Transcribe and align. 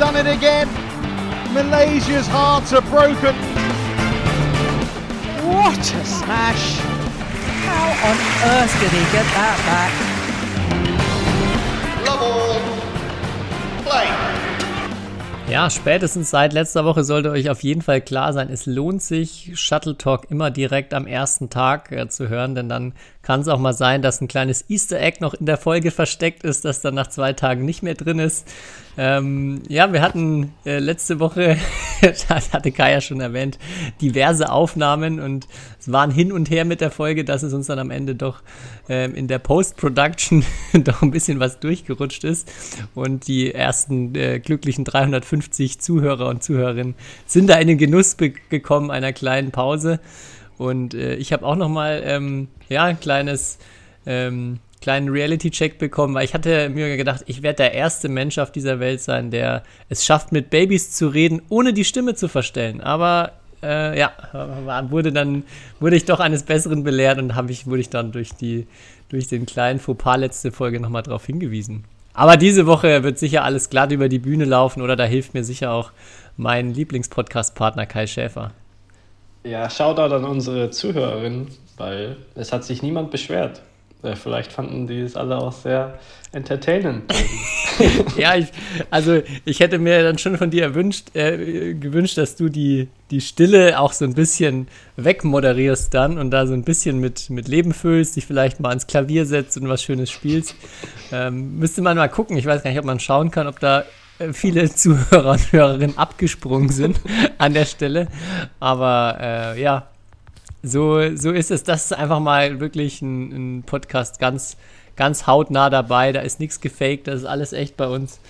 done 0.00 0.16
it 0.16 0.26
again. 0.26 0.66
Malaysia's 1.52 2.26
hearts 2.26 2.72
are 2.72 2.80
broken. 2.80 3.34
What 5.44 5.78
a 5.78 6.04
smash! 6.06 6.78
How 7.68 8.08
on 8.08 8.16
earth 8.52 8.80
did 8.80 8.92
he 8.92 9.04
get 9.12 9.26
that 9.36 9.58
back? 9.68 9.92
Love 12.06 12.22
all. 12.22 12.60
Play. 13.84 14.08
Ja, 15.50 15.68
spätestens 15.68 16.30
seit 16.30 16.52
letzter 16.54 16.84
Woche 16.86 17.04
sollte 17.04 17.30
euch 17.30 17.50
auf 17.50 17.62
jeden 17.62 17.82
Fall 17.82 18.00
klar 18.00 18.32
sein, 18.32 18.48
es 18.50 18.66
lohnt 18.66 19.02
sich, 19.02 19.50
Shuttle 19.54 19.98
Talk 19.98 20.30
immer 20.30 20.52
direkt 20.52 20.94
am 20.94 21.08
ersten 21.08 21.50
Tag 21.50 21.92
äh, 21.92 22.08
zu 22.08 22.28
hören, 22.28 22.54
denn 22.54 22.68
dann 22.68 22.94
kann 23.22 23.40
es 23.40 23.48
auch 23.48 23.58
mal 23.58 23.74
sein, 23.74 24.00
dass 24.00 24.20
ein 24.20 24.28
kleines 24.28 24.64
Easter 24.70 24.98
Egg 24.98 25.18
noch 25.20 25.34
in 25.34 25.46
der 25.46 25.58
Folge 25.58 25.90
versteckt 25.90 26.42
ist, 26.42 26.64
das 26.64 26.80
dann 26.80 26.94
nach 26.94 27.08
zwei 27.08 27.32
Tagen 27.34 27.64
nicht 27.64 27.82
mehr 27.82 27.94
drin 27.94 28.18
ist. 28.18 28.46
Ähm, 28.96 29.62
ja, 29.68 29.92
wir 29.92 30.02
hatten 30.02 30.52
äh, 30.64 30.78
letzte 30.78 31.20
Woche, 31.20 31.56
das 32.00 32.52
hatte 32.52 32.72
Kai 32.72 32.92
ja 32.92 33.00
schon 33.00 33.20
erwähnt, 33.20 33.58
diverse 34.00 34.50
Aufnahmen 34.50 35.20
und 35.20 35.46
es 35.78 35.92
waren 35.92 36.10
hin 36.10 36.32
und 36.32 36.50
her 36.50 36.64
mit 36.64 36.80
der 36.80 36.90
Folge, 36.90 37.24
dass 37.24 37.42
es 37.42 37.52
uns 37.52 37.66
dann 37.66 37.78
am 37.78 37.90
Ende 37.90 38.14
doch 38.14 38.42
ähm, 38.88 39.14
in 39.14 39.28
der 39.28 39.38
Post-Production 39.38 40.44
doch 40.84 41.02
ein 41.02 41.10
bisschen 41.10 41.40
was 41.40 41.60
durchgerutscht 41.60 42.24
ist 42.24 42.50
und 42.94 43.28
die 43.28 43.54
ersten 43.54 44.14
äh, 44.14 44.40
glücklichen 44.40 44.84
350 44.84 45.80
Zuhörer 45.80 46.26
und 46.26 46.42
Zuhörerinnen 46.42 46.94
sind 47.26 47.48
da 47.48 47.58
in 47.58 47.68
den 47.68 47.78
Genuss 47.78 48.16
gekommen 48.16 48.90
einer 48.90 49.12
kleinen 49.12 49.50
Pause 49.50 50.00
und 50.60 50.92
äh, 50.92 51.14
ich 51.14 51.32
habe 51.32 51.46
auch 51.46 51.56
noch 51.56 51.70
mal 51.70 52.02
ähm, 52.04 52.48
ja 52.68 52.84
ein 52.84 53.00
kleines 53.00 53.58
ähm, 54.04 54.58
kleinen 54.82 55.08
Reality-Check 55.08 55.78
bekommen, 55.78 56.14
weil 56.14 56.26
ich 56.26 56.34
hatte 56.34 56.68
mir 56.68 56.98
gedacht, 56.98 57.22
ich 57.26 57.42
werde 57.42 57.56
der 57.56 57.72
erste 57.72 58.10
Mensch 58.10 58.36
auf 58.36 58.52
dieser 58.52 58.78
Welt 58.78 59.00
sein, 59.00 59.30
der 59.30 59.62
es 59.88 60.04
schafft, 60.04 60.32
mit 60.32 60.50
Babys 60.50 60.92
zu 60.92 61.08
reden, 61.08 61.40
ohne 61.48 61.72
die 61.72 61.84
Stimme 61.84 62.14
zu 62.14 62.28
verstellen. 62.28 62.82
Aber 62.82 63.32
äh, 63.62 63.98
ja, 63.98 64.12
wurde 64.90 65.12
dann, 65.12 65.44
wurde 65.80 65.96
ich 65.96 66.04
doch 66.04 66.20
eines 66.20 66.42
Besseren 66.42 66.84
belehrt 66.84 67.18
und 67.18 67.34
habe 67.34 67.52
ich, 67.52 67.66
wurde 67.66 67.80
ich 67.80 67.88
dann 67.88 68.12
durch 68.12 68.32
die, 68.34 68.66
durch 69.08 69.28
den 69.28 69.46
kleinen 69.46 69.80
Fauxpas 69.80 70.18
letzte 70.18 70.52
Folge 70.52 70.78
nochmal 70.78 71.02
darauf 71.02 71.24
hingewiesen. 71.24 71.84
Aber 72.12 72.36
diese 72.36 72.66
Woche 72.66 73.02
wird 73.02 73.18
sicher 73.18 73.44
alles 73.44 73.70
glatt 73.70 73.92
über 73.92 74.10
die 74.10 74.18
Bühne 74.18 74.44
laufen 74.44 74.82
oder 74.82 74.96
da 74.96 75.04
hilft 75.04 75.32
mir 75.32 75.44
sicher 75.44 75.72
auch 75.72 75.92
mein 76.36 76.74
Lieblingspodcast-Partner 76.74 77.86
Kai 77.86 78.06
Schäfer. 78.06 78.52
Ja, 79.42 79.70
Shoutout 79.70 80.14
an 80.14 80.24
unsere 80.24 80.70
Zuhörerinnen, 80.70 81.48
weil 81.76 82.16
es 82.34 82.52
hat 82.52 82.64
sich 82.64 82.82
niemand 82.82 83.10
beschwert. 83.10 83.62
Ja, 84.02 84.14
vielleicht 84.14 84.52
fanden 84.52 84.86
die 84.86 85.00
es 85.00 85.14
alle 85.14 85.36
auch 85.36 85.52
sehr 85.52 85.98
entertainend. 86.32 87.12
ja, 88.16 88.34
ich, 88.34 88.46
also 88.90 89.20
ich 89.44 89.60
hätte 89.60 89.78
mir 89.78 90.02
dann 90.02 90.16
schon 90.16 90.38
von 90.38 90.50
dir 90.50 90.62
erwünscht, 90.62 91.14
äh, 91.14 91.74
gewünscht, 91.74 92.16
dass 92.16 92.36
du 92.36 92.48
die, 92.48 92.88
die 93.10 93.20
Stille 93.20 93.78
auch 93.78 93.92
so 93.92 94.06
ein 94.06 94.14
bisschen 94.14 94.68
wegmoderierst 94.96 95.92
dann 95.92 96.18
und 96.18 96.30
da 96.30 96.46
so 96.46 96.54
ein 96.54 96.62
bisschen 96.62 96.98
mit, 96.98 97.28
mit 97.28 97.48
Leben 97.48 97.74
füllst, 97.74 98.16
dich 98.16 98.26
vielleicht 98.26 98.60
mal 98.60 98.70
ans 98.70 98.86
Klavier 98.86 99.26
setzt 99.26 99.58
und 99.58 99.68
was 99.68 99.82
Schönes 99.82 100.10
spielst. 100.10 100.54
Ähm, 101.12 101.58
müsste 101.58 101.82
man 101.82 101.96
mal 101.96 102.08
gucken. 102.08 102.38
Ich 102.38 102.46
weiß 102.46 102.62
gar 102.62 102.70
nicht, 102.70 102.80
ob 102.80 102.86
man 102.86 103.00
schauen 103.00 103.30
kann, 103.30 103.46
ob 103.46 103.60
da 103.60 103.80
äh, 103.80 103.84
viele 104.32 104.72
Zuhörer 104.72 105.32
und 105.32 105.52
Hörerinnen 105.52 105.98
abgesprungen 105.98 106.68
sind 106.68 107.00
an 107.38 107.54
der 107.54 107.64
Stelle. 107.64 108.08
Aber 108.58 109.16
äh, 109.20 109.60
ja, 109.60 109.88
so, 110.62 111.16
so 111.16 111.30
ist 111.30 111.50
es. 111.50 111.62
Das 111.62 111.86
ist 111.86 111.92
einfach 111.92 112.20
mal 112.20 112.60
wirklich 112.60 113.02
ein, 113.02 113.58
ein 113.58 113.62
Podcast 113.62 114.18
ganz, 114.18 114.56
ganz 114.96 115.26
hautnah 115.26 115.70
dabei. 115.70 116.12
Da 116.12 116.20
ist 116.20 116.40
nichts 116.40 116.60
gefaked, 116.60 117.06
das 117.06 117.20
ist 117.20 117.26
alles 117.26 117.52
echt 117.52 117.76
bei 117.76 117.88
uns. 117.88 118.20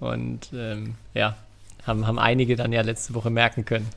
Und 0.00 0.50
ähm, 0.54 0.94
ja, 1.12 1.36
haben, 1.86 2.06
haben 2.06 2.18
einige 2.18 2.56
dann 2.56 2.72
ja 2.72 2.82
letzte 2.82 3.14
Woche 3.14 3.30
merken 3.30 3.64
können. 3.64 3.88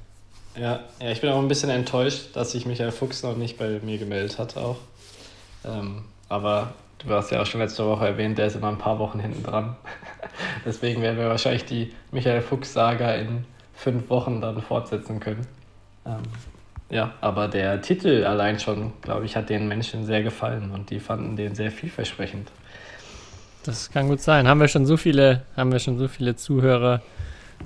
Ja, 0.60 0.82
ja, 1.00 1.12
ich 1.12 1.22
bin 1.22 1.30
auch 1.30 1.40
ein 1.40 1.48
bisschen 1.48 1.70
enttäuscht, 1.70 2.36
dass 2.36 2.52
sich 2.52 2.66
Michael 2.66 2.92
Fuchs 2.92 3.24
noch 3.24 3.38
nicht 3.38 3.58
bei 3.58 3.80
mir 3.84 3.98
gemeldet 3.98 4.40
hat 4.40 4.58
auch. 4.58 4.78
Ähm, 5.64 6.04
aber 6.30 6.74
du 7.00 7.10
hast 7.14 7.32
ja 7.32 7.42
auch 7.42 7.46
schon 7.46 7.62
letzte 7.62 7.86
Woche 7.86 8.08
erwähnt, 8.08 8.38
der 8.38 8.48
ist 8.48 8.56
immer 8.56 8.70
ein 8.70 8.78
paar 8.78 9.00
Wochen 9.00 9.20
hinten 9.20 9.44
dran. 9.44 9.76
Deswegen 10.66 11.02
werden 11.02 11.18
wir 11.18 11.30
wahrscheinlich 11.30 11.66
die 11.66 11.94
Michael 12.12 12.42
Fuchs-Saga 12.42 13.14
in 13.16 13.46
fünf 13.74 14.10
Wochen 14.10 14.42
dann 14.42 14.62
fortsetzen 14.62 15.20
können. 15.20 15.46
Ähm, 16.06 16.24
ja, 16.90 17.14
aber 17.22 17.48
der 17.48 17.82
Titel 17.82 18.24
allein 18.26 18.60
schon, 18.60 18.94
glaube 19.02 19.26
ich, 19.26 19.36
hat 19.36 19.50
den 19.50 19.68
Menschen 19.68 20.06
sehr 20.06 20.24
gefallen 20.24 20.72
und 20.72 20.90
die 20.90 21.00
fanden 21.00 21.36
den 21.36 21.54
sehr 21.54 21.72
vielversprechend. 21.72 22.50
Das 23.64 23.92
kann 23.92 24.08
gut 24.08 24.22
sein. 24.22 24.48
Haben 24.48 24.62
wir 24.62 24.70
schon 24.70 24.86
so 24.86 24.96
viele, 24.96 25.44
haben 25.58 25.72
wir 25.72 25.80
schon 25.80 25.98
so 25.98 26.08
viele 26.08 26.38
Zuhörer 26.38 27.02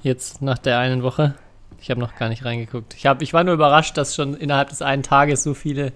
jetzt 0.02 0.42
nach 0.42 0.58
der 0.58 0.80
einen 0.80 1.03
Woche? 1.03 1.36
Ich 1.80 1.92
habe 1.92 2.00
noch 2.00 2.16
gar 2.16 2.30
nicht 2.30 2.44
reingeguckt. 2.44 2.96
Ich, 2.96 3.06
hab, 3.06 3.22
ich 3.22 3.34
war 3.34 3.44
nur 3.44 3.53
überrascht, 3.53 3.98
dass 3.98 4.16
schon 4.16 4.36
innerhalb 4.36 4.69
des 4.69 4.81
einen 4.81 5.03
Tages 5.03 5.44
so 5.44 5.53
viele, 5.53 5.94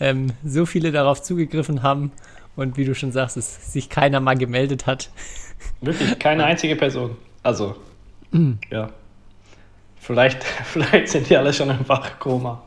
ähm, 0.00 0.28
so 0.44 0.64
viele 0.64 0.92
darauf 0.92 1.22
zugegriffen 1.22 1.82
haben 1.82 2.12
und 2.56 2.76
wie 2.76 2.84
du 2.84 2.94
schon 2.94 3.12
sagst, 3.12 3.36
es 3.36 3.72
sich 3.72 3.88
keiner 3.88 4.20
mal 4.20 4.36
gemeldet 4.36 4.86
hat. 4.86 5.10
Wirklich, 5.80 6.18
keine 6.18 6.44
einzige 6.44 6.76
Person. 6.76 7.16
Also, 7.42 7.76
ja. 8.70 8.90
Vielleicht, 9.96 10.42
vielleicht 10.64 11.08
sind 11.08 11.30
die 11.30 11.36
alle 11.36 11.52
schon 11.52 11.70
im 11.70 11.88
Wachkoma, 11.88 12.62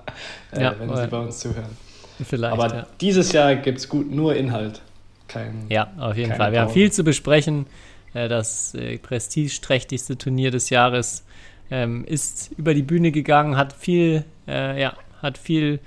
äh, 0.51 0.63
ja, 0.63 0.75
wenn 0.79 0.95
sie 0.95 1.07
bei 1.07 1.17
uns 1.17 1.39
zuhören. 1.39 1.77
Vielleicht. 2.23 2.53
Aber 2.53 2.73
ja. 2.73 2.87
dieses 3.01 3.31
Jahr 3.33 3.55
gibt 3.55 3.79
es 3.79 3.89
gut 3.89 4.09
nur 4.09 4.35
Inhalt. 4.35 4.81
Kein, 5.27 5.65
ja, 5.69 5.91
auf 5.97 6.15
jeden 6.15 6.33
Fall. 6.33 6.51
Wir 6.51 6.59
Pause. 6.59 6.69
haben 6.69 6.73
viel 6.73 6.91
zu 6.91 7.03
besprechen. 7.03 7.65
Äh, 8.13 8.29
das 8.29 8.73
äh, 8.73 8.97
prestigeträchtigste 8.97 10.17
Turnier 10.17 10.51
des 10.51 10.69
Jahres 10.69 11.25
ähm, 11.69 12.05
ist 12.05 12.51
über 12.57 12.73
die 12.73 12.83
Bühne 12.83 13.11
gegangen, 13.11 13.57
hat 13.57 13.73
viel, 13.73 14.23
äh, 14.47 14.81
ja, 14.81 14.93
hat 15.21 15.37
viel 15.37 15.79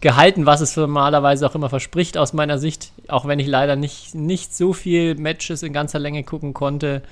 gehalten, 0.00 0.46
was 0.46 0.60
es 0.60 0.76
normalerweise 0.76 1.46
auch 1.46 1.54
immer 1.54 1.68
verspricht 1.68 2.16
aus 2.16 2.32
meiner 2.32 2.58
Sicht. 2.58 2.92
Auch 3.08 3.26
wenn 3.26 3.38
ich 3.38 3.46
leider 3.46 3.76
nicht, 3.76 4.14
nicht 4.14 4.54
so 4.54 4.72
viel 4.72 5.14
Matches 5.14 5.62
in 5.62 5.72
ganzer 5.72 5.98
Länge 5.98 6.24
gucken 6.24 6.54
konnte. 6.54 7.02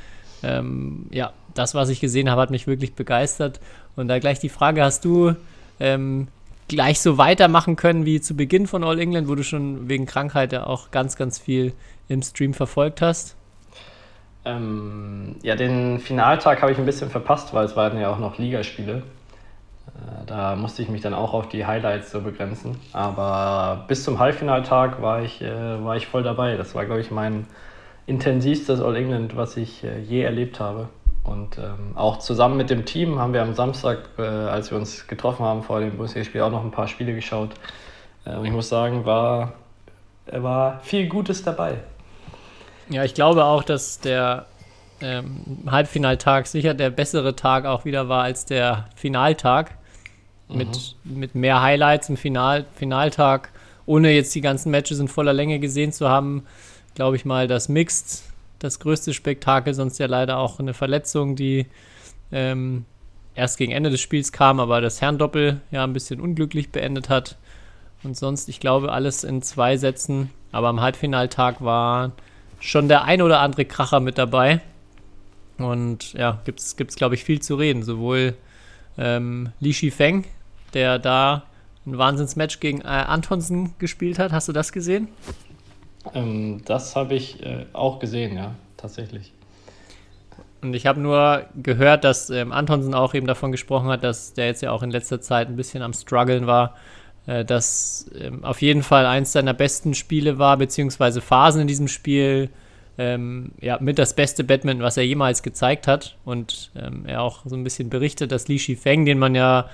Ähm, 0.43 1.07
ja, 1.11 1.33
das, 1.55 1.75
was 1.75 1.89
ich 1.89 2.01
gesehen 2.01 2.31
habe, 2.31 2.41
hat 2.41 2.51
mich 2.51 2.67
wirklich 2.67 2.95
begeistert. 2.95 3.61
Und 3.97 4.09
da 4.09 4.19
gleich 4.19 4.39
die 4.39 4.49
Frage, 4.49 4.83
hast 4.83 5.05
du 5.05 5.35
ähm, 5.81 6.29
gleich 6.69 7.01
so 7.01 7.19
weitermachen 7.19 7.77
können 7.77 8.05
wie 8.05 8.21
zu 8.21 8.37
Beginn 8.37 8.67
von 8.67 8.85
All 8.85 8.99
England, 8.99 9.29
wo 9.29 9.35
du 9.35 9.43
schon 9.43 9.89
wegen 9.89 10.07
Krankheit 10.07 10.53
ja 10.53 10.67
auch 10.67 10.91
ganz, 10.91 11.17
ganz 11.17 11.39
viel 11.39 11.73
im 12.09 12.23
Stream 12.23 12.55
verfolgt 12.55 13.03
hast? 13.03 13.37
Ähm, 14.45 15.37
ja, 15.43 15.57
den 15.57 15.99
Finaltag 15.99 16.63
habe 16.63 16.73
ich 16.73 16.79
ein 16.79 16.87
bisschen 16.87 17.11
verpasst, 17.11 17.53
weil 17.53 17.67
es 17.67 17.77
waren 17.77 18.01
ja 18.01 18.11
auch 18.11 18.19
noch 18.19 18.39
Ligaspiele. 18.39 19.03
Äh, 19.97 20.27
da 20.27 20.57
musste 20.57 20.83
ich 20.83 20.89
mich 20.89 21.01
dann 21.01 21.15
auch 21.15 21.35
auf 21.35 21.49
die 21.49 21.67
Highlights 21.67 22.11
so 22.11 22.21
begrenzen. 22.21 22.79
Aber 22.93 23.85
bis 23.89 24.05
zum 24.05 24.19
Halbfinaltag 24.19 25.03
war 25.03 25.23
ich, 25.23 25.43
äh, 25.43 25.85
war 25.85 25.97
ich 25.97 26.07
voll 26.07 26.23
dabei. 26.23 26.57
Das 26.57 26.75
war, 26.75 26.85
glaube 26.85 27.01
ich, 27.01 27.11
mein 27.11 27.47
intensivstes 28.07 28.81
All 28.81 28.97
England, 28.97 29.37
was 29.37 29.57
ich 29.57 29.85
äh, 29.85 30.01
je 30.01 30.23
erlebt 30.23 30.61
habe. 30.61 30.89
Und 31.25 31.59
ähm, 31.59 31.93
auch 31.95 32.19
zusammen 32.19 32.57
mit 32.57 32.71
dem 32.71 32.87
Team 32.87 33.19
haben 33.19 33.35
wir 33.35 33.43
am 33.43 33.55
Samstag, 33.55 33.99
äh, 34.19 34.23
als 34.23 34.71
wir 34.71 34.79
uns 34.79 35.07
getroffen 35.07 35.45
haben 35.45 35.63
vor 35.63 35.81
dem 35.81 35.97
Bundesligaspiel, 35.97 36.41
auch 36.41 36.51
noch 36.51 36.65
ein 36.65 36.71
paar 36.71 36.89
Spiele 36.89 37.15
geschaut. 37.15 37.51
Äh, 38.25 38.37
und 38.37 38.47
ich 38.47 38.53
muss 38.53 38.69
sagen, 38.69 39.05
war, 39.05 39.53
war 40.31 40.81
viel 40.81 41.07
Gutes 41.07 41.43
dabei. 41.43 41.79
Ja, 42.89 43.05
ich 43.05 43.13
glaube 43.13 43.45
auch, 43.45 43.63
dass 43.63 44.01
der 44.01 44.47
ähm, 45.01 45.45
Halbfinaltag 45.67 46.47
sicher 46.47 46.75
der 46.75 46.91
bessere 46.91 47.37
Tag 47.37 47.65
auch 47.65 47.85
wieder 47.85 48.09
war 48.09 48.25
als 48.25 48.45
der 48.45 48.89
Finaltag. 48.97 49.77
Mhm. 50.49 50.57
Mit, 50.57 50.97
mit 51.05 51.35
mehr 51.35 51.63
Highlights 51.63 52.09
im 52.09 52.17
Final, 52.17 52.67
Finaltag, 52.75 53.51
ohne 53.87 54.13
jetzt 54.13 54.35
die 54.35 54.41
ganzen 54.41 54.71
Matches 54.71 54.99
in 54.99 55.09
voller 55.09 55.33
Länge 55.33 55.59
gesehen 55.61 55.93
zu 55.93 56.09
haben, 56.09 56.45
glaube 56.95 57.17
ich 57.17 57.25
mal, 57.25 57.47
dass 57.47 57.69
Mixed 57.69 58.23
das 58.59 58.81
größte 58.81 59.15
Spektakel, 59.15 59.75
sonst 59.75 59.99
ja 59.99 60.07
leider 60.07 60.39
auch 60.39 60.59
eine 60.59 60.75
Verletzung, 60.75 61.37
die 61.37 61.67
ähm, 62.33 62.85
erst 63.35 63.57
gegen 63.57 63.73
Ende 63.73 63.91
des 63.91 64.01
Spiels 64.01 64.33
kam, 64.33 64.59
aber 64.59 64.81
das 64.81 65.01
Herrendoppel 65.01 65.61
ja 65.71 65.85
ein 65.85 65.93
bisschen 65.93 66.21
unglücklich 66.21 66.71
beendet 66.71 67.09
hat. 67.09 67.37
Und 68.03 68.17
sonst, 68.17 68.49
ich 68.49 68.61
glaube, 68.61 68.93
alles 68.93 69.25
in 69.25 69.43
zwei 69.43 69.77
Sätzen. 69.77 70.31
Aber 70.53 70.69
am 70.69 70.81
Halbfinaltag 70.81 71.63
war 71.63 72.13
schon 72.61 72.89
der 72.89 73.05
ein 73.05 73.23
oder 73.23 73.41
andere 73.41 73.65
Kracher 73.65 74.01
mit 74.01 74.19
dabei. 74.19 74.61
Und 75.59 76.13
ja, 76.13 76.41
gibt 76.45 76.61
es, 76.61 76.77
glaube 76.97 77.15
ich, 77.15 77.25
viel 77.25 77.41
zu 77.41 77.57
reden. 77.57 77.83
Sowohl 77.83 78.35
ähm, 78.97 79.51
Li 79.61 79.75
Shifeng, 79.75 80.25
der 80.75 80.99
da 80.99 81.45
ein 81.87 81.99
Wahnsinnsmatch 81.99 82.61
gegen 82.61 82.81
äh, 82.81 82.85
Antonsen 82.85 83.75
gespielt 83.79 84.19
hat. 84.19 84.33
Hast 84.33 84.49
du 84.49 84.53
das 84.53 84.73
gesehen? 84.73 85.09
Ähm, 86.15 86.63
das 86.65 86.97
habe 86.97 87.15
ich 87.15 87.43
äh, 87.43 87.67
auch 87.73 87.99
gesehen, 87.99 88.37
ja, 88.37 88.55
tatsächlich. 88.77 89.33
Und 90.61 90.75
ich 90.75 90.87
habe 90.87 91.01
nur 91.01 91.47
gehört, 91.63 92.05
dass 92.05 92.31
ähm, 92.31 92.53
Antonsen 92.53 92.95
auch 92.95 93.15
eben 93.15 93.27
davon 93.27 93.53
gesprochen 93.53 93.89
hat, 93.89 94.03
dass 94.03 94.35
der 94.35 94.47
jetzt 94.47 94.61
ja 94.61 94.73
auch 94.73 94.83
in 94.83 94.91
letzter 94.91 95.21
Zeit 95.21 95.49
ein 95.49 95.57
bisschen 95.57 95.83
am 95.83 95.93
struggeln 95.93 96.47
war, 96.47 96.75
äh, 97.27 97.45
dass 97.45 98.11
ähm, 98.19 98.45
auf 98.45 98.61
jeden 98.61 98.83
Fall 98.83 99.07
eins 99.07 99.33
seiner 99.33 99.55
besten 99.55 99.95
Spiele 99.95 100.39
war, 100.39 100.57
beziehungsweise 100.57 101.21
Phasen 101.21 101.61
in 101.61 101.69
diesem 101.69 101.89
Spiel 101.89 102.51
ähm, 102.99 103.53
ja, 103.61 103.79
mit 103.81 103.99
das 103.99 104.15
beste 104.15 104.45
Badminton, 104.45 104.85
was 104.85 104.97
er 104.97 105.07
jemals 105.07 105.43
gezeigt 105.43 105.87
hat. 105.87 106.17
Und 106.25 106.71
ähm, 106.77 107.05
er 107.07 107.23
auch 107.23 107.43
so 107.45 107.57
ein 107.57 107.65
bisschen 107.65 107.89
berichtet, 107.89 108.33
dass 108.33 108.49
Li 108.49 108.59
Shifeng, 108.59 109.07
den 109.07 109.19
man 109.19 109.35
ja 109.35 109.71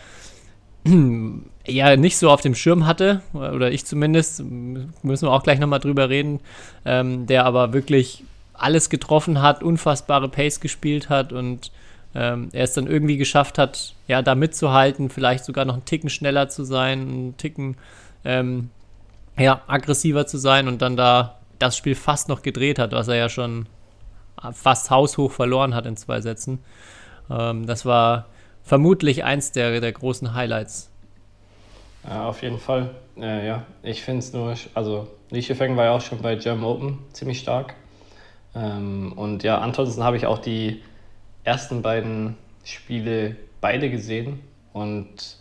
ja 1.66 1.96
nicht 1.96 2.18
so 2.18 2.30
auf 2.30 2.42
dem 2.42 2.54
Schirm 2.54 2.86
hatte, 2.86 3.22
oder 3.32 3.72
ich 3.72 3.86
zumindest, 3.86 4.42
müssen 4.44 5.26
wir 5.26 5.32
auch 5.32 5.42
gleich 5.42 5.58
nochmal 5.58 5.80
drüber 5.80 6.10
reden, 6.10 6.40
ähm, 6.84 7.26
der 7.26 7.46
aber 7.46 7.72
wirklich 7.72 8.24
alles 8.52 8.90
getroffen 8.90 9.42
hat, 9.42 9.62
unfassbare 9.62 10.28
Pace 10.28 10.60
gespielt 10.60 11.08
hat 11.08 11.32
und 11.32 11.72
ähm, 12.14 12.50
er 12.52 12.64
es 12.64 12.74
dann 12.74 12.86
irgendwie 12.86 13.16
geschafft 13.16 13.58
hat, 13.58 13.94
ja, 14.06 14.22
da 14.22 14.34
mitzuhalten, 14.34 15.10
vielleicht 15.10 15.44
sogar 15.44 15.64
noch 15.64 15.74
einen 15.74 15.84
Ticken 15.84 16.10
schneller 16.10 16.48
zu 16.48 16.62
sein, 16.62 17.00
einen 17.00 17.36
Ticken 17.36 17.76
ähm, 18.24 18.70
ja, 19.36 19.62
aggressiver 19.66 20.26
zu 20.26 20.38
sein 20.38 20.68
und 20.68 20.80
dann 20.80 20.96
da 20.96 21.38
das 21.64 21.76
Spiel 21.76 21.94
fast 21.94 22.28
noch 22.28 22.42
gedreht 22.42 22.78
hat, 22.78 22.92
was 22.92 23.08
er 23.08 23.16
ja 23.16 23.28
schon 23.28 23.66
fast 24.52 24.90
haushoch 24.90 25.32
verloren 25.32 25.74
hat 25.74 25.86
in 25.86 25.96
zwei 25.96 26.20
Sätzen. 26.20 26.62
Ähm, 27.30 27.66
das 27.66 27.86
war 27.86 28.26
vermutlich 28.62 29.24
eins 29.24 29.52
der, 29.52 29.80
der 29.80 29.92
großen 29.92 30.34
Highlights. 30.34 30.90
Ja, 32.06 32.28
auf 32.28 32.42
jeden 32.42 32.58
Fall. 32.58 32.90
Äh, 33.16 33.46
ja, 33.46 33.62
ich 33.82 34.02
finde 34.02 34.18
es 34.20 34.32
nur, 34.32 34.54
also 34.74 35.08
Li 35.30 35.42
Feng 35.42 35.76
war 35.76 35.84
ja 35.86 35.92
auch 35.92 36.00
schon 36.00 36.20
bei 36.20 36.36
German 36.36 36.64
Open 36.64 36.98
ziemlich 37.12 37.40
stark. 37.40 37.74
Ähm, 38.54 39.12
und 39.16 39.42
ja, 39.42 39.58
Antonsen 39.58 40.04
habe 40.04 40.16
ich 40.16 40.26
auch 40.26 40.38
die 40.38 40.82
ersten 41.44 41.82
beiden 41.82 42.36
Spiele 42.64 43.36
beide 43.60 43.90
gesehen. 43.90 44.40
Und 44.72 45.38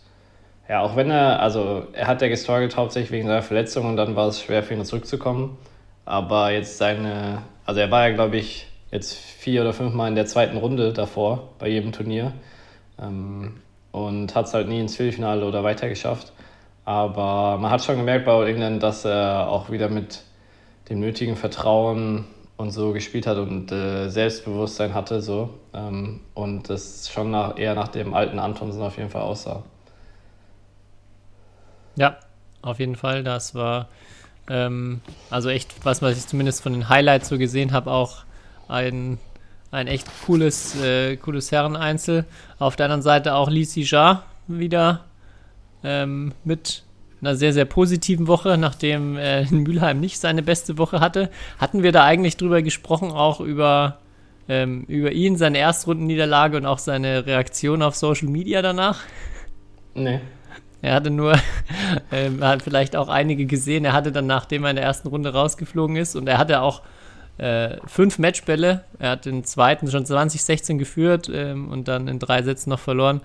ja, 0.68 0.80
auch 0.80 0.96
wenn 0.96 1.10
er, 1.10 1.40
also 1.40 1.86
er 1.92 2.06
hat 2.06 2.22
ja 2.22 2.28
gestruggelt 2.28 2.76
hauptsächlich 2.76 3.10
wegen 3.10 3.26
seiner 3.26 3.42
Verletzung 3.42 3.86
und 3.86 3.96
dann 3.96 4.16
war 4.16 4.28
es 4.28 4.40
schwer 4.40 4.62
für 4.62 4.74
ihn 4.74 4.84
zurückzukommen. 4.84 5.58
Aber 6.04 6.50
jetzt 6.50 6.78
seine, 6.78 7.42
also 7.64 7.80
er 7.80 7.90
war 7.90 8.08
ja, 8.08 8.14
glaube 8.14 8.36
ich, 8.36 8.66
jetzt 8.90 9.14
vier 9.14 9.62
oder 9.62 9.72
fünf 9.72 9.94
Mal 9.94 10.08
in 10.08 10.14
der 10.14 10.26
zweiten 10.26 10.56
Runde 10.56 10.92
davor 10.92 11.50
bei 11.58 11.68
jedem 11.68 11.92
Turnier. 11.92 12.32
Ähm, 13.00 13.60
und 13.92 14.34
hat 14.34 14.46
es 14.46 14.54
halt 14.54 14.68
nie 14.68 14.80
ins 14.80 14.96
Viertelfinale 14.96 15.46
oder 15.46 15.62
weiter 15.62 15.88
geschafft. 15.88 16.32
Aber 16.84 17.58
man 17.58 17.70
hat 17.70 17.84
schon 17.84 17.96
gemerkt 17.96 18.26
bei 18.26 18.32
All 18.32 18.48
England, 18.48 18.82
dass 18.82 19.04
er 19.04 19.48
auch 19.48 19.70
wieder 19.70 19.88
mit 19.88 20.22
dem 20.88 21.00
nötigen 21.00 21.36
Vertrauen 21.36 22.24
und 22.56 22.70
so 22.70 22.92
gespielt 22.92 23.26
hat 23.26 23.38
und 23.38 23.72
äh, 23.72 24.08
Selbstbewusstsein 24.08 24.94
hatte 24.94 25.20
so 25.20 25.50
ähm, 25.72 26.20
und 26.34 26.70
das 26.70 27.10
schon 27.10 27.30
nach, 27.30 27.58
eher 27.58 27.74
nach 27.74 27.88
dem 27.88 28.14
alten 28.14 28.38
Antonsen 28.38 28.82
auf 28.82 28.96
jeden 28.96 29.10
Fall 29.10 29.22
aussah. 29.22 29.62
Ja, 31.96 32.16
auf 32.62 32.80
jeden 32.80 32.96
Fall. 32.96 33.22
Das 33.22 33.54
war 33.54 33.88
ähm, 34.48 35.00
also 35.30 35.48
echt, 35.48 35.84
was, 35.84 36.02
was 36.02 36.18
ich 36.18 36.26
zumindest 36.26 36.62
von 36.62 36.72
den 36.72 36.88
Highlights 36.88 37.28
so 37.28 37.38
gesehen 37.38 37.72
habe, 37.72 37.90
auch 37.90 38.24
ein, 38.68 39.18
ein 39.70 39.86
echt 39.86 40.06
cooles, 40.26 40.80
äh, 40.80 41.16
cooles 41.16 41.50
Herreneinzel. 41.52 42.24
Auf 42.58 42.76
der 42.76 42.86
anderen 42.86 43.02
Seite 43.02 43.34
auch 43.34 43.48
Li 43.48 43.64
Sija 43.64 44.24
wieder 44.46 45.04
ähm, 45.82 46.32
mit 46.44 46.84
einer 47.20 47.36
sehr, 47.36 47.52
sehr 47.52 47.64
positiven 47.64 48.26
Woche, 48.26 48.58
nachdem 48.58 49.16
äh, 49.16 49.44
Mülheim 49.50 50.00
nicht 50.00 50.18
seine 50.18 50.42
beste 50.42 50.78
Woche 50.78 51.00
hatte. 51.00 51.30
Hatten 51.58 51.82
wir 51.82 51.92
da 51.92 52.04
eigentlich 52.04 52.36
drüber 52.36 52.62
gesprochen, 52.62 53.10
auch 53.10 53.40
über, 53.40 53.98
ähm, 54.48 54.84
über 54.88 55.12
ihn, 55.12 55.36
seine 55.36 55.58
Erstrundenniederlage 55.58 56.56
und 56.56 56.66
auch 56.66 56.78
seine 56.78 57.26
Reaktion 57.26 57.82
auf 57.82 57.94
Social 57.94 58.28
Media 58.28 58.60
danach? 58.60 59.00
Nee. 59.94 60.20
Er 60.84 60.94
hatte 60.94 61.08
nur, 61.10 61.32
ähm, 62.12 62.44
hat 62.44 62.62
vielleicht 62.62 62.94
auch 62.94 63.08
einige 63.08 63.46
gesehen, 63.46 63.86
er 63.86 63.94
hatte 63.94 64.12
dann, 64.12 64.26
nachdem 64.26 64.64
er 64.64 64.70
in 64.70 64.76
der 64.76 64.84
ersten 64.84 65.08
Runde 65.08 65.32
rausgeflogen 65.32 65.96
ist, 65.96 66.14
und 66.14 66.28
er 66.28 66.36
hatte 66.36 66.60
auch 66.60 66.82
äh, 67.38 67.78
fünf 67.86 68.18
Matchbälle, 68.18 68.84
er 68.98 69.12
hat 69.12 69.24
den 69.24 69.44
zweiten 69.44 69.90
schon 69.90 70.04
2016 70.04 70.76
geführt 70.76 71.30
ähm, 71.32 71.70
und 71.70 71.88
dann 71.88 72.06
in 72.06 72.18
drei 72.18 72.42
Sätzen 72.42 72.68
noch 72.68 72.80
verloren. 72.80 73.22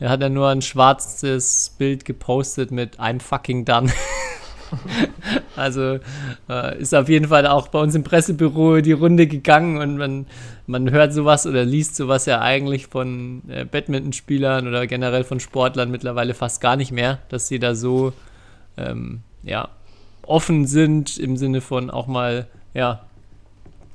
Er 0.00 0.10
hat 0.10 0.20
ja 0.20 0.28
nur 0.28 0.48
ein 0.48 0.62
schwarzes 0.62 1.76
Bild 1.78 2.04
gepostet 2.04 2.72
mit 2.72 2.98
I'm 2.98 3.20
fucking 3.20 3.64
done. 3.64 3.88
also 5.56 5.98
äh, 6.48 6.78
ist 6.78 6.94
auf 6.94 7.08
jeden 7.08 7.28
Fall 7.28 7.46
auch 7.46 7.68
bei 7.68 7.78
uns 7.78 7.94
im 7.94 8.04
Pressebüro 8.04 8.80
die 8.80 8.92
Runde 8.92 9.26
gegangen 9.26 9.78
und 9.78 9.96
man, 9.96 10.26
man 10.66 10.90
hört 10.90 11.12
sowas 11.12 11.46
oder 11.46 11.64
liest 11.64 11.96
sowas 11.96 12.26
ja 12.26 12.40
eigentlich 12.40 12.86
von 12.86 13.42
äh, 13.48 13.64
Badmintonspielern 13.64 14.66
oder 14.66 14.86
generell 14.86 15.24
von 15.24 15.40
Sportlern 15.40 15.90
mittlerweile 15.90 16.34
fast 16.34 16.60
gar 16.60 16.76
nicht 16.76 16.92
mehr, 16.92 17.18
dass 17.28 17.48
sie 17.48 17.58
da 17.58 17.74
so 17.74 18.12
ähm, 18.76 19.20
ja, 19.42 19.68
offen 20.22 20.66
sind 20.66 21.18
im 21.18 21.36
Sinne 21.36 21.60
von 21.60 21.90
auch 21.90 22.06
mal 22.06 22.46
ja, 22.74 23.06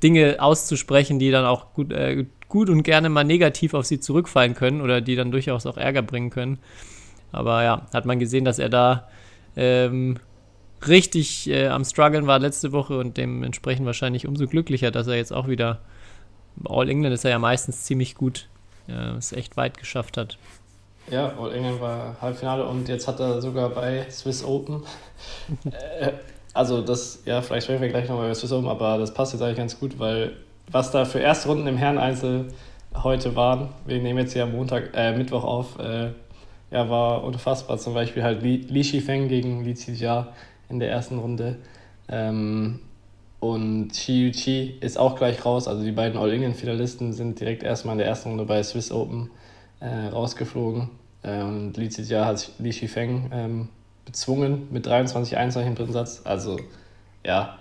Dinge 0.02 0.36
auszusprechen, 0.38 1.18
die 1.18 1.30
dann 1.30 1.44
auch 1.44 1.74
gut, 1.74 1.92
äh, 1.92 2.26
gut 2.48 2.68
und 2.68 2.82
gerne 2.82 3.08
mal 3.08 3.24
negativ 3.24 3.74
auf 3.74 3.86
sie 3.86 4.00
zurückfallen 4.00 4.54
können 4.54 4.80
oder 4.80 5.00
die 5.00 5.16
dann 5.16 5.30
durchaus 5.30 5.66
auch 5.66 5.76
Ärger 5.76 6.02
bringen 6.02 6.30
können. 6.30 6.58
Aber 7.30 7.62
ja, 7.62 7.86
hat 7.94 8.04
man 8.04 8.18
gesehen, 8.18 8.44
dass 8.44 8.58
er 8.58 8.68
da 8.68 9.08
ähm, 9.56 10.16
richtig 10.88 11.48
äh, 11.48 11.68
am 11.68 11.84
struggeln 11.84 12.26
war 12.26 12.38
letzte 12.38 12.72
Woche 12.72 12.98
und 12.98 13.16
dementsprechend 13.16 13.86
wahrscheinlich 13.86 14.26
umso 14.26 14.46
glücklicher, 14.46 14.90
dass 14.90 15.06
er 15.06 15.16
jetzt 15.16 15.32
auch 15.32 15.48
wieder 15.48 15.80
All 16.68 16.88
England 16.88 17.14
ist 17.14 17.24
er 17.24 17.30
ja 17.30 17.38
meistens 17.38 17.84
ziemlich 17.84 18.14
gut, 18.14 18.48
äh, 18.88 19.16
es 19.16 19.32
echt 19.32 19.56
weit 19.56 19.78
geschafft 19.78 20.16
hat. 20.16 20.38
Ja, 21.10 21.32
All 21.38 21.52
England 21.52 21.80
war 21.80 22.16
Halbfinale 22.20 22.64
und 22.64 22.88
jetzt 22.88 23.08
hat 23.08 23.20
er 23.20 23.40
sogar 23.40 23.70
bei 23.70 24.06
Swiss 24.10 24.44
Open. 24.44 24.82
äh, 25.64 26.12
also 26.54 26.82
das, 26.82 27.22
ja, 27.24 27.40
vielleicht 27.42 27.64
sprechen 27.64 27.82
wir 27.82 27.88
gleich 27.88 28.08
nochmal 28.08 28.26
über 28.26 28.34
Swiss 28.34 28.52
Open, 28.52 28.68
aber 28.68 28.98
das 28.98 29.12
passt 29.12 29.32
jetzt 29.32 29.42
eigentlich 29.42 29.56
ganz 29.56 29.78
gut, 29.78 29.98
weil 29.98 30.36
was 30.70 30.90
da 30.90 31.04
für 31.04 31.20
Erstrunden 31.20 31.66
im 31.66 31.76
Herreneinzel 31.76 32.48
heute 32.94 33.34
waren, 33.34 33.70
wir 33.86 34.00
nehmen 34.00 34.18
jetzt 34.18 34.34
ja 34.34 34.46
Montag, 34.46 34.90
äh, 34.94 35.16
Mittwoch 35.16 35.44
auf, 35.44 35.78
äh, 35.78 36.10
ja, 36.70 36.88
war 36.88 37.24
unfassbar. 37.24 37.78
Zum 37.78 37.94
Beispiel 37.94 38.22
halt 38.22 38.42
Li, 38.42 38.66
Li 38.68 38.82
Shifeng 38.82 39.28
gegen 39.28 39.64
Li 39.64 39.74
Zijia 39.74 40.28
in 40.72 40.80
der 40.80 40.90
ersten 40.90 41.18
Runde. 41.18 41.58
Ähm, 42.08 42.80
und 43.40 44.08
Yuqi 44.08 44.78
ist 44.80 44.98
auch 44.98 45.16
gleich 45.16 45.44
raus. 45.44 45.68
Also 45.68 45.82
die 45.82 45.92
beiden 45.92 46.18
All-England-Finalisten 46.18 47.12
sind 47.12 47.40
direkt 47.40 47.62
erstmal 47.62 47.94
in 47.94 47.98
der 47.98 48.06
ersten 48.06 48.30
Runde 48.30 48.44
bei 48.44 48.62
Swiss 48.62 48.92
Open 48.92 49.30
äh, 49.80 50.08
rausgeflogen. 50.08 50.90
Äh, 51.22 51.42
und 51.42 51.76
Li 51.76 51.88
Zijia 51.88 52.24
hat 52.24 52.50
Li 52.58 52.72
Shifeng 52.72 53.30
ähm, 53.32 53.68
bezwungen 54.04 54.68
mit 54.70 54.86
23, 54.86 55.36
21 55.36 55.68
im 55.68 55.74
dritten 55.74 55.92
Satz. 55.92 56.22
Also 56.24 56.58
ja, 57.24 57.58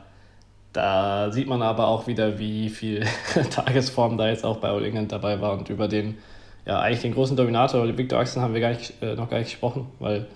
da 0.74 1.32
sieht 1.32 1.48
man 1.48 1.62
aber 1.62 1.88
auch 1.88 2.08
wieder, 2.08 2.40
wie 2.40 2.70
viel 2.70 3.06
Tagesform 3.50 4.18
da 4.18 4.30
jetzt 4.30 4.46
auch 4.46 4.58
bei 4.58 4.70
All 4.70 4.86
England 4.86 5.12
dabei 5.12 5.42
war 5.42 5.54
und 5.54 5.70
über 5.70 5.88
den, 5.88 6.18
ja, 6.66 6.80
eigentlich 6.80 7.02
den 7.02 7.14
großen 7.14 7.36
Dominator, 7.36 7.98
Victor 7.98 8.20
Axel, 8.20 8.42
haben 8.42 8.54
wir 8.54 8.62
gar 8.62 8.70
nicht, 8.70 8.94
äh, 9.02 9.16
noch 9.16 9.30
gar 9.30 9.40
nicht 9.40 9.50
gesprochen, 9.50 9.88
weil, 10.00 10.28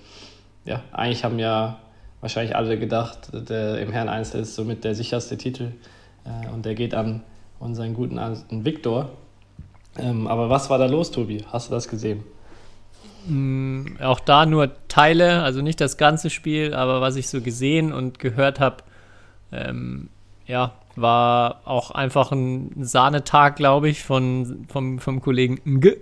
ja, 0.66 0.82
eigentlich 0.92 1.24
haben 1.24 1.40
ja 1.40 1.78
wahrscheinlich 2.26 2.56
alle 2.56 2.80
gedacht, 2.80 3.30
der 3.34 3.78
im 3.78 3.92
Herren 3.92 4.10
Einzel 4.10 4.42
ist 4.42 4.56
somit 4.56 4.84
der 4.84 4.96
sicherste 4.96 5.38
Titel 5.38 5.74
äh, 6.24 6.50
und 6.52 6.66
der 6.66 6.74
geht 6.74 6.96
an 6.96 7.22
unseren 7.60 7.94
guten 7.94 8.18
alten 8.18 8.66
Victor. 8.66 9.10
Ähm, 10.00 10.26
aber 10.26 10.50
was 10.50 10.72
war 10.72 10.80
da 10.80 10.88
los, 10.88 11.12
Tobi? 11.12 11.46
Hast 11.52 11.70
du 11.70 11.76
das 11.76 11.88
gesehen? 11.88 12.24
Mm, 13.28 13.98
auch 14.02 14.20
da 14.20 14.48
nur 14.48 14.72
Teile, 14.88 15.44
also 15.44 15.62
nicht 15.62 15.80
das 15.80 15.98
ganze 15.98 16.32
Spiel, 16.32 16.74
aber 16.74 17.00
was 17.00 17.16
ich 17.16 17.30
so 17.30 17.42
gesehen 17.42 17.94
und 17.94 18.18
gehört 18.18 18.60
habe, 18.60 18.78
ähm, 19.52 20.10
ja, 20.48 20.74
war 20.96 21.62
auch 21.66 21.92
einfach 21.92 22.32
ein 22.32 22.72
Sahnetag, 22.84 23.56
glaube 23.56 23.88
ich, 23.88 24.02
von, 24.02 24.66
vom, 24.68 24.98
vom 24.98 25.22
Kollegen 25.22 25.60
Nge, 25.64 25.98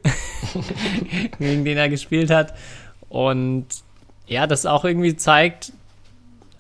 gegen 1.37 1.65
den 1.65 1.77
er 1.77 1.89
gespielt 1.89 2.31
hat. 2.31 2.53
Und 3.09 3.65
ja, 4.25 4.47
das 4.47 4.65
auch 4.65 4.85
irgendwie 4.85 5.17
zeigt, 5.17 5.73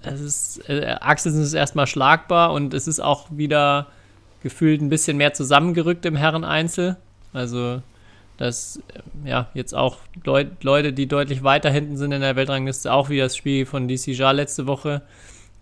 es 0.03 0.21
ist, 0.21 0.69
äh, 0.69 0.95
Axelsen 0.99 1.41
ist 1.41 1.53
erstmal 1.53 1.87
schlagbar 1.87 2.53
und 2.53 2.73
es 2.73 2.87
ist 2.87 2.99
auch 2.99 3.27
wieder 3.31 3.87
gefühlt 4.41 4.81
ein 4.81 4.89
bisschen 4.89 5.17
mehr 5.17 5.33
zusammengerückt 5.33 6.05
im 6.05 6.15
Herren-Einzel. 6.15 6.97
Also, 7.31 7.81
dass 8.37 8.81
ja 9.23 9.47
jetzt 9.53 9.73
auch 9.73 9.97
Leut, 10.23 10.63
Leute, 10.63 10.93
die 10.93 11.07
deutlich 11.07 11.43
weiter 11.43 11.69
hinten 11.69 11.97
sind 11.97 12.11
in 12.11 12.21
der 12.21 12.35
Weltrangliste, 12.35 12.91
auch 12.91 13.09
wie 13.09 13.17
das 13.17 13.35
Spiel 13.35 13.65
von 13.65 13.87
DC 13.87 14.07
Ja 14.07 14.31
letzte 14.31 14.67
Woche 14.67 15.01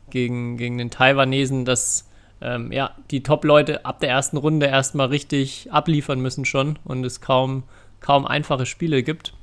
gegen, 0.09 0.57
gegen 0.57 0.77
den 0.77 0.89
Taiwanesen, 0.89 1.63
dass 1.65 2.07
ähm, 2.41 2.71
ja, 2.71 2.91
die 3.11 3.23
Top-Leute 3.23 3.85
ab 3.85 3.99
der 3.99 4.09
ersten 4.09 4.37
Runde 4.37 4.65
erstmal 4.65 5.07
richtig 5.07 5.71
abliefern 5.71 6.19
müssen 6.19 6.45
schon 6.45 6.79
und 6.83 7.05
es 7.05 7.21
kaum, 7.21 7.63
kaum 7.99 8.25
einfache 8.25 8.65
Spiele 8.65 9.03
gibt. 9.03 9.33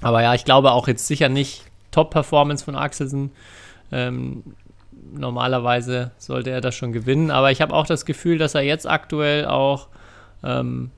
Aber 0.00 0.22
ja, 0.22 0.34
ich 0.34 0.44
glaube 0.44 0.72
auch 0.72 0.88
jetzt 0.88 1.06
sicher 1.06 1.28
nicht 1.28 1.64
Top-Performance 1.90 2.64
von 2.64 2.74
Axelsen. 2.74 3.30
Ähm, 3.92 4.42
normalerweise 5.12 6.12
sollte 6.18 6.50
er 6.50 6.60
das 6.60 6.74
schon 6.74 6.92
gewinnen, 6.92 7.30
aber 7.30 7.50
ich 7.50 7.60
habe 7.60 7.74
auch 7.74 7.86
das 7.86 8.04
Gefühl, 8.04 8.38
dass 8.38 8.54
er 8.54 8.62
jetzt 8.62 8.88
aktuell 8.88 9.46
auch, 9.46 9.88
ähm, 10.42 10.90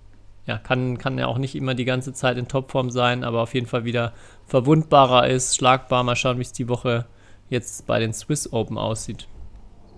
ja, 0.47 0.59
kann, 0.59 0.99
kann 0.99 1.19
er 1.19 1.29
auch 1.29 1.39
nicht 1.39 1.55
immer 1.55 1.75
die 1.75 1.85
ganze 1.85 2.13
Zeit 2.13 2.39
in 2.39 2.49
Topform 2.49 2.91
sein, 2.91 3.23
aber 3.25 3.43
auf 3.43 3.55
jeden 3.55 3.67
Fall 3.67 3.85
wieder 3.85 4.13
verwundbarer 4.47 5.27
ist, 5.29 5.57
schlagbar. 5.57 6.03
Mal 6.05 6.17
schauen, 6.17 6.39
wie 6.39 6.43
es 6.43 6.53
die 6.53 6.69
Woche 6.69 7.07
jetzt 7.51 7.87
bei 7.87 7.99
den 7.99 8.13
Swiss 8.13 8.53
Open 8.53 8.79
aussieht. 8.79 9.29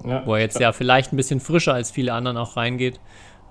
Ja. 0.05 0.27
Wo 0.27 0.35
er 0.35 0.41
jetzt 0.41 0.59
ja 0.59 0.73
vielleicht 0.73 1.13
ein 1.13 1.17
bisschen 1.17 1.41
frischer 1.41 1.75
als 1.75 1.91
viele 1.91 2.15
anderen 2.15 2.37
auch 2.37 2.57
reingeht, 2.57 3.01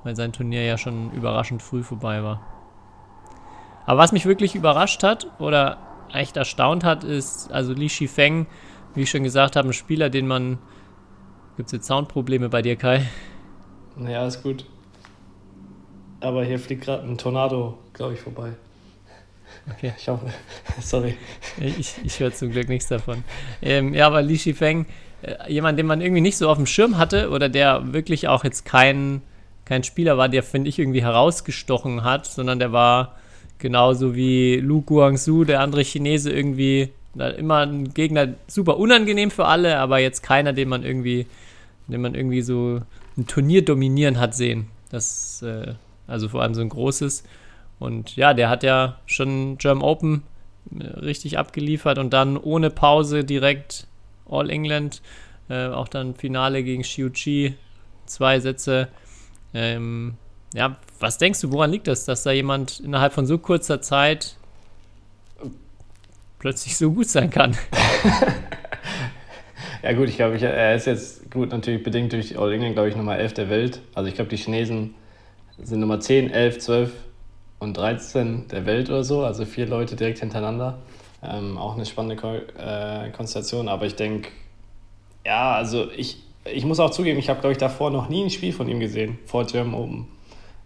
weil 0.04 0.16
sein 0.16 0.34
Turnier 0.34 0.64
ja 0.64 0.78
schon 0.78 1.12
überraschend 1.12 1.62
früh 1.62 1.84
vorbei 1.84 2.24
war. 2.24 2.42
Aber 3.86 4.00
was 4.00 4.12
mich 4.12 4.26
wirklich 4.26 4.56
überrascht 4.56 5.04
hat 5.04 5.28
oder 5.40 5.78
echt 6.14 6.38
erstaunt 6.38 6.84
hat, 6.84 7.04
ist, 7.04 7.52
also 7.52 7.74
Li 7.74 7.90
Shifeng, 7.90 8.48
wie 8.96 9.02
ich 9.02 9.10
schon 9.10 9.24
gesagt 9.24 9.56
habe, 9.56 9.70
ein 9.70 9.74
Spieler, 9.74 10.10
den 10.10 10.28
man. 10.28 10.58
Gibt 11.58 11.68
es 11.68 11.74
jetzt 11.74 11.88
Soundprobleme 11.88 12.48
bei 12.48 12.62
dir, 12.62 12.78
Kai? 12.78 13.06
Naja, 13.98 14.26
ist 14.26 14.42
gut. 14.44 14.66
Aber 16.22 16.44
hier 16.44 16.58
fliegt 16.58 16.84
gerade 16.84 17.04
ein 17.04 17.18
Tornado, 17.18 17.78
glaube 17.94 18.14
ich, 18.14 18.20
vorbei. 18.22 18.54
Okay. 19.76 19.94
Ich 19.98 20.08
hoffe, 20.08 20.28
sorry. 20.82 21.16
Ich, 21.60 21.96
ich 22.04 22.20
höre 22.20 22.34
zum 22.34 22.52
Glück 22.52 22.70
nichts 22.70 22.88
davon. 22.88 23.24
Ähm, 23.62 23.94
ja, 23.94 24.08
aber 24.08 24.22
Li 24.22 24.38
Shifeng, 24.38 24.86
äh, 25.22 25.52
jemand, 25.52 25.78
den 25.78 25.86
man 25.86 26.02
irgendwie 26.02 26.22
nicht 26.22 26.38
so 26.38 26.50
auf 26.50 26.58
dem 26.58 26.66
Schirm 26.66 26.98
hatte 26.98 27.30
oder 27.30 27.50
der 27.50 27.94
wirklich 27.94 28.28
auch 28.28 28.44
jetzt 28.44 28.66
kein, 28.66 29.22
kein 29.66 29.84
Spieler 29.84 30.18
war, 30.18 30.30
der, 30.30 30.44
finde 30.44 30.70
ich, 30.70 30.80
irgendwie 30.80 31.02
herausgestochen 31.02 32.04
hat, 32.04 32.26
sondern 32.26 32.60
der 32.60 32.72
war 32.72 33.16
genauso 33.58 34.16
wie 34.16 34.58
Lu 34.58 34.82
Guangzhou, 34.82 35.44
der 35.44 35.60
andere 35.60 35.84
Chinese, 35.84 36.32
irgendwie 36.32 36.94
immer 37.16 37.60
ein 37.60 37.94
Gegner 37.94 38.30
super 38.48 38.78
unangenehm 38.78 39.32
für 39.32 39.46
alle, 39.46 39.78
aber 39.80 40.00
jetzt 40.00 40.22
keiner, 40.22 40.54
den 40.54 40.70
man 40.70 40.84
irgendwie, 40.84 41.26
den 41.88 42.02
man 42.02 42.16
irgendwie 42.16 42.42
so 42.42 42.82
ein 43.18 43.28
Turnier 43.28 43.64
dominieren 43.66 44.20
hat 44.20 44.36
sehen. 44.36 44.68
Das, 44.90 45.42
äh, 45.42 45.74
also 46.08 46.30
vor 46.30 46.42
allem 46.42 46.54
so 46.54 46.62
ein 46.62 46.70
großes. 46.70 47.24
Und 47.80 48.16
ja, 48.16 48.34
der 48.34 48.50
hat 48.50 48.64
ja 48.64 49.00
schon 49.06 49.58
German 49.58 49.84
Open 49.84 50.24
äh, 50.78 50.84
richtig 50.84 51.38
abgeliefert 51.38 51.98
und 51.98 52.12
dann 52.12 52.38
ohne 52.38 52.70
Pause 52.70 53.24
direkt 53.24 53.88
All 54.30 54.50
England, 54.50 55.02
äh, 55.50 55.68
auch 55.68 55.88
dann 55.88 56.16
Finale 56.16 56.64
gegen 56.64 56.84
Xiu 56.84 57.10
Chi, 57.10 57.56
zwei 58.06 58.40
Sätze. 58.40 58.90
Ähm, 59.54 60.16
ja, 60.54 60.78
was 61.00 61.18
denkst 61.18 61.42
du, 61.42 61.52
woran 61.52 61.72
liegt 61.72 61.88
das, 61.88 62.06
dass 62.06 62.24
da 62.24 62.32
jemand 62.32 62.80
innerhalb 62.80 63.14
von 63.14 63.26
so 63.26 63.38
kurzer 63.38 63.82
Zeit 63.82 64.36
plötzlich 66.40 66.78
so 66.78 66.92
gut 66.92 67.08
sein 67.08 67.30
kann? 67.30 67.56
ja 69.84 69.94
gut, 69.94 70.10
ich 70.10 70.16
glaube, 70.16 70.40
er 70.40 70.76
ist 70.76 70.88
jetzt 70.88 71.30
gut 71.30 71.52
natürlich 71.52 71.84
bedingt 71.84 72.14
durch 72.14 72.40
All 72.40 72.52
England, 72.52 72.74
glaube 72.74 72.90
ich, 72.90 72.96
Nummer 72.96 73.18
11 73.18 73.34
der 73.34 73.50
Welt. 73.50 73.82
Also 73.94 74.10
ich 74.10 74.16
glaube, 74.16 74.30
die 74.30 74.38
Chinesen 74.38 74.96
sind 75.62 75.82
Nummer 75.82 76.00
10, 76.00 76.32
11, 76.32 76.60
12 76.60 76.92
und 77.60 77.78
13 77.78 78.48
der 78.48 78.66
Welt 78.66 78.90
oder 78.90 79.04
so, 79.04 79.24
also 79.24 79.46
vier 79.46 79.68
Leute 79.68 79.96
direkt 79.96 80.20
hintereinander. 80.20 80.80
Ähm, 81.22 81.58
auch 81.58 81.76
eine 81.76 81.86
spannende 81.86 82.16
Ko 82.16 82.34
äh, 82.34 83.12
Konstellation, 83.12 83.68
aber 83.68 83.86
ich 83.86 83.96
denke, 83.96 84.30
ja, 85.26 85.54
also 85.54 85.92
ich, 85.92 86.24
ich 86.46 86.64
muss 86.64 86.80
auch 86.80 86.92
zugeben, 86.92 87.20
ich 87.20 87.30
habe, 87.30 87.42
glaube 87.42 87.52
ich, 87.52 87.58
davor 87.58 87.92
noch 87.92 88.08
nie 88.08 88.24
ein 88.24 88.30
Spiel 88.30 88.54
von 88.54 88.70
ihm 88.70 88.80
gesehen, 88.80 89.20
vor 89.26 89.46
German 89.46 89.74
Open. 89.74 90.08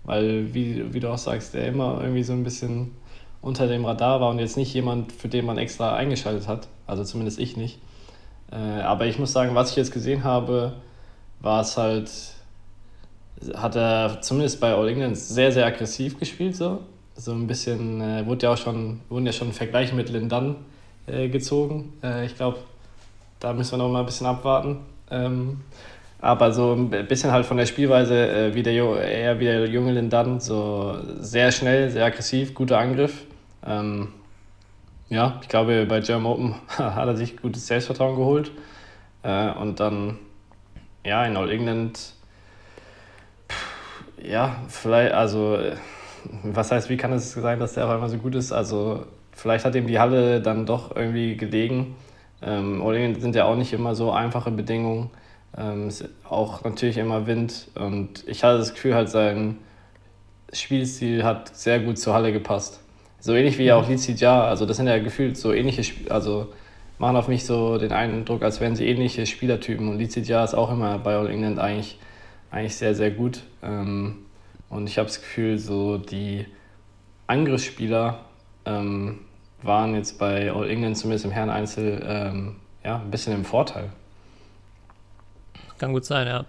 Weil, 0.03 0.53
wie, 0.53 0.93
wie 0.93 0.99
du 0.99 1.09
auch 1.09 1.17
sagst, 1.17 1.55
der 1.55 1.67
immer 1.67 1.99
irgendwie 2.01 2.23
so 2.23 2.33
ein 2.33 2.43
bisschen 2.43 2.91
unter 3.43 3.67
dem 3.67 3.85
Radar 3.85 4.21
war 4.21 4.31
und 4.31 4.39
jetzt 4.39 4.57
nicht 4.57 4.73
jemand, 4.73 5.11
für 5.11 5.27
den 5.27 5.45
man 5.45 5.59
extra 5.59 5.95
eingeschaltet 5.95 6.47
hat. 6.47 6.67
Also 6.87 7.03
zumindest 7.03 7.37
ich 7.37 7.55
nicht. 7.57 7.77
Äh, 8.51 8.55
aber 8.81 9.05
ich 9.05 9.19
muss 9.19 9.31
sagen, 9.31 9.53
was 9.53 9.69
ich 9.69 9.75
jetzt 9.75 9.91
gesehen 9.91 10.23
habe, 10.23 10.73
war 11.41 11.61
es 11.61 11.77
halt 11.77 12.09
hat 13.55 13.75
er 13.75 14.21
zumindest 14.21 14.59
bei 14.59 14.73
All 14.73 14.87
England 14.87 15.17
sehr, 15.17 15.51
sehr 15.51 15.65
aggressiv 15.65 16.19
gespielt. 16.19 16.55
So, 16.55 16.79
so 17.15 17.31
ein 17.31 17.47
bisschen, 17.47 18.01
äh, 18.01 18.25
wurde 18.25 18.45
ja 18.45 18.53
auch 18.53 18.57
schon, 18.57 19.01
wurden 19.09 19.25
ja 19.25 19.31
schon 19.31 19.51
Vergleiche 19.51 19.95
mit 19.95 20.09
Lindan 20.09 20.55
äh, 21.07 21.27
gezogen. 21.29 21.93
Äh, 22.03 22.25
ich 22.25 22.35
glaube, 22.35 22.57
da 23.39 23.53
müssen 23.53 23.73
wir 23.73 23.77
noch 23.79 23.89
mal 23.89 23.99
ein 23.99 24.05
bisschen 24.05 24.27
abwarten. 24.27 24.77
Ähm, 25.11 25.61
aber 26.21 26.53
so 26.53 26.73
ein 26.73 26.89
bisschen 27.07 27.31
halt 27.31 27.45
von 27.45 27.57
der 27.57 27.65
Spielweise 27.65 28.27
äh, 28.27 28.55
wie 28.55 28.63
der, 28.63 28.73
eher 28.73 29.39
wie 29.39 29.45
der 29.45 29.67
junge 29.67 29.91
Lindan, 29.91 30.39
so 30.39 30.95
sehr 31.19 31.51
schnell, 31.51 31.89
sehr 31.89 32.05
aggressiv, 32.05 32.53
guter 32.53 32.79
Angriff. 32.79 33.25
Ähm, 33.65 34.09
ja, 35.09 35.39
ich 35.41 35.49
glaube, 35.49 35.85
bei 35.85 35.99
German 35.99 36.31
Open 36.31 36.55
hat 36.77 37.07
er 37.07 37.15
sich 37.15 37.37
gutes 37.37 37.67
Selbstvertrauen 37.67 38.15
geholt. 38.15 38.51
Äh, 39.23 39.51
und 39.51 39.79
dann, 39.79 40.19
ja, 41.03 41.25
in 41.25 41.37
All 41.37 41.49
England 41.49 42.13
ja, 44.23 44.55
vielleicht, 44.69 45.13
also, 45.13 45.57
was 46.43 46.71
heißt, 46.71 46.89
wie 46.89 46.97
kann 46.97 47.11
es 47.13 47.33
sein, 47.33 47.59
dass 47.59 47.73
der 47.73 47.85
auf 47.85 47.91
einmal 47.91 48.09
so 48.09 48.17
gut 48.17 48.35
ist? 48.35 48.51
Also, 48.51 49.05
vielleicht 49.31 49.65
hat 49.65 49.75
ihm 49.75 49.87
die 49.87 49.99
Halle 49.99 50.41
dann 50.41 50.65
doch 50.65 50.95
irgendwie 50.95 51.35
gelegen. 51.35 51.95
Ähm, 52.41 52.81
Oregon 52.81 53.19
sind 53.19 53.35
ja 53.35 53.45
auch 53.45 53.55
nicht 53.55 53.73
immer 53.73 53.95
so 53.95 54.11
einfache 54.11 54.51
Bedingungen. 54.51 55.09
Ähm, 55.57 55.89
auch 56.27 56.63
natürlich 56.63 56.97
immer 56.97 57.27
Wind. 57.27 57.69
Und 57.75 58.27
ich 58.27 58.43
hatte 58.43 58.57
das 58.59 58.73
Gefühl, 58.73 58.95
halt 58.95 59.09
sein 59.09 59.57
Spielstil 60.51 61.23
hat 61.23 61.55
sehr 61.55 61.79
gut 61.79 61.97
zur 61.97 62.13
Halle 62.13 62.31
gepasst. 62.31 62.82
So 63.23 63.33
ähnlich 63.33 63.57
wie 63.57 63.71
auch 63.71 63.87
Lizi 63.87 64.11
Ja. 64.15 64.43
Also, 64.43 64.65
das 64.65 64.75
sind 64.75 64.87
ja 64.87 64.99
gefühlt 64.99 65.37
so 65.37 65.53
ähnliche, 65.53 65.79
Sp 65.87 66.11
also 66.11 66.51
machen 66.97 67.15
auf 67.15 67.29
mich 67.29 67.45
so 67.45 67.77
den 67.77 67.93
Eindruck, 67.93 68.43
als 68.43 68.59
wären 68.59 68.75
sie 68.75 68.85
ähnliche 68.85 69.25
Spielertypen. 69.25 69.87
Und 69.87 69.97
Lizi 69.97 70.19
Ja 70.19 70.43
ist 70.43 70.53
auch 70.53 70.69
immer 70.69 70.99
bei 70.99 71.15
All 71.15 71.29
England 71.29 71.57
eigentlich 71.57 71.97
eigentlich 72.51 72.75
sehr, 72.75 72.93
sehr 72.95 73.11
gut. 73.11 73.43
Ähm, 73.61 74.25
und 74.69 74.89
ich 74.89 74.97
habe 74.97 75.07
das 75.07 75.21
Gefühl, 75.21 75.57
so 75.57 75.97
die 75.97 76.45
Angriffsspieler 77.27 78.19
ähm, 78.65 79.19
waren 79.61 79.95
jetzt 79.95 80.19
bei 80.19 80.51
All 80.51 80.69
England, 80.69 80.97
zumindest 80.97 81.23
im 81.23 81.31
Herren-Einzel, 81.31 82.03
ähm, 82.05 82.55
ja, 82.83 82.97
ein 82.97 83.09
bisschen 83.09 83.33
im 83.33 83.45
Vorteil. 83.45 83.89
Kann 85.77 85.93
gut 85.93 86.03
sein, 86.03 86.27
ja. 86.27 86.45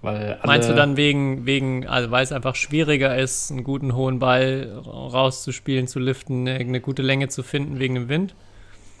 Weil 0.00 0.38
Meinst 0.44 0.68
du 0.68 0.74
dann 0.74 0.96
wegen, 0.96 1.44
wegen, 1.44 1.86
also 1.88 2.10
weil 2.12 2.22
es 2.22 2.30
einfach 2.30 2.54
schwieriger 2.54 3.16
ist, 3.16 3.50
einen 3.50 3.64
guten 3.64 3.96
hohen 3.96 4.20
Ball 4.20 4.80
rauszuspielen, 4.86 5.88
zu 5.88 5.98
liften, 5.98 6.46
eine 6.46 6.80
gute 6.80 7.02
Länge 7.02 7.28
zu 7.28 7.42
finden 7.42 7.80
wegen 7.80 7.94
dem 7.94 8.08
Wind? 8.08 8.34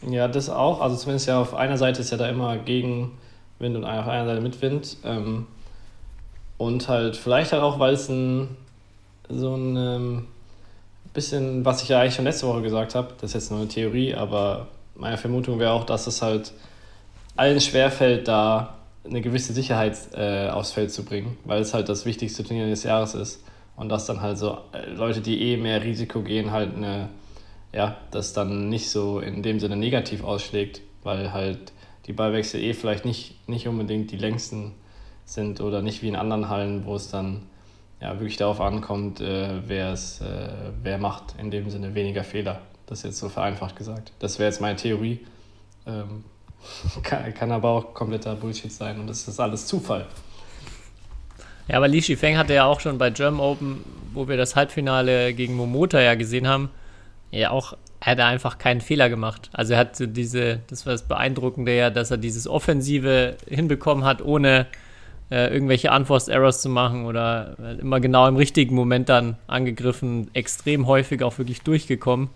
Ja, 0.08 0.26
das 0.26 0.50
auch. 0.50 0.80
Also 0.80 0.96
zumindest 0.96 1.28
ja 1.28 1.40
auf 1.40 1.54
einer 1.54 1.76
Seite 1.76 2.00
ist 2.00 2.10
ja 2.10 2.16
da 2.16 2.28
immer 2.28 2.56
gegen 2.58 3.12
Wind 3.60 3.76
und 3.76 3.84
auf 3.84 4.08
einer 4.08 4.26
Seite 4.26 4.40
mit 4.40 4.60
Wind. 4.60 4.96
Ähm, 5.04 5.46
und 6.56 6.88
halt 6.88 7.16
vielleicht 7.16 7.52
halt 7.52 7.62
auch, 7.62 7.78
weil 7.78 7.94
es 7.94 8.08
ein 8.08 8.56
so 9.28 9.54
ein 9.54 9.76
ähm, 9.76 10.26
bisschen, 11.12 11.64
was 11.64 11.82
ich 11.82 11.88
ja 11.88 12.00
eigentlich 12.00 12.14
schon 12.14 12.24
letzte 12.24 12.46
Woche 12.46 12.62
gesagt 12.62 12.94
habe, 12.94 13.08
das 13.20 13.30
ist 13.30 13.34
jetzt 13.34 13.50
nur 13.50 13.60
eine 13.60 13.68
Theorie, 13.68 14.14
aber 14.14 14.68
meine 14.94 15.18
Vermutung 15.18 15.58
wäre 15.58 15.72
auch, 15.72 15.84
dass 15.84 16.06
es 16.06 16.22
halt 16.22 16.52
allen 17.36 17.60
schwerfällt, 17.60 18.26
da 18.26 18.77
eine 19.08 19.20
gewisse 19.20 19.52
Sicherheit 19.52 19.96
äh, 20.14 20.48
aufs 20.48 20.72
Feld 20.72 20.92
zu 20.92 21.04
bringen, 21.04 21.36
weil 21.44 21.60
es 21.60 21.74
halt 21.74 21.88
das 21.88 22.06
wichtigste 22.06 22.44
Turnier 22.44 22.66
des 22.66 22.82
Jahres 22.82 23.14
ist. 23.14 23.44
Und 23.76 23.90
dass 23.90 24.06
dann 24.06 24.20
halt 24.20 24.38
so 24.38 24.58
äh, 24.72 24.90
Leute, 24.90 25.20
die 25.20 25.40
eh 25.40 25.56
mehr 25.56 25.82
Risiko 25.82 26.22
gehen, 26.22 26.50
halt 26.50 26.76
eine, 26.76 27.08
ja, 27.72 27.96
das 28.10 28.32
dann 28.32 28.68
nicht 28.68 28.90
so 28.90 29.20
in 29.20 29.42
dem 29.42 29.60
Sinne 29.60 29.76
negativ 29.76 30.24
ausschlägt, 30.24 30.80
weil 31.04 31.32
halt 31.32 31.72
die 32.06 32.12
Ballwechsel 32.12 32.60
eh 32.60 32.74
vielleicht 32.74 33.04
nicht, 33.04 33.48
nicht 33.48 33.68
unbedingt 33.68 34.10
die 34.10 34.16
längsten 34.16 34.72
sind 35.24 35.60
oder 35.60 35.82
nicht 35.82 36.02
wie 36.02 36.08
in 36.08 36.16
anderen 36.16 36.48
Hallen, 36.48 36.86
wo 36.86 36.94
es 36.96 37.10
dann 37.10 37.42
ja, 38.00 38.14
wirklich 38.14 38.36
darauf 38.36 38.60
ankommt, 38.60 39.20
äh, 39.20 39.68
wer 39.68 39.92
es, 39.92 40.20
äh, 40.20 40.48
wer 40.82 40.98
macht 40.98 41.34
in 41.38 41.50
dem 41.50 41.68
Sinne 41.70 41.94
weniger 41.94 42.24
Fehler. 42.24 42.62
Das 42.86 43.00
ist 43.00 43.04
jetzt 43.04 43.18
so 43.18 43.28
vereinfacht 43.28 43.76
gesagt. 43.76 44.12
Das 44.18 44.38
wäre 44.38 44.48
jetzt 44.48 44.60
meine 44.60 44.76
Theorie. 44.76 45.20
Ähm, 45.86 46.24
kann, 47.02 47.34
kann, 47.34 47.52
aber 47.52 47.70
auch 47.70 47.94
kompletter 47.94 48.34
Bullshit 48.34 48.72
sein 48.72 48.98
und 49.00 49.06
das 49.06 49.26
ist 49.26 49.40
alles 49.40 49.66
Zufall. 49.66 50.06
Ja, 51.68 51.76
aber 51.76 51.88
Li 51.88 52.00
Shifeng 52.00 52.38
hatte 52.38 52.54
ja 52.54 52.64
auch 52.64 52.80
schon 52.80 52.96
bei 52.98 53.10
German 53.10 53.40
Open, 53.40 53.84
wo 54.14 54.26
wir 54.26 54.36
das 54.36 54.56
Halbfinale 54.56 55.34
gegen 55.34 55.54
Momota 55.54 56.00
ja 56.00 56.14
gesehen 56.14 56.48
haben, 56.48 56.70
ja 57.30 57.50
auch, 57.50 57.76
er 58.00 58.12
hat 58.12 58.20
einfach 58.20 58.58
keinen 58.58 58.80
Fehler 58.80 59.10
gemacht. 59.10 59.50
Also 59.52 59.74
er 59.74 59.80
hat 59.80 59.96
so 59.96 60.06
diese, 60.06 60.60
das 60.68 60.86
war 60.86 60.92
das 60.92 61.02
Beeindruckende 61.02 61.76
ja, 61.76 61.90
dass 61.90 62.10
er 62.10 62.16
dieses 62.16 62.48
Offensive 62.48 63.36
hinbekommen 63.46 64.04
hat, 64.04 64.22
ohne 64.22 64.66
äh, 65.30 65.52
irgendwelche 65.52 65.90
Unforced 65.90 66.28
Errors 66.28 66.62
zu 66.62 66.70
machen 66.70 67.04
oder 67.04 67.56
immer 67.80 68.00
genau 68.00 68.26
im 68.28 68.36
richtigen 68.36 68.74
Moment 68.74 69.08
dann 69.10 69.36
angegriffen, 69.46 70.30
extrem 70.32 70.86
häufig 70.86 71.22
auch 71.22 71.36
wirklich 71.36 71.60
durchgekommen. 71.62 72.30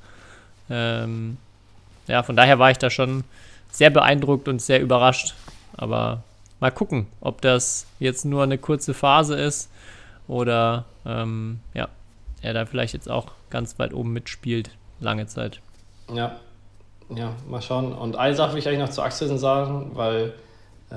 Ähm, 0.69 1.39
ja, 2.07 2.23
von 2.23 2.37
daher 2.37 2.59
war 2.59 2.71
ich 2.71 2.79
da 2.79 2.91
schon 2.91 3.25
sehr 3.73 3.91
beeindruckt 3.91 4.47
und 4.47 4.63
sehr 4.63 4.81
überrascht. 4.81 5.35
Aber 5.77 6.23
mal 6.61 6.71
gucken, 6.71 7.09
ob 7.21 7.41
das 7.41 7.87
jetzt 7.99 8.25
nur 8.25 8.45
eine 8.45 8.59
kurze 8.59 8.95
Phase 8.95 9.35
ist 9.35 9.69
oder 10.29 10.85
ähm, 11.05 11.59
ja, 11.75 11.89
er 12.43 12.53
da 12.53 12.67
vielleicht 12.67 12.95
jetzt 12.95 13.11
auch 13.11 13.33
ganz 13.51 13.79
weit 13.81 13.93
oben 13.93 14.13
mitspielt, 14.13 14.71
lange 15.01 15.27
Zeit. 15.27 15.61
Ja, 16.15 16.37
ja, 17.15 17.35
mal 17.49 17.63
schauen. 17.63 17.93
Und 17.93 18.17
eine 18.17 18.37
Sache 18.37 18.53
will 18.53 18.61
ich 18.61 18.69
eigentlich 18.69 18.81
noch 18.81 18.91
zu 18.91 19.03
Axelsen 19.03 19.39
sagen, 19.39 19.91
weil 19.95 20.35
äh, 20.91 20.95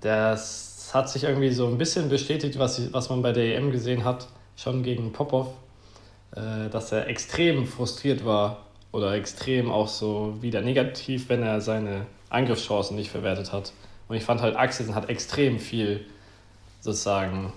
das 0.00 0.90
hat 0.92 1.08
sich 1.10 1.24
irgendwie 1.24 1.50
so 1.50 1.66
ein 1.66 1.78
bisschen 1.78 2.08
bestätigt, 2.08 2.58
was, 2.58 2.92
was 2.92 3.08
man 3.08 3.22
bei 3.22 3.32
der 3.32 3.56
EM 3.56 3.72
gesehen 3.72 4.04
hat, 4.04 4.28
schon 4.56 4.82
gegen 4.82 5.12
Popov, 5.12 5.48
äh, 6.32 6.68
dass 6.70 6.92
er 6.92 7.08
extrem 7.08 7.66
frustriert 7.66 8.24
war 8.24 8.65
oder 8.96 9.12
extrem 9.12 9.70
auch 9.70 9.88
so 9.88 10.38
wieder 10.40 10.62
negativ, 10.62 11.28
wenn 11.28 11.42
er 11.42 11.60
seine 11.60 12.06
Angriffschancen 12.30 12.96
nicht 12.96 13.10
verwertet 13.10 13.52
hat. 13.52 13.74
Und 14.08 14.16
ich 14.16 14.24
fand 14.24 14.40
halt, 14.40 14.56
Axelsen 14.56 14.94
hat 14.94 15.10
extrem 15.10 15.58
viel 15.58 16.06
sozusagen 16.80 17.52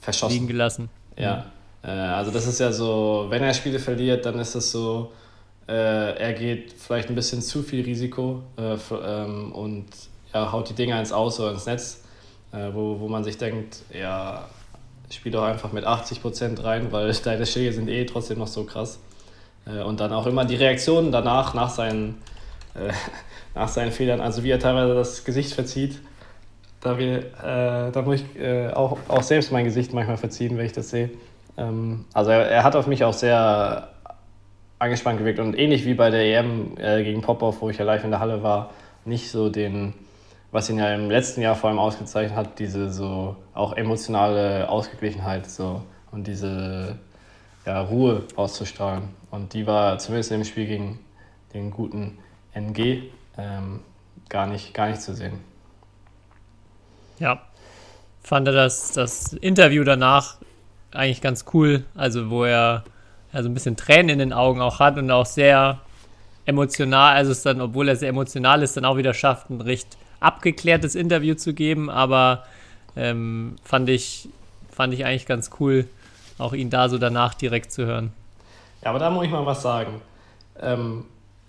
verschossen. 0.00 0.32
Liegen 0.32 0.46
gelassen. 0.46 0.88
Ja. 1.18 1.44
Mhm. 1.82 1.88
Äh, 1.88 1.90
also 1.90 2.30
das 2.30 2.46
ist 2.46 2.60
ja 2.60 2.72
so, 2.72 3.26
wenn 3.28 3.42
er 3.42 3.52
Spiele 3.52 3.78
verliert, 3.78 4.24
dann 4.24 4.38
ist 4.38 4.54
es 4.54 4.72
so, 4.72 5.12
äh, 5.68 6.16
er 6.16 6.32
geht 6.32 6.72
vielleicht 6.72 7.10
ein 7.10 7.14
bisschen 7.14 7.42
zu 7.42 7.62
viel 7.62 7.84
Risiko 7.84 8.42
äh, 8.56 8.76
ähm, 9.04 9.52
und 9.52 9.86
ja, 10.32 10.50
haut 10.50 10.70
die 10.70 10.74
Dinger 10.74 10.98
ins 10.98 11.12
Aus 11.12 11.38
oder 11.40 11.52
ins 11.52 11.66
Netz, 11.66 11.98
wo, 12.52 13.00
wo 13.00 13.08
man 13.08 13.22
sich 13.22 13.36
denkt, 13.36 13.78
ja, 13.92 14.46
spiel 15.10 15.32
doch 15.32 15.44
einfach 15.44 15.72
mit 15.72 15.86
80% 15.86 16.62
rein, 16.64 16.90
weil 16.90 17.12
deine 17.24 17.44
Schläge 17.44 17.72
sind 17.72 17.88
eh 17.88 18.06
trotzdem 18.06 18.38
noch 18.38 18.46
so 18.46 18.64
krass. 18.64 18.98
Äh, 19.66 19.82
und 19.82 20.00
dann 20.00 20.12
auch 20.12 20.26
immer 20.26 20.44
die 20.44 20.56
Reaktionen 20.56 21.12
danach, 21.12 21.54
nach 21.54 21.70
seinen, 21.70 22.22
äh, 22.74 22.92
nach 23.54 23.68
seinen 23.68 23.92
Fehlern, 23.92 24.20
also 24.20 24.42
wie 24.44 24.50
er 24.50 24.58
teilweise 24.58 24.94
das 24.94 25.24
Gesicht 25.24 25.54
verzieht, 25.54 26.00
da, 26.80 26.98
wir, 26.98 27.18
äh, 27.18 27.92
da 27.92 28.02
muss 28.02 28.20
ich 28.20 28.40
äh, 28.40 28.68
auch, 28.70 28.98
auch 29.08 29.22
selbst 29.22 29.52
mein 29.52 29.64
Gesicht 29.64 29.92
manchmal 29.92 30.16
verziehen, 30.16 30.58
wenn 30.58 30.66
ich 30.66 30.72
das 30.72 30.90
sehe. 30.90 31.10
Ähm, 31.56 32.04
also 32.12 32.30
er, 32.30 32.48
er, 32.48 32.64
hat 32.64 32.74
auf 32.74 32.86
mich 32.86 33.04
auch 33.04 33.12
sehr 33.12 33.88
angespannt 34.78 35.18
gewirkt. 35.18 35.38
Und 35.38 35.56
ähnlich 35.56 35.84
wie 35.84 35.94
bei 35.94 36.10
der 36.10 36.24
EM 36.24 36.76
äh, 36.78 37.04
gegen 37.04 37.20
Popov, 37.20 37.60
wo 37.60 37.70
ich 37.70 37.78
ja 37.78 37.84
live 37.84 38.02
in 38.02 38.10
der 38.10 38.18
Halle 38.18 38.42
war, 38.42 38.70
nicht 39.04 39.30
so 39.30 39.48
den, 39.48 39.94
was 40.50 40.68
ihn 40.70 40.78
ja 40.78 40.92
im 40.92 41.08
letzten 41.08 41.40
Jahr 41.40 41.54
vor 41.54 41.70
allem 41.70 41.78
ausgezeichnet 41.78 42.36
hat, 42.36 42.58
diese 42.58 42.90
so 42.90 43.36
auch 43.54 43.76
emotionale 43.76 44.68
Ausgeglichenheit 44.68 45.48
so. 45.48 45.82
Und 46.10 46.26
diese 46.26 46.96
ja, 47.66 47.80
Ruhe 47.80 48.24
auszustrahlen. 48.36 49.04
Und 49.30 49.54
die 49.54 49.66
war 49.66 49.98
zumindest 49.98 50.32
im 50.32 50.44
Spiel 50.44 50.66
gegen 50.66 50.98
den 51.54 51.70
guten 51.70 52.18
NG 52.54 53.04
ähm, 53.38 53.80
gar, 54.28 54.46
nicht, 54.46 54.74
gar 54.74 54.88
nicht 54.88 55.00
zu 55.00 55.14
sehen. 55.14 55.40
Ja, 57.18 57.40
fand 58.22 58.48
er 58.48 58.54
das, 58.54 58.92
das 58.92 59.32
Interview 59.34 59.84
danach 59.84 60.36
eigentlich 60.90 61.20
ganz 61.20 61.44
cool, 61.54 61.84
also 61.94 62.30
wo 62.30 62.44
er 62.44 62.84
also 63.32 63.48
ein 63.48 63.54
bisschen 63.54 63.76
Tränen 63.76 64.10
in 64.10 64.18
den 64.18 64.32
Augen 64.32 64.60
auch 64.60 64.78
hat 64.78 64.98
und 64.98 65.10
auch 65.10 65.26
sehr 65.26 65.80
emotional, 66.44 67.14
also 67.14 67.32
es 67.32 67.42
dann, 67.42 67.60
obwohl 67.60 67.88
er 67.88 67.96
sehr 67.96 68.10
emotional 68.10 68.62
ist, 68.62 68.76
dann 68.76 68.84
auch 68.84 68.96
wieder 68.96 69.14
schafft, 69.14 69.48
ein 69.50 69.60
recht 69.60 69.96
abgeklärtes 70.20 70.94
Interview 70.94 71.34
zu 71.34 71.54
geben, 71.54 71.88
aber 71.88 72.44
ähm, 72.96 73.56
fand, 73.64 73.88
ich, 73.88 74.28
fand 74.70 74.92
ich 74.92 75.04
eigentlich 75.04 75.26
ganz 75.26 75.50
cool, 75.60 75.88
auch 76.42 76.52
ihn 76.52 76.70
da 76.70 76.88
so 76.88 76.98
danach 76.98 77.34
direkt 77.34 77.72
zu 77.72 77.86
hören. 77.86 78.12
Ja, 78.82 78.90
aber 78.90 78.98
da 78.98 79.10
muss 79.10 79.24
ich 79.24 79.30
mal 79.30 79.46
was 79.46 79.62
sagen, 79.62 80.00
ähm, 80.60 81.04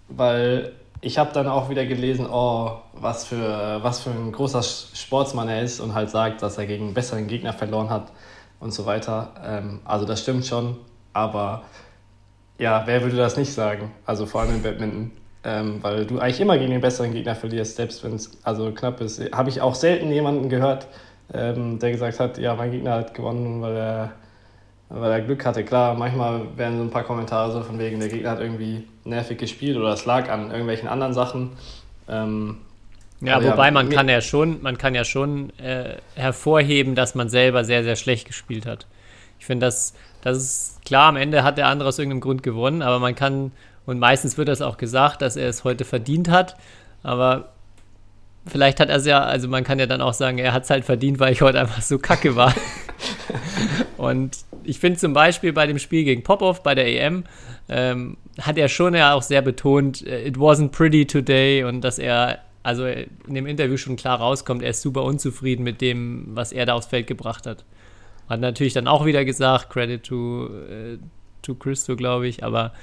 weil 0.07 0.73
ich 1.01 1.17
habe 1.17 1.33
dann 1.33 1.47
auch 1.47 1.69
wieder 1.69 1.85
gelesen, 1.85 2.27
oh, 2.31 2.77
was 2.93 3.25
für, 3.25 3.79
was 3.81 4.01
für 4.01 4.11
ein 4.11 4.31
großer 4.31 4.63
Sportsmann 4.63 5.49
er 5.49 5.61
ist 5.61 5.79
und 5.79 5.93
halt 5.93 6.09
sagt, 6.09 6.41
dass 6.41 6.57
er 6.57 6.65
gegen 6.65 6.85
einen 6.85 6.93
besseren 6.93 7.27
Gegner 7.27 7.51
verloren 7.51 7.89
hat 7.89 8.11
und 8.59 8.73
so 8.73 8.85
weiter. 8.85 9.33
Ähm, 9.45 9.79
also 9.83 10.05
das 10.05 10.21
stimmt 10.21 10.45
schon, 10.45 10.77
aber 11.11 11.63
ja, 12.57 12.83
wer 12.85 13.01
würde 13.01 13.17
das 13.17 13.35
nicht 13.35 13.51
sagen? 13.51 13.91
Also 14.05 14.25
vor 14.25 14.41
allem 14.41 14.55
im 14.55 14.63
Badminton. 14.63 15.11
Ähm, 15.45 15.79
weil 15.81 16.05
du 16.05 16.19
eigentlich 16.19 16.39
immer 16.39 16.57
gegen 16.57 16.71
den 16.71 16.79
besseren 16.79 17.11
Gegner 17.11 17.35
verlierst, 17.35 17.75
selbst 17.75 18.01
wenn 18.05 18.13
es 18.13 18.31
also 18.43 18.71
knapp 18.71 19.01
ist. 19.01 19.19
Habe 19.33 19.49
ich 19.49 19.59
auch 19.59 19.75
selten 19.75 20.09
jemanden 20.09 20.47
gehört, 20.47 20.87
ähm, 21.33 21.79
der 21.79 21.91
gesagt 21.91 22.21
hat, 22.21 22.37
ja, 22.37 22.55
mein 22.55 22.71
Gegner 22.71 22.93
hat 22.93 23.13
gewonnen, 23.13 23.61
weil 23.61 23.75
er 23.75 24.11
weil 24.99 25.11
er 25.11 25.21
Glück 25.21 25.45
hatte. 25.45 25.63
Klar, 25.63 25.95
manchmal 25.95 26.41
werden 26.55 26.77
so 26.77 26.83
ein 26.83 26.91
paar 26.91 27.03
Kommentare 27.03 27.51
so 27.51 27.61
von 27.61 27.79
wegen, 27.79 27.99
der 27.99 28.09
Gegner 28.09 28.31
hat 28.31 28.39
irgendwie 28.39 28.87
nervig 29.03 29.39
gespielt 29.39 29.75
oder 29.77 29.93
es 29.93 30.05
lag 30.05 30.29
an 30.29 30.51
irgendwelchen 30.51 30.87
anderen 30.87 31.13
Sachen. 31.13 31.51
Ähm, 32.07 32.57
ja, 33.19 33.43
wobei 33.43 33.67
ja, 33.67 33.71
man 33.71 33.89
kann 33.89 34.07
ja 34.07 34.21
schon, 34.21 34.61
man 34.61 34.77
kann 34.77 34.93
ja 34.93 35.03
schon 35.03 35.57
äh, 35.57 35.95
hervorheben, 36.15 36.93
dass 36.93 37.15
man 37.15 37.29
selber 37.29 37.63
sehr, 37.63 37.83
sehr 37.83 37.95
schlecht 37.95 38.27
gespielt 38.27 38.65
hat. 38.65 38.85
Ich 39.39 39.45
finde, 39.45 39.65
das, 39.65 39.93
das 40.21 40.37
ist 40.37 40.85
klar, 40.85 41.09
am 41.09 41.15
Ende 41.15 41.43
hat 41.43 41.57
der 41.57 41.67
andere 41.67 41.89
aus 41.89 41.97
irgendeinem 41.97 42.21
Grund 42.21 42.43
gewonnen, 42.43 42.81
aber 42.81 42.99
man 42.99 43.15
kann, 43.15 43.51
und 43.85 43.99
meistens 43.99 44.37
wird 44.37 44.47
das 44.47 44.61
auch 44.61 44.77
gesagt, 44.77 45.21
dass 45.21 45.37
er 45.37 45.49
es 45.49 45.63
heute 45.63 45.85
verdient 45.85 46.29
hat, 46.29 46.55
aber 47.01 47.49
vielleicht 48.45 48.79
hat 48.79 48.89
er 48.89 48.97
es 48.97 49.05
ja, 49.05 49.23
also 49.23 49.47
man 49.47 49.63
kann 49.63 49.79
ja 49.79 49.85
dann 49.85 50.01
auch 50.01 50.13
sagen, 50.13 50.37
er 50.37 50.53
hat 50.53 50.63
es 50.63 50.69
halt 50.69 50.85
verdient, 50.85 51.19
weil 51.19 51.33
ich 51.33 51.41
heute 51.41 51.59
einfach 51.59 51.81
so 51.81 51.97
kacke 51.97 52.35
war. 52.35 52.53
und 53.97 54.37
ich 54.65 54.79
finde 54.79 54.99
zum 54.99 55.13
Beispiel 55.13 55.53
bei 55.53 55.67
dem 55.67 55.79
Spiel 55.79 56.03
gegen 56.03 56.23
Popov 56.23 56.63
bei 56.63 56.75
der 56.75 56.87
EM, 56.87 57.23
ähm, 57.69 58.17
hat 58.39 58.57
er 58.57 58.67
schon 58.67 58.93
ja 58.95 59.13
auch 59.13 59.21
sehr 59.21 59.41
betont, 59.41 60.05
äh, 60.05 60.27
it 60.27 60.35
wasn't 60.35 60.69
pretty 60.69 61.05
today 61.05 61.63
und 61.63 61.81
dass 61.81 61.99
er, 61.99 62.39
also 62.63 62.85
in 62.85 63.33
dem 63.33 63.45
Interview 63.45 63.77
schon 63.77 63.95
klar 63.95 64.19
rauskommt, 64.19 64.63
er 64.63 64.71
ist 64.71 64.81
super 64.81 65.03
unzufrieden 65.03 65.63
mit 65.63 65.81
dem, 65.81 66.27
was 66.33 66.51
er 66.51 66.65
da 66.65 66.73
aufs 66.73 66.87
Feld 66.87 67.07
gebracht 67.07 67.45
hat. 67.45 67.65
Hat 68.29 68.39
natürlich 68.39 68.73
dann 68.73 68.87
auch 68.87 69.05
wieder 69.05 69.25
gesagt, 69.25 69.69
Credit 69.69 70.03
to, 70.03 70.47
äh, 70.47 70.97
to 71.41 71.55
Christo, 71.55 71.95
glaube 71.95 72.27
ich, 72.27 72.43
aber 72.43 72.73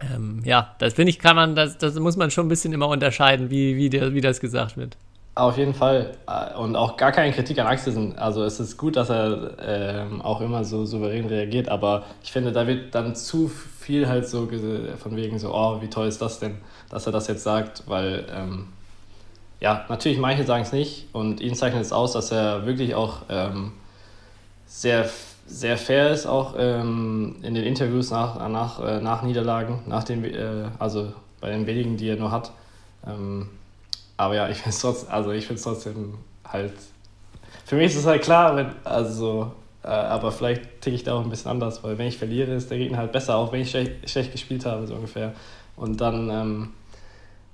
ähm, 0.00 0.42
ja, 0.44 0.74
das 0.78 0.94
finde 0.94 1.10
ich, 1.10 1.18
kann 1.18 1.36
man, 1.36 1.54
das, 1.54 1.78
das 1.78 1.98
muss 1.98 2.16
man 2.16 2.30
schon 2.30 2.46
ein 2.46 2.48
bisschen 2.48 2.72
immer 2.72 2.88
unterscheiden, 2.88 3.50
wie, 3.50 3.76
wie, 3.76 3.90
der, 3.90 4.14
wie 4.14 4.20
das 4.20 4.40
gesagt 4.40 4.76
wird. 4.76 4.96
Auf 5.36 5.58
jeden 5.58 5.74
Fall. 5.74 6.12
Äh, 6.26 6.56
und 6.56 6.76
auch 6.76 6.96
gar 6.96 7.12
keine 7.12 7.30
Kritik 7.30 7.58
an 7.58 7.66
Axelsen. 7.66 8.18
Also 8.18 8.42
es 8.42 8.58
ist 8.58 8.78
gut, 8.78 8.96
dass 8.96 9.10
er 9.10 9.52
ähm, 9.60 10.22
auch 10.22 10.40
immer 10.40 10.64
so 10.64 10.86
souverän 10.86 11.26
reagiert, 11.26 11.68
aber 11.68 12.04
ich 12.24 12.32
finde, 12.32 12.52
da 12.52 12.66
wird 12.66 12.94
dann 12.94 13.14
zu 13.14 13.48
viel 13.48 14.08
halt 14.08 14.26
so 14.26 14.48
von 14.98 15.14
wegen 15.14 15.38
so, 15.38 15.54
oh, 15.54 15.82
wie 15.82 15.88
toll 15.88 16.08
ist 16.08 16.22
das 16.22 16.38
denn, 16.40 16.56
dass 16.88 17.04
er 17.06 17.12
das 17.12 17.28
jetzt 17.28 17.42
sagt, 17.42 17.82
weil 17.86 18.24
ähm, 18.34 18.68
ja, 19.60 19.84
natürlich 19.90 20.18
manche 20.18 20.44
sagen 20.44 20.62
es 20.62 20.72
nicht 20.72 21.08
und 21.12 21.42
ihn 21.42 21.54
zeichnet 21.54 21.82
es 21.82 21.92
aus, 21.92 22.12
dass 22.14 22.32
er 22.32 22.64
wirklich 22.64 22.94
auch 22.94 23.22
ähm, 23.28 23.72
sehr, 24.66 25.06
sehr 25.46 25.76
fair 25.76 26.12
ist, 26.12 26.24
auch 26.24 26.54
ähm, 26.56 27.36
in 27.42 27.54
den 27.54 27.64
Interviews 27.64 28.10
nach, 28.10 28.48
nach, 28.48 28.82
äh, 28.82 29.00
nach 29.02 29.20
Niederlagen, 29.20 29.82
nach 29.86 30.04
den, 30.04 30.24
äh, 30.24 30.70
also 30.78 31.12
bei 31.42 31.50
den 31.50 31.66
wenigen, 31.66 31.98
die 31.98 32.08
er 32.08 32.16
nur 32.16 32.30
hat. 32.30 32.52
Ähm, 33.06 33.50
aber 34.16 34.34
ja, 34.34 34.48
ich 34.48 34.58
finde 34.58 34.70
es 34.70 34.80
trotzdem, 34.80 35.10
also 35.10 35.32
ich 35.32 35.46
finde 35.46 35.62
trotzdem 35.62 36.18
halt. 36.46 36.72
Für 37.64 37.76
mich 37.76 37.86
ist 37.86 37.96
es 37.96 38.06
halt 38.06 38.22
klar, 38.22 38.56
wenn, 38.56 38.70
also, 38.84 39.52
äh, 39.82 39.88
aber 39.88 40.30
vielleicht 40.30 40.80
ticke 40.80 40.96
ich 40.96 41.04
da 41.04 41.14
auch 41.14 41.24
ein 41.24 41.30
bisschen 41.30 41.50
anders, 41.50 41.82
weil 41.82 41.98
wenn 41.98 42.06
ich 42.06 42.18
verliere, 42.18 42.52
ist 42.54 42.70
der 42.70 42.78
Gegner 42.78 42.98
halt 42.98 43.12
besser, 43.12 43.36
auch 43.36 43.52
wenn 43.52 43.60
ich 43.60 43.70
schlecht, 43.70 44.08
schlecht 44.08 44.32
gespielt 44.32 44.64
habe, 44.64 44.86
so 44.86 44.94
ungefähr. 44.94 45.32
Und 45.74 46.00
dann, 46.00 46.30
ähm, 46.30 46.70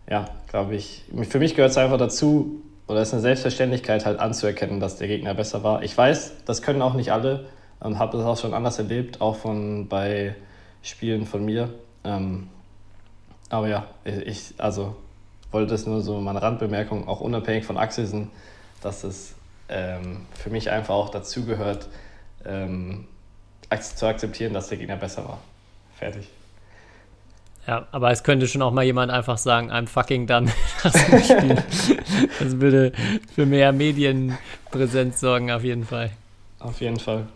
ja, 0.08 0.26
glaube 0.48 0.74
ich, 0.74 1.04
für 1.28 1.38
mich 1.38 1.54
gehört 1.54 1.70
es 1.70 1.78
einfach 1.78 1.98
dazu, 1.98 2.62
oder 2.86 3.02
ist 3.02 3.12
eine 3.12 3.22
Selbstverständlichkeit 3.22 4.04
halt 4.04 4.18
anzuerkennen, 4.18 4.80
dass 4.80 4.96
der 4.96 5.08
Gegner 5.08 5.34
besser 5.34 5.62
war. 5.62 5.82
Ich 5.82 5.96
weiß, 5.96 6.44
das 6.44 6.62
können 6.62 6.82
auch 6.82 6.94
nicht 6.94 7.12
alle 7.12 7.46
und 7.80 7.98
habe 7.98 8.16
das 8.18 8.26
auch 8.26 8.36
schon 8.36 8.54
anders 8.54 8.78
erlebt, 8.78 9.20
auch 9.20 9.36
von 9.36 9.88
bei 9.88 10.34
Spielen 10.82 11.26
von 11.26 11.44
mir. 11.44 11.70
Ähm, 12.04 12.48
aber 13.48 13.68
ja, 13.68 13.86
ich, 14.04 14.54
also 14.58 14.96
wollte 15.52 15.72
das 15.72 15.86
nur 15.86 16.00
so 16.00 16.20
meine 16.20 16.42
Randbemerkung, 16.42 17.06
auch 17.06 17.20
unabhängig 17.20 17.64
von 17.64 17.76
Axelsen, 17.76 18.30
dass 18.80 19.04
es 19.04 19.34
ähm, 19.68 20.26
für 20.34 20.50
mich 20.50 20.70
einfach 20.70 20.94
auch 20.94 21.10
dazugehört, 21.10 21.88
ähm, 22.44 23.06
zu 23.96 24.06
akzeptieren, 24.06 24.52
dass 24.52 24.68
der 24.68 24.78
Gegner 24.78 24.96
besser 24.96 25.24
war. 25.24 25.38
Fertig. 25.96 26.28
Ja, 27.66 27.86
aber 27.92 28.10
es 28.10 28.24
könnte 28.24 28.48
schon 28.48 28.60
auch 28.60 28.72
mal 28.72 28.82
jemand 28.82 29.12
einfach 29.12 29.38
sagen, 29.38 29.70
I'm 29.70 29.86
fucking 29.86 30.26
done 30.26 30.50
das 30.82 32.60
würde 32.60 32.92
für 33.34 33.46
mehr 33.46 33.72
Medienpräsenz 33.72 35.20
sorgen, 35.20 35.52
auf 35.52 35.62
jeden 35.62 35.86
Fall. 35.86 36.10
Auf 36.58 36.80
jeden 36.80 36.98
Fall. 36.98 37.26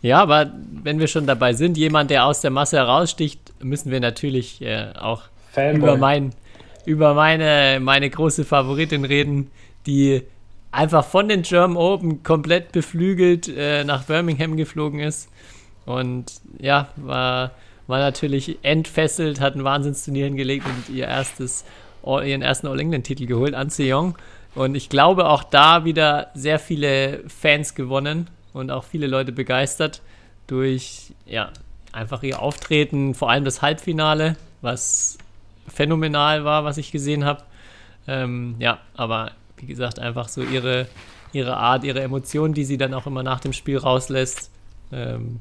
Ja, 0.00 0.20
aber 0.20 0.52
wenn 0.82 0.98
wir 0.98 1.06
schon 1.06 1.26
dabei 1.26 1.52
sind, 1.54 1.76
jemand, 1.76 2.10
der 2.10 2.24
aus 2.24 2.40
der 2.40 2.50
Masse 2.50 2.76
heraussticht, 2.76 3.52
müssen 3.62 3.90
wir 3.90 4.00
natürlich 4.00 4.62
äh, 4.62 4.92
auch 4.98 5.22
Fanboy. 5.52 5.76
über 5.78 5.96
meinen 5.96 6.34
über 6.84 7.14
meine, 7.14 7.78
meine 7.80 8.10
große 8.10 8.44
Favoritin 8.44 9.04
reden, 9.04 9.50
die 9.86 10.22
einfach 10.70 11.04
von 11.04 11.28
den 11.28 11.42
German 11.42 11.76
Open 11.76 12.22
komplett 12.22 12.72
beflügelt 12.72 13.48
äh, 13.48 13.84
nach 13.84 14.04
Birmingham 14.04 14.56
geflogen 14.56 15.00
ist. 15.00 15.28
Und 15.84 16.40
ja, 16.58 16.88
war, 16.96 17.52
war 17.86 17.98
natürlich 17.98 18.58
entfesselt, 18.62 19.40
hat 19.40 19.54
ein 19.54 19.64
Wahnsinnsturnier 19.64 20.26
hingelegt 20.26 20.66
und 20.66 20.94
ihr 20.94 21.06
erstes, 21.06 21.64
ihren 22.04 22.42
ersten 22.42 22.66
All-England-Titel 22.66 23.26
geholt, 23.26 23.54
Anse 23.54 23.84
Young. 23.86 24.16
Und 24.54 24.74
ich 24.74 24.88
glaube 24.88 25.28
auch 25.28 25.44
da 25.44 25.84
wieder 25.84 26.30
sehr 26.34 26.58
viele 26.58 27.24
Fans 27.28 27.74
gewonnen 27.74 28.28
und 28.52 28.70
auch 28.70 28.84
viele 28.84 29.06
Leute 29.06 29.32
begeistert 29.32 30.02
durch 30.46 31.12
ja, 31.26 31.50
einfach 31.92 32.22
ihr 32.22 32.40
Auftreten, 32.40 33.14
vor 33.14 33.30
allem 33.30 33.44
das 33.44 33.62
Halbfinale, 33.62 34.36
was 34.60 35.18
phänomenal 35.68 36.44
war, 36.44 36.64
was 36.64 36.78
ich 36.78 36.92
gesehen 36.92 37.24
habe. 37.24 37.42
Ähm, 38.06 38.56
ja, 38.58 38.78
aber 38.94 39.32
wie 39.56 39.66
gesagt, 39.66 39.98
einfach 39.98 40.28
so 40.28 40.42
ihre, 40.42 40.88
ihre 41.32 41.56
Art, 41.56 41.84
ihre 41.84 42.02
Emotionen, 42.02 42.54
die 42.54 42.64
sie 42.64 42.78
dann 42.78 42.94
auch 42.94 43.06
immer 43.06 43.22
nach 43.22 43.40
dem 43.40 43.52
Spiel 43.52 43.78
rauslässt, 43.78 44.50
ähm, 44.92 45.40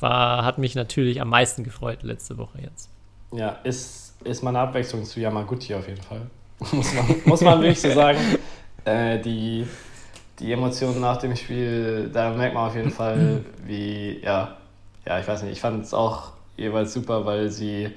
war, 0.00 0.44
hat 0.44 0.58
mich 0.58 0.74
natürlich 0.74 1.20
am 1.20 1.28
meisten 1.28 1.64
gefreut 1.64 2.02
letzte 2.02 2.38
Woche 2.38 2.60
jetzt. 2.62 2.90
Ja, 3.32 3.58
ist, 3.64 4.14
ist 4.24 4.42
mal 4.42 4.50
eine 4.50 4.60
Abwechslung 4.60 5.04
zu 5.04 5.20
Yamaguchi 5.20 5.74
auf 5.74 5.88
jeden 5.88 6.02
Fall. 6.02 6.22
muss, 6.72 6.94
man, 6.94 7.06
muss 7.24 7.40
man 7.40 7.60
wirklich 7.60 7.80
so 7.80 7.90
sagen. 7.90 8.18
Äh, 8.86 9.18
die, 9.20 9.66
die 10.38 10.52
Emotionen 10.52 11.00
nach 11.00 11.16
dem 11.16 11.34
Spiel, 11.36 12.10
da 12.12 12.34
merkt 12.34 12.54
man 12.54 12.68
auf 12.68 12.76
jeden 12.76 12.90
Fall, 12.90 13.42
wie, 13.66 14.20
ja, 14.22 14.58
ja, 15.06 15.18
ich 15.18 15.26
weiß 15.26 15.42
nicht, 15.42 15.52
ich 15.52 15.60
fand 15.62 15.86
es 15.86 15.94
auch 15.94 16.32
jeweils 16.58 16.92
super, 16.92 17.24
weil 17.24 17.48
sie 17.48 17.92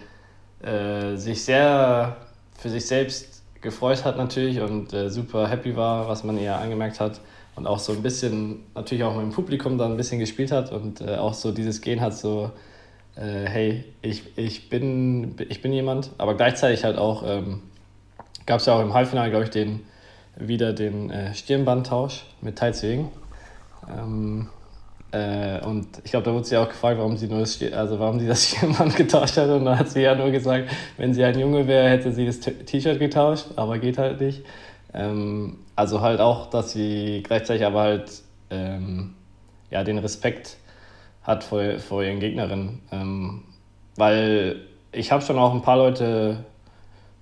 äh, 0.61 1.15
sich 1.15 1.43
sehr 1.43 2.17
für 2.57 2.69
sich 2.69 2.85
selbst 2.85 3.43
gefreut 3.61 4.05
hat 4.05 4.17
natürlich 4.17 4.59
und 4.61 4.93
äh, 4.93 5.09
super 5.09 5.47
happy 5.47 5.75
war, 5.75 6.07
was 6.07 6.23
man 6.23 6.37
ihr 6.39 6.55
angemerkt 6.55 6.99
hat 6.99 7.19
und 7.55 7.67
auch 7.67 7.79
so 7.79 7.93
ein 7.93 8.03
bisschen, 8.03 8.63
natürlich 8.75 9.03
auch 9.03 9.15
mit 9.15 9.23
dem 9.23 9.31
Publikum 9.31 9.77
dann 9.77 9.91
ein 9.91 9.97
bisschen 9.97 10.19
gespielt 10.19 10.51
hat 10.51 10.71
und 10.71 11.01
äh, 11.01 11.15
auch 11.15 11.33
so 11.33 11.51
dieses 11.51 11.81
Gehen 11.81 12.01
hat, 12.01 12.15
so, 12.15 12.51
äh, 13.15 13.45
hey, 13.45 13.83
ich, 14.01 14.37
ich, 14.37 14.69
bin, 14.69 15.35
ich 15.49 15.61
bin 15.61 15.73
jemand, 15.73 16.11
aber 16.17 16.35
gleichzeitig 16.35 16.83
halt 16.83 16.97
auch, 16.97 17.23
ähm, 17.25 17.63
gab 18.45 18.59
es 18.59 18.67
ja 18.67 18.73
auch 18.73 18.81
im 18.81 18.93
Halbfinale, 18.93 19.29
glaube 19.29 19.45
ich, 19.45 19.49
den, 19.49 19.81
wieder 20.35 20.71
den 20.71 21.09
äh, 21.09 21.33
Stirnbandtausch 21.33 22.25
mit 22.41 22.57
Tai 22.57 22.71
Zwing. 22.71 23.09
Ähm, 23.89 24.49
äh, 25.11 25.59
und 25.65 25.87
ich 26.03 26.11
glaube, 26.11 26.25
da 26.25 26.33
wurde 26.33 26.45
sie 26.45 26.57
auch 26.57 26.67
gefragt, 26.67 26.97
warum 26.97 27.15
sie 27.15 27.27
nur 27.27 27.39
das, 27.39 27.61
also 27.71 27.99
warum 27.99 28.19
sie 28.19 28.27
das 28.27 28.45
Stirnband 28.49 28.95
getauscht 28.95 29.37
hat. 29.37 29.49
Und 29.49 29.65
da 29.65 29.77
hat 29.77 29.89
sie 29.89 30.01
ja 30.01 30.15
nur 30.15 30.31
gesagt, 30.31 30.69
wenn 30.97 31.13
sie 31.13 31.23
ein 31.23 31.39
Junge 31.39 31.67
wäre, 31.67 31.89
hätte 31.89 32.11
sie 32.11 32.25
das 32.25 32.39
T-Shirt 32.39 32.99
getauscht, 32.99 33.47
aber 33.55 33.79
geht 33.79 33.97
halt 33.97 34.19
nicht. 34.19 34.43
Ähm, 34.93 35.59
also 35.75 36.01
halt 36.01 36.19
auch, 36.19 36.49
dass 36.49 36.71
sie 36.71 37.23
gleichzeitig 37.23 37.65
aber 37.65 37.81
halt 37.81 38.11
ähm, 38.49 39.13
ja, 39.69 39.83
den 39.83 39.97
Respekt 39.97 40.57
hat 41.23 41.43
vor, 41.43 41.79
vor 41.79 42.03
ihren 42.03 42.19
Gegnerinnen. 42.19 42.81
Ähm, 42.91 43.43
weil 43.95 44.61
ich 44.91 45.11
habe 45.11 45.23
schon 45.23 45.37
auch 45.37 45.53
ein 45.53 45.61
paar 45.61 45.77
Leute 45.77 46.45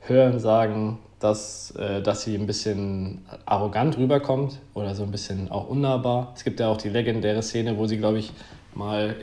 hören 0.01 0.39
sagen, 0.39 0.99
dass, 1.19 1.71
äh, 1.71 2.01
dass 2.01 2.23
sie 2.23 2.35
ein 2.35 2.45
bisschen 2.45 3.25
arrogant 3.45 3.97
rüberkommt 3.97 4.59
oder 4.73 4.95
so 4.95 5.03
ein 5.03 5.11
bisschen 5.11 5.49
auch 5.49 5.69
unnahbar. 5.69 6.33
Es 6.35 6.43
gibt 6.43 6.59
ja 6.59 6.67
auch 6.67 6.77
die 6.77 6.89
legendäre 6.89 7.41
Szene, 7.41 7.77
wo 7.77 7.87
sie, 7.87 7.97
glaube 7.97 8.19
ich, 8.19 8.31
mal 8.73 9.15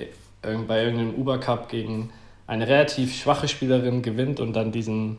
bei 0.42 0.82
irgendeinem 0.84 1.14
Uber 1.14 1.38
Cup 1.38 1.68
gegen 1.68 2.10
eine 2.46 2.66
relativ 2.66 3.14
schwache 3.14 3.48
Spielerin 3.48 4.02
gewinnt 4.02 4.40
und 4.40 4.54
dann 4.54 4.72
diesen, 4.72 5.18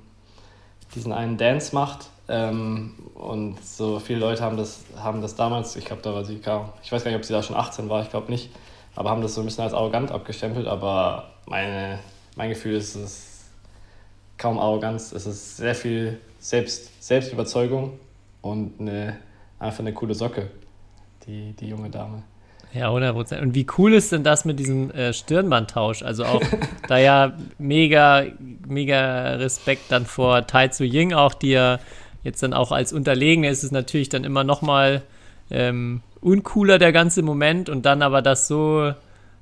diesen 0.95 1.13
einen 1.13 1.37
Dance 1.37 1.73
macht. 1.73 2.09
Ähm, 2.27 2.93
und 3.15 3.63
so 3.63 3.99
viele 3.99 4.19
Leute 4.19 4.43
haben 4.43 4.57
das, 4.57 4.83
haben 4.97 5.21
das 5.21 5.35
damals, 5.35 5.75
ich 5.75 5.85
glaube, 5.85 6.01
da 6.01 6.13
war 6.13 6.25
sie 6.25 6.35
ich 6.35 6.91
weiß 6.91 7.03
gar 7.03 7.11
nicht, 7.11 7.17
ob 7.17 7.25
sie 7.25 7.33
da 7.33 7.43
schon 7.43 7.55
18 7.55 7.89
war, 7.89 8.01
ich 8.01 8.09
glaube 8.09 8.31
nicht, 8.31 8.49
aber 8.95 9.09
haben 9.09 9.21
das 9.21 9.35
so 9.35 9.41
ein 9.41 9.45
bisschen 9.45 9.63
als 9.63 9.73
arrogant 9.73 10.11
abgestempelt. 10.11 10.67
Aber 10.67 11.31
meine, 11.45 11.99
mein 12.35 12.49
Gefühl 12.49 12.75
ist, 12.75 12.95
es 12.95 13.32
kaum 14.37 14.59
Arroganz, 14.59 15.11
es 15.11 15.25
ist 15.25 15.57
sehr 15.57 15.75
viel 15.75 16.19
Selbst, 16.39 17.03
Selbstüberzeugung 17.03 17.99
und 18.41 18.79
eine, 18.79 19.17
einfach 19.59 19.79
eine 19.79 19.93
coole 19.93 20.13
Socke, 20.13 20.49
die, 21.25 21.53
die 21.53 21.69
junge 21.69 21.89
Dame. 21.89 22.23
Ja, 22.73 22.87
100 22.87 23.13
Prozent. 23.13 23.41
Und 23.43 23.53
wie 23.53 23.67
cool 23.77 23.93
ist 23.93 24.11
denn 24.11 24.23
das 24.23 24.45
mit 24.45 24.59
diesem 24.59 24.89
äh, 24.91 25.13
Stirnbandtausch? 25.13 26.01
Also 26.01 26.25
auch 26.25 26.41
da 26.87 26.97
ja 26.97 27.33
mega, 27.59 28.25
mega 28.67 29.35
Respekt 29.35 29.83
dann 29.89 30.05
vor 30.05 30.47
Tai 30.47 30.69
Tzu 30.69 30.83
Ying 30.83 31.13
auch, 31.13 31.35
die 31.35 31.51
ja 31.51 31.79
jetzt 32.23 32.41
dann 32.41 32.53
auch 32.53 32.71
als 32.71 32.91
Unterlegene 32.91 33.49
ist 33.49 33.63
es 33.63 33.71
natürlich 33.71 34.09
dann 34.09 34.23
immer 34.23 34.43
noch 34.43 34.61
mal 34.61 35.03
ähm, 35.51 36.01
uncooler 36.21 36.79
der 36.79 36.91
ganze 36.91 37.21
Moment 37.21 37.69
und 37.69 37.85
dann 37.85 38.01
aber 38.01 38.21
das 38.21 38.47
so, 38.47 38.93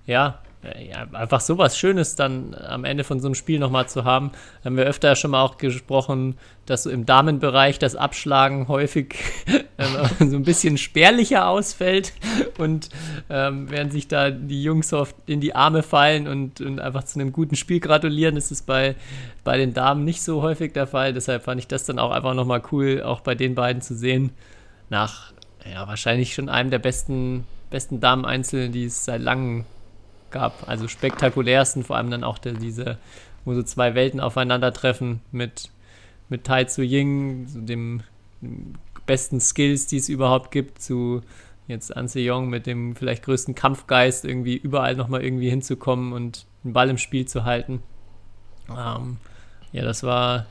ja, 0.06 0.40
ja, 0.63 1.08
einfach 1.13 1.41
sowas 1.41 1.78
Schönes 1.78 2.15
dann 2.15 2.56
am 2.56 2.86
Ende 2.86 3.04
von 3.04 3.19
so 3.19 3.28
einem 3.28 3.36
Spiel 3.36 3.58
nochmal 3.58 3.89
zu 3.89 4.04
haben. 4.04 4.32
Haben 4.63 4.78
wir 4.78 4.86
öfter 4.86 5.15
schon 5.15 5.32
mal 5.32 5.41
auch 5.41 5.58
gesprochen, 5.58 6.38
dass 6.67 6.84
so 6.84 6.91
im 6.91 7.06
Damenbereich 7.06 7.80
das 7.80 7.95
Abschlagen 7.95 8.67
häufig 8.67 9.15
ähm, 9.78 10.30
so 10.30 10.36
ein 10.36 10.43
bisschen 10.43 10.78
spärlicher 10.78 11.47
ausfällt 11.47 12.13
und 12.60 12.89
ähm, 13.30 13.71
während 13.71 13.91
sich 13.91 14.08
da 14.08 14.30
die 14.30 14.62
Jungs 14.62 14.93
oft 14.93 15.15
in 15.26 15.41
die 15.41 15.56
Arme 15.56 15.82
fallen 15.82 16.28
und, 16.28 16.62
und 16.62 16.80
einfach 16.80 17.06
zu 17.06 17.19
einem 17.19 17.34
guten 17.34 17.56
Spiel 17.56 17.80
gratulieren, 17.80 18.38
ist 18.38 18.52
es 18.52 18.62
bei, 18.62 18.95
bei 19.43 19.58
den 19.58 19.74
Damen 19.74 20.06
nicht 20.06 20.21
so 20.21 20.43
häufig 20.43 20.74
der 20.74 20.86
Fall. 20.86 21.13
Deshalb 21.13 21.43
fand 21.43 21.60
ich 21.60 21.67
das 21.67 21.86
dann 21.86 21.97
auch 21.97 22.12
einfach 22.12 22.36
nochmal 22.36 22.62
cool, 22.71 23.02
auch 23.02 23.21
bei 23.21 23.34
den 23.34 23.56
beiden 23.56 23.82
zu 23.82 23.95
sehen. 23.95 24.32
Nach 24.89 25.34
ja, 25.69 25.88
wahrscheinlich 25.88 26.34
schon 26.34 26.50
einem 26.50 26.69
der 26.69 26.80
besten, 26.80 27.45
besten 27.69 28.00
Damen-Einzel, 28.00 28.69
die 28.69 28.86
es 28.86 29.06
seit 29.06 29.21
langem 29.21 29.65
gab. 30.32 30.67
Also 30.67 30.88
spektakulärsten, 30.88 31.84
vor 31.84 31.98
allem 31.98 32.10
dann 32.10 32.24
auch 32.24 32.38
der, 32.38 32.54
diese, 32.54 32.98
wo 33.46 33.54
so 33.54 33.63
zwei 33.63 33.96
Welten 33.96 34.20
aufeinandertreffen 34.20 35.22
mit, 35.32 35.70
mit 36.30 36.44
Tai 36.44 36.65
Tzu 36.65 36.82
Ying, 36.82 37.48
so 37.48 37.62
dem, 37.62 38.02
dem 38.41 38.74
besten 39.06 39.39
Skills, 39.39 39.88
die 39.88 39.98
es 39.98 40.10
überhaupt 40.10 40.52
gibt, 40.52 40.82
zu 40.82 41.22
jetzt 41.67 41.96
An 41.96 42.08
Yong 42.13 42.50
mit 42.50 42.67
dem 42.67 42.96
vielleicht 42.96 43.24
größten 43.24 43.56
Kampfgeist, 43.56 44.26
irgendwie 44.26 44.58
überall 44.58 44.96
nochmal 44.96 45.24
irgendwie 45.24 45.50
hinzukommen 45.50 46.13
und 46.13 46.46
den 46.63 46.74
Ball 46.74 46.89
im 46.89 46.98
Spiel 46.98 47.26
zu 47.26 47.46
halten. 47.46 47.82
Ähm, 48.70 49.17
ja, 49.72 49.84
das 49.84 50.04
war, 50.04 50.46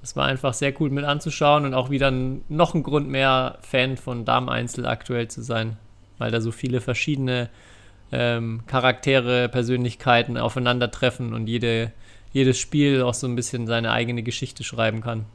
das 0.00 0.14
war 0.14 0.26
einfach 0.26 0.54
sehr 0.54 0.78
cool 0.80 0.90
mit 0.90 1.04
anzuschauen 1.04 1.64
und 1.64 1.74
auch 1.74 1.90
wieder 1.90 2.10
noch 2.10 2.74
ein 2.74 2.82
Grund 2.82 3.08
mehr, 3.08 3.58
Fan 3.62 3.96
von 3.96 4.24
Damen-Einzel 4.24 4.86
aktuell 4.86 5.28
zu 5.28 5.42
sein, 5.42 5.76
weil 6.18 6.30
da 6.30 6.40
so 6.40 6.52
viele 6.52 6.80
verschiedene 6.80 7.48
ähm, 8.12 8.60
Charaktere, 8.66 9.48
Persönlichkeiten 9.48 10.38
aufeinandertreffen 10.38 11.34
und 11.34 11.46
jede, 11.46 11.92
jedes 12.32 12.58
Spiel 12.58 13.02
auch 13.02 13.14
so 13.14 13.26
ein 13.26 13.36
bisschen 13.36 13.66
seine 13.66 13.92
eigene 13.92 14.22
Geschichte 14.22 14.64
schreiben 14.64 15.00
kann. 15.00 15.26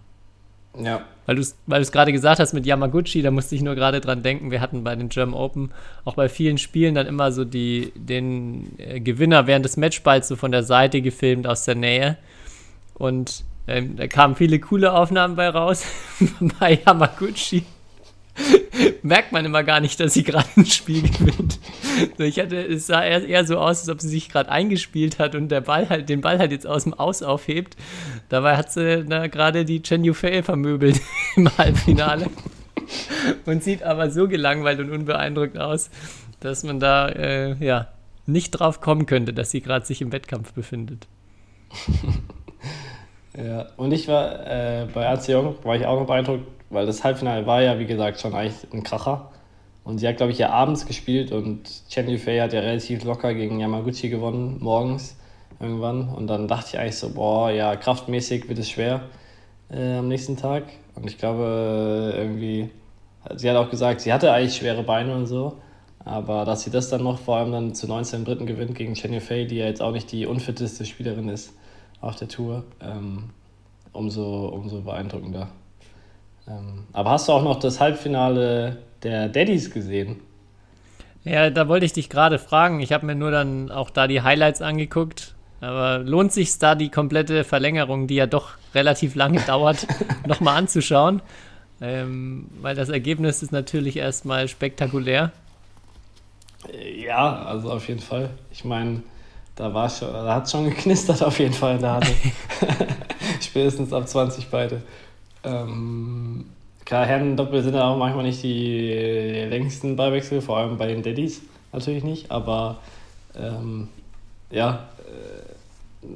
Ja. 0.79 1.01
Weil 1.25 1.35
du 1.35 1.41
es 1.41 1.57
weil 1.67 1.83
gerade 1.85 2.11
gesagt 2.11 2.39
hast 2.39 2.53
mit 2.53 2.65
Yamaguchi, 2.65 3.21
da 3.21 3.31
musste 3.31 3.55
ich 3.55 3.61
nur 3.61 3.75
gerade 3.75 3.99
dran 3.99 4.23
denken, 4.23 4.51
wir 4.51 4.61
hatten 4.61 4.83
bei 4.83 4.95
den 4.95 5.09
German 5.09 5.35
Open 5.35 5.71
auch 6.05 6.15
bei 6.15 6.29
vielen 6.29 6.57
Spielen 6.57 6.95
dann 6.95 7.07
immer 7.07 7.31
so 7.31 7.43
die, 7.43 7.91
den 7.95 8.79
äh, 8.79 8.99
Gewinner 8.99 9.47
während 9.47 9.65
des 9.65 9.77
Matchballs 9.77 10.27
so 10.27 10.35
von 10.35 10.51
der 10.51 10.63
Seite 10.63 11.01
gefilmt 11.01 11.47
aus 11.47 11.65
der 11.65 11.75
Nähe. 11.75 12.17
Und 12.93 13.43
ähm, 13.67 13.95
da 13.97 14.07
kamen 14.07 14.35
viele 14.35 14.59
coole 14.59 14.93
Aufnahmen 14.93 15.35
bei 15.35 15.49
raus 15.49 15.85
bei 16.59 16.79
Yamaguchi. 16.85 17.63
merkt 19.03 19.31
man 19.31 19.45
immer 19.45 19.63
gar 19.63 19.79
nicht, 19.79 19.99
dass 19.99 20.13
sie 20.13 20.23
gerade 20.23 20.47
ein 20.55 20.65
Spiel 20.65 21.03
gewinnt. 21.03 21.59
So, 22.17 22.23
ich 22.23 22.39
hatte, 22.39 22.57
es 22.57 22.87
sah 22.87 23.03
eher, 23.03 23.27
eher 23.27 23.45
so 23.45 23.57
aus, 23.57 23.81
als 23.81 23.89
ob 23.89 24.01
sie 24.01 24.09
sich 24.09 24.29
gerade 24.29 24.49
eingespielt 24.49 25.19
hat 25.19 25.35
und 25.35 25.49
der 25.49 25.61
Ball 25.61 25.89
halt, 25.89 26.09
den 26.09 26.21
Ball 26.21 26.39
halt 26.39 26.51
jetzt 26.51 26.67
aus 26.67 26.83
dem 26.83 26.93
Aus 26.93 27.21
aufhebt. 27.21 27.75
Dabei 28.29 28.57
hat 28.57 28.71
sie 28.71 29.05
gerade 29.31 29.65
die 29.65 29.81
Chen 29.81 30.03
Yufei 30.03 30.43
vermöbelt 30.43 31.01
im 31.35 31.49
Halbfinale. 31.57 32.27
und 33.45 33.63
sieht 33.63 33.83
aber 33.83 34.09
so 34.11 34.27
gelangweilt 34.27 34.79
und 34.79 34.91
unbeeindruckt 34.91 35.57
aus, 35.57 35.89
dass 36.39 36.63
man 36.63 36.79
da 36.79 37.09
äh, 37.09 37.55
ja 37.63 37.87
nicht 38.25 38.51
drauf 38.51 38.81
kommen 38.81 39.05
könnte, 39.05 39.33
dass 39.33 39.51
sie 39.51 39.61
gerade 39.61 39.85
sich 39.85 40.01
im 40.01 40.11
Wettkampf 40.11 40.53
befindet. 40.53 41.07
ja, 43.37 43.67
und 43.77 43.91
ich 43.91 44.07
war 44.07 44.45
äh, 44.45 44.87
bei 44.93 45.07
Arzeong, 45.07 45.55
war 45.63 45.75
ich 45.75 45.85
auch 45.85 45.99
noch 45.99 46.07
beeindruckt, 46.07 46.45
weil 46.71 46.85
das 46.85 47.03
Halbfinale 47.03 47.45
war 47.45 47.61
ja, 47.61 47.79
wie 47.79 47.85
gesagt, 47.85 48.19
schon 48.19 48.33
eigentlich 48.33 48.71
ein 48.73 48.83
Kracher. 48.83 49.31
Und 49.83 49.97
sie 49.97 50.07
hat, 50.07 50.17
glaube 50.17 50.31
ich, 50.31 50.37
ja 50.37 50.49
abends 50.51 50.85
gespielt 50.85 51.31
und 51.31 51.89
Chen 51.89 52.07
Yufei 52.07 52.39
hat 52.39 52.53
ja 52.53 52.59
relativ 52.59 53.03
locker 53.03 53.33
gegen 53.33 53.59
Yamaguchi 53.59 54.09
gewonnen, 54.09 54.57
morgens 54.59 55.17
irgendwann. 55.59 56.09
Und 56.09 56.27
dann 56.27 56.47
dachte 56.47 56.67
ich 56.69 56.79
eigentlich 56.79 56.97
so, 56.97 57.13
boah, 57.13 57.49
ja, 57.51 57.75
kraftmäßig 57.75 58.47
wird 58.47 58.59
es 58.59 58.69
schwer 58.69 59.01
äh, 59.71 59.97
am 59.97 60.07
nächsten 60.07 60.37
Tag. 60.37 60.65
Und 60.95 61.09
ich 61.09 61.17
glaube, 61.17 62.13
irgendwie, 62.15 62.69
sie 63.35 63.49
hat 63.49 63.57
auch 63.57 63.69
gesagt, 63.69 64.01
sie 64.01 64.13
hatte 64.13 64.31
eigentlich 64.31 64.55
schwere 64.55 64.83
Beine 64.83 65.15
und 65.15 65.25
so. 65.25 65.57
Aber 66.03 66.45
dass 66.45 66.63
sie 66.63 66.71
das 66.71 66.89
dann 66.89 67.03
noch 67.03 67.19
vor 67.19 67.37
allem 67.37 67.51
dann 67.51 67.75
zu 67.75 67.87
19 67.87 68.25
Dritten 68.25 68.45
gewinnt 68.45 68.75
gegen 68.75 68.95
Chen 68.95 69.13
Yufei, 69.13 69.45
die 69.45 69.57
ja 69.57 69.65
jetzt 69.65 69.81
auch 69.81 69.91
nicht 69.91 70.11
die 70.11 70.25
unfitteste 70.25 70.85
Spielerin 70.85 71.29
ist 71.29 71.53
auf 72.01 72.15
der 72.15 72.27
Tour, 72.27 72.63
ähm, 72.81 73.29
umso, 73.93 74.47
umso 74.47 74.81
beeindruckender. 74.81 75.49
Ähm, 76.47 76.85
aber 76.93 77.11
hast 77.11 77.27
du 77.27 77.33
auch 77.33 77.43
noch 77.43 77.59
das 77.59 77.79
Halbfinale 77.79 78.77
der 79.03 79.29
Daddies 79.29 79.71
gesehen? 79.71 80.21
Ja, 81.23 81.49
da 81.49 81.67
wollte 81.67 81.85
ich 81.85 81.93
dich 81.93 82.09
gerade 82.09 82.39
fragen. 82.39 82.79
Ich 82.79 82.91
habe 82.91 83.05
mir 83.05 83.15
nur 83.15 83.31
dann 83.31 83.71
auch 83.71 83.89
da 83.89 84.07
die 84.07 84.21
Highlights 84.21 84.61
angeguckt. 84.61 85.35
Aber 85.59 85.99
lohnt 85.99 86.31
sich 86.31 86.57
da 86.57 86.73
die 86.73 86.89
komplette 86.89 87.43
Verlängerung, 87.43 88.07
die 88.07 88.15
ja 88.15 88.25
doch 88.25 88.53
relativ 88.73 89.13
lange 89.13 89.39
dauert, 89.47 89.85
nochmal 90.25 90.57
anzuschauen? 90.57 91.21
Ähm, 91.79 92.47
weil 92.61 92.75
das 92.75 92.89
Ergebnis 92.89 93.43
ist 93.43 93.51
natürlich 93.51 93.97
erstmal 93.97 94.47
spektakulär. 94.47 95.31
Ja, 96.95 97.43
also 97.43 97.71
auf 97.71 97.87
jeden 97.87 97.99
Fall. 97.99 98.31
Ich 98.51 98.65
meine, 98.65 99.01
da 99.55 99.73
war 99.73 99.89
schon, 99.89 100.11
da 100.11 100.35
hat 100.35 100.45
es 100.45 100.51
schon 100.51 100.65
geknistert 100.65 101.23
auf 101.23 101.39
jeden 101.39 101.53
Fall 101.53 101.75
in 101.75 101.81
der 101.81 101.91
Hand. 101.93 102.07
Spätestens 103.41 103.93
ab 103.93 104.07
20 104.07 104.47
beide. 104.47 104.81
Ähm, 105.43 106.45
klar, 106.85 107.05
Herren-Doppel 107.05 107.63
sind 107.63 107.75
auch 107.75 107.97
manchmal 107.97 108.23
nicht 108.23 108.43
die 108.43 109.45
längsten 109.49 109.95
Ballwechsel, 109.95 110.41
vor 110.41 110.57
allem 110.57 110.77
bei 110.77 110.87
den 110.87 111.03
Daddies 111.03 111.41
natürlich 111.71 112.03
nicht, 112.03 112.31
aber 112.31 112.79
ähm, 113.35 113.87
ja, 114.49 114.87
äh, 114.99 116.07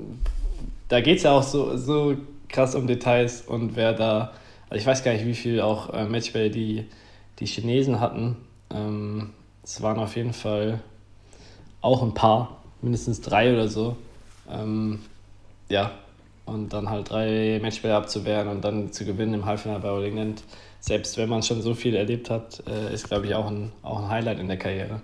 da 0.90 1.02
geht 1.02 1.18
es 1.18 1.24
ja 1.24 1.32
auch 1.32 1.44
so, 1.44 1.78
so 1.78 2.16
krass 2.50 2.76
um 2.76 2.88
Details 2.88 3.42
und 3.42 3.76
wer 3.76 3.94
da 3.94 4.34
Also 4.70 4.82
ich 4.82 4.86
weiß 4.86 5.04
gar 5.04 5.14
nicht, 5.14 5.26
wie 5.26 5.34
viel 5.34 5.62
auch 5.62 5.94
äh, 5.94 6.06
Matchbälle 6.06 6.50
die, 6.50 6.86
die 7.40 7.46
Chinesen 7.46 8.00
hatten. 8.00 8.38
Ähm, 8.70 9.32
es 9.64 9.82
waren 9.82 10.00
auf 10.00 10.16
jeden 10.16 10.34
Fall 10.34 10.82
auch 11.82 12.02
ein 12.04 12.14
paar, 12.14 12.62
mindestens 12.82 13.22
drei 13.22 13.54
oder 13.54 13.68
so. 13.68 13.96
Ähm, 14.50 15.00
ja, 15.70 15.92
und 16.46 16.74
dann 16.74 16.90
halt 16.90 17.10
drei 17.10 17.60
Matchbälle 17.62 17.96
abzuwehren 17.96 18.48
und 18.48 18.64
dann 18.64 18.92
zu 18.92 19.06
gewinnen 19.06 19.34
im 19.34 19.46
Halbfinale 19.46 19.80
bei 19.80 19.90
All 19.90 20.04
England, 20.04 20.44
selbst 20.80 21.18
wenn 21.18 21.30
man 21.30 21.42
schon 21.44 21.62
so 21.62 21.74
viel 21.74 21.96
erlebt 21.96 22.30
hat, 22.30 22.64
äh, 22.68 22.94
ist, 22.94 23.08
glaube 23.08 23.26
ich, 23.26 23.36
auch 23.36 23.48
ein, 23.48 23.72
auch 23.82 24.04
ein 24.04 24.10
Highlight 24.10 24.40
in 24.40 24.48
der 24.48 24.58
Karriere. 24.58 25.02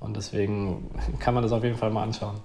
Und 0.00 0.16
deswegen 0.16 0.90
kann 1.20 1.34
man 1.34 1.42
das 1.42 1.52
auf 1.52 1.62
jeden 1.62 1.76
Fall 1.76 1.90
mal 1.90 2.02
anschauen. 2.02 2.40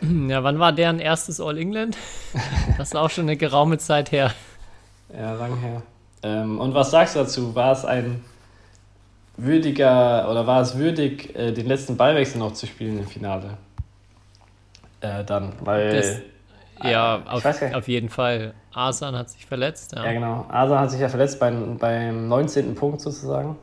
Ja, 0.00 0.42
wann 0.42 0.58
war 0.58 0.72
deren 0.72 0.98
erstes 0.98 1.40
All 1.40 1.58
England? 1.58 1.96
Das 2.78 2.88
ist 2.88 2.96
auch 2.96 3.10
schon 3.10 3.24
eine 3.24 3.36
geraume 3.36 3.76
Zeit 3.76 4.12
her. 4.12 4.32
Ja, 5.12 5.34
lang 5.34 5.58
her. 5.58 5.82
Ähm, 6.22 6.58
und 6.58 6.72
was 6.72 6.90
sagst 6.90 7.14
du 7.14 7.20
dazu? 7.20 7.54
War 7.54 7.72
es 7.72 7.84
ein 7.84 8.24
würdiger 9.36 10.30
oder 10.30 10.46
war 10.46 10.62
es 10.62 10.78
würdig, 10.78 11.34
äh, 11.36 11.52
den 11.52 11.66
letzten 11.66 11.96
Ballwechsel 11.96 12.38
noch 12.38 12.52
zu 12.52 12.66
spielen 12.66 12.98
im 12.98 13.06
Finale? 13.06 13.58
Äh, 15.00 15.24
dann, 15.24 15.52
weil. 15.60 15.96
Das, 15.96 16.20
ja, 16.82 17.18
äh, 17.18 17.28
auf, 17.28 17.44
auf, 17.74 17.88
jeden 17.88 18.08
Fall. 18.08 18.54
Asan 18.72 19.14
hat 19.14 19.30
sich 19.30 19.46
verletzt. 19.46 19.92
Ja, 19.94 20.04
ja 20.04 20.12
genau. 20.12 20.46
Asan 20.48 20.78
hat 20.78 20.90
sich 20.90 21.00
ja 21.00 21.08
verletzt 21.08 21.40
beim, 21.40 21.78
beim 21.78 22.28
19. 22.28 22.74
Punkt 22.74 23.00
sozusagen. 23.00 23.56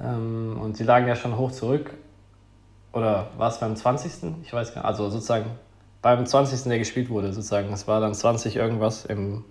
Ähm, 0.00 0.58
und 0.60 0.76
sie 0.76 0.84
lagen 0.84 1.08
ja 1.08 1.16
schon 1.16 1.36
hoch 1.36 1.50
zurück. 1.50 1.90
Oder 2.92 3.28
war 3.36 3.48
es 3.48 3.58
beim 3.58 3.76
20.? 3.76 4.42
Ich 4.42 4.52
weiß 4.52 4.74
gar 4.74 4.82
nicht. 4.82 4.88
Also 4.88 5.10
sozusagen 5.10 5.46
beim 6.02 6.24
20. 6.24 6.62
der 6.64 6.78
gespielt 6.78 7.10
wurde, 7.10 7.32
sozusagen. 7.32 7.72
Es 7.72 7.86
war 7.86 8.00
dann 8.00 8.14
20 8.14 8.56
irgendwas 8.56 9.04
im, 9.04 9.44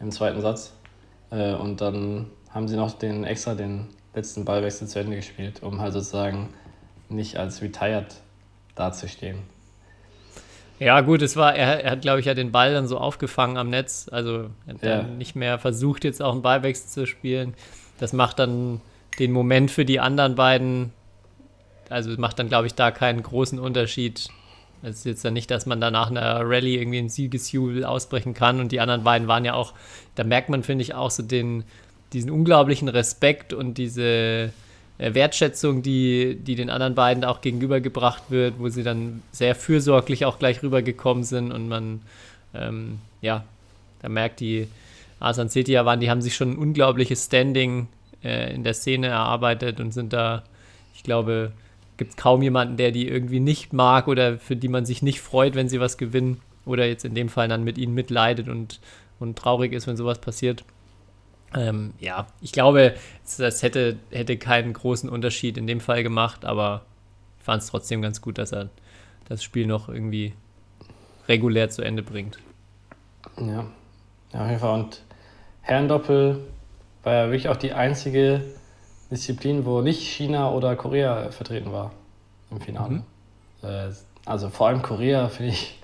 im 0.00 0.10
zweiten 0.10 0.40
Satz. 0.40 0.72
Äh, 1.30 1.54
und 1.54 1.80
dann 1.80 2.30
haben 2.50 2.68
sie 2.68 2.76
noch 2.76 2.92
den 2.92 3.24
extra 3.24 3.54
den 3.54 3.88
letzten 4.14 4.44
Ballwechsel 4.44 4.86
zu 4.86 5.00
Ende 5.00 5.16
gespielt, 5.16 5.62
um 5.62 5.80
halt 5.80 5.92
sozusagen 5.92 6.50
nicht 7.08 7.36
als 7.36 7.62
retired 7.62 8.14
dazustehen. 8.74 9.53
Ja, 10.78 11.00
gut, 11.00 11.22
es 11.22 11.36
war, 11.36 11.54
er, 11.54 11.84
er 11.84 11.92
hat, 11.92 12.02
glaube 12.02 12.20
ich, 12.20 12.26
ja 12.26 12.34
den 12.34 12.52
Ball 12.52 12.72
dann 12.72 12.88
so 12.88 12.98
aufgefangen 12.98 13.56
am 13.56 13.70
Netz. 13.70 14.08
Also 14.10 14.50
er 14.66 14.74
hat 14.74 14.82
ja. 14.82 14.96
dann 14.98 15.18
nicht 15.18 15.36
mehr 15.36 15.58
versucht, 15.58 16.04
jetzt 16.04 16.22
auch 16.22 16.32
einen 16.32 16.42
Ballwechsel 16.42 16.88
zu 16.88 17.06
spielen. 17.06 17.54
Das 17.98 18.12
macht 18.12 18.38
dann 18.38 18.80
den 19.18 19.32
Moment 19.32 19.70
für 19.70 19.84
die 19.84 20.00
anderen 20.00 20.34
beiden, 20.34 20.92
also 21.88 22.10
macht 22.18 22.38
dann, 22.38 22.48
glaube 22.48 22.66
ich, 22.66 22.74
da 22.74 22.90
keinen 22.90 23.22
großen 23.22 23.58
Unterschied. 23.58 24.28
Es 24.82 24.98
ist 24.98 25.04
jetzt 25.06 25.24
ja 25.24 25.30
nicht, 25.30 25.50
dass 25.50 25.64
man 25.64 25.80
danach 25.80 26.10
einer 26.10 26.40
Rallye 26.40 26.76
irgendwie 26.76 26.98
ein 26.98 27.08
Siegesjubel 27.08 27.84
ausbrechen 27.84 28.34
kann. 28.34 28.60
Und 28.60 28.72
die 28.72 28.80
anderen 28.80 29.04
beiden 29.04 29.28
waren 29.28 29.44
ja 29.44 29.54
auch, 29.54 29.72
da 30.16 30.24
merkt 30.24 30.48
man, 30.48 30.62
finde 30.62 30.82
ich, 30.82 30.94
auch 30.94 31.10
so 31.10 31.22
den, 31.22 31.64
diesen 32.12 32.30
unglaublichen 32.30 32.88
Respekt 32.88 33.52
und 33.52 33.78
diese 33.78 34.52
Wertschätzung, 34.98 35.82
die, 35.82 36.36
die 36.36 36.54
den 36.54 36.70
anderen 36.70 36.94
beiden 36.94 37.24
auch 37.24 37.40
gegenübergebracht 37.40 38.30
wird, 38.30 38.54
wo 38.58 38.68
sie 38.68 38.82
dann 38.82 39.22
sehr 39.32 39.54
fürsorglich 39.54 40.24
auch 40.24 40.38
gleich 40.38 40.62
rübergekommen 40.62 41.24
sind 41.24 41.52
und 41.52 41.68
man, 41.68 42.00
ähm, 42.54 42.98
ja, 43.20 43.44
da 44.02 44.08
merkt 44.08 44.40
die 44.40 44.68
Asan 45.18 45.48
Setia 45.48 45.84
waren, 45.84 46.00
die 46.00 46.10
haben 46.10 46.22
sich 46.22 46.36
schon 46.36 46.52
ein 46.52 46.58
unglaubliches 46.58 47.24
Standing 47.24 47.88
äh, 48.22 48.54
in 48.54 48.62
der 48.62 48.74
Szene 48.74 49.08
erarbeitet 49.08 49.80
und 49.80 49.92
sind 49.92 50.12
da, 50.12 50.44
ich 50.94 51.02
glaube, 51.02 51.52
gibt 51.96 52.10
es 52.10 52.16
kaum 52.16 52.42
jemanden, 52.42 52.76
der 52.76 52.92
die 52.92 53.08
irgendwie 53.08 53.40
nicht 53.40 53.72
mag 53.72 54.06
oder 54.06 54.38
für 54.38 54.56
die 54.56 54.68
man 54.68 54.86
sich 54.86 55.02
nicht 55.02 55.20
freut, 55.20 55.54
wenn 55.54 55.68
sie 55.68 55.80
was 55.80 55.98
gewinnen 55.98 56.40
oder 56.66 56.86
jetzt 56.86 57.04
in 57.04 57.14
dem 57.14 57.28
Fall 57.28 57.48
dann 57.48 57.64
mit 57.64 57.78
ihnen 57.78 57.94
mitleidet 57.94 58.48
und, 58.48 58.80
und 59.18 59.36
traurig 59.36 59.72
ist, 59.72 59.86
wenn 59.86 59.96
sowas 59.96 60.20
passiert. 60.20 60.64
Ähm, 61.54 61.94
ja, 62.00 62.26
ich 62.40 62.52
glaube, 62.52 62.94
das 63.38 63.62
hätte, 63.62 63.96
hätte 64.10 64.36
keinen 64.36 64.72
großen 64.72 65.08
Unterschied 65.08 65.56
in 65.56 65.66
dem 65.66 65.80
Fall 65.80 66.02
gemacht, 66.02 66.44
aber 66.44 66.82
ich 67.38 67.44
fand 67.44 67.62
es 67.62 67.68
trotzdem 67.68 68.02
ganz 68.02 68.20
gut, 68.20 68.38
dass 68.38 68.52
er 68.52 68.70
das 69.28 69.42
Spiel 69.42 69.66
noch 69.66 69.88
irgendwie 69.88 70.34
regulär 71.28 71.70
zu 71.70 71.82
Ende 71.82 72.02
bringt. 72.02 72.38
Ja, 73.38 73.66
ja 74.32 74.42
auf 74.42 74.48
jeden 74.48 74.60
Fall. 74.60 74.80
Und 74.80 75.02
Herrendoppel 75.62 76.40
war 77.02 77.12
ja 77.12 77.24
wirklich 77.26 77.48
auch 77.48 77.56
die 77.56 77.72
einzige 77.72 78.42
Disziplin, 79.10 79.64
wo 79.64 79.80
nicht 79.80 80.00
China 80.00 80.50
oder 80.50 80.76
Korea 80.76 81.30
vertreten 81.30 81.72
war 81.72 81.92
im 82.50 82.60
Finale. 82.60 82.90
Mhm. 82.90 83.02
Äh, 83.62 83.90
also 84.26 84.48
vor 84.48 84.68
allem 84.68 84.82
Korea, 84.82 85.28
finde 85.28 85.52
ich, 85.52 85.78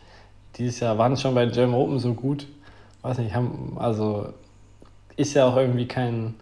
dieses 0.56 0.80
Jahr 0.80 0.98
waren 0.98 1.16
schon 1.16 1.34
bei 1.34 1.44
den 1.44 1.52
German 1.52 1.78
Open 1.78 1.98
so 1.98 2.14
gut. 2.14 2.46
Weiß 3.02 3.18
nicht, 3.18 3.34
haben, 3.34 3.76
also 3.78 4.34
ist 5.20 5.34
ja 5.34 5.46
auch 5.46 5.56
irgendwie 5.56 5.86
kein 5.86 6.34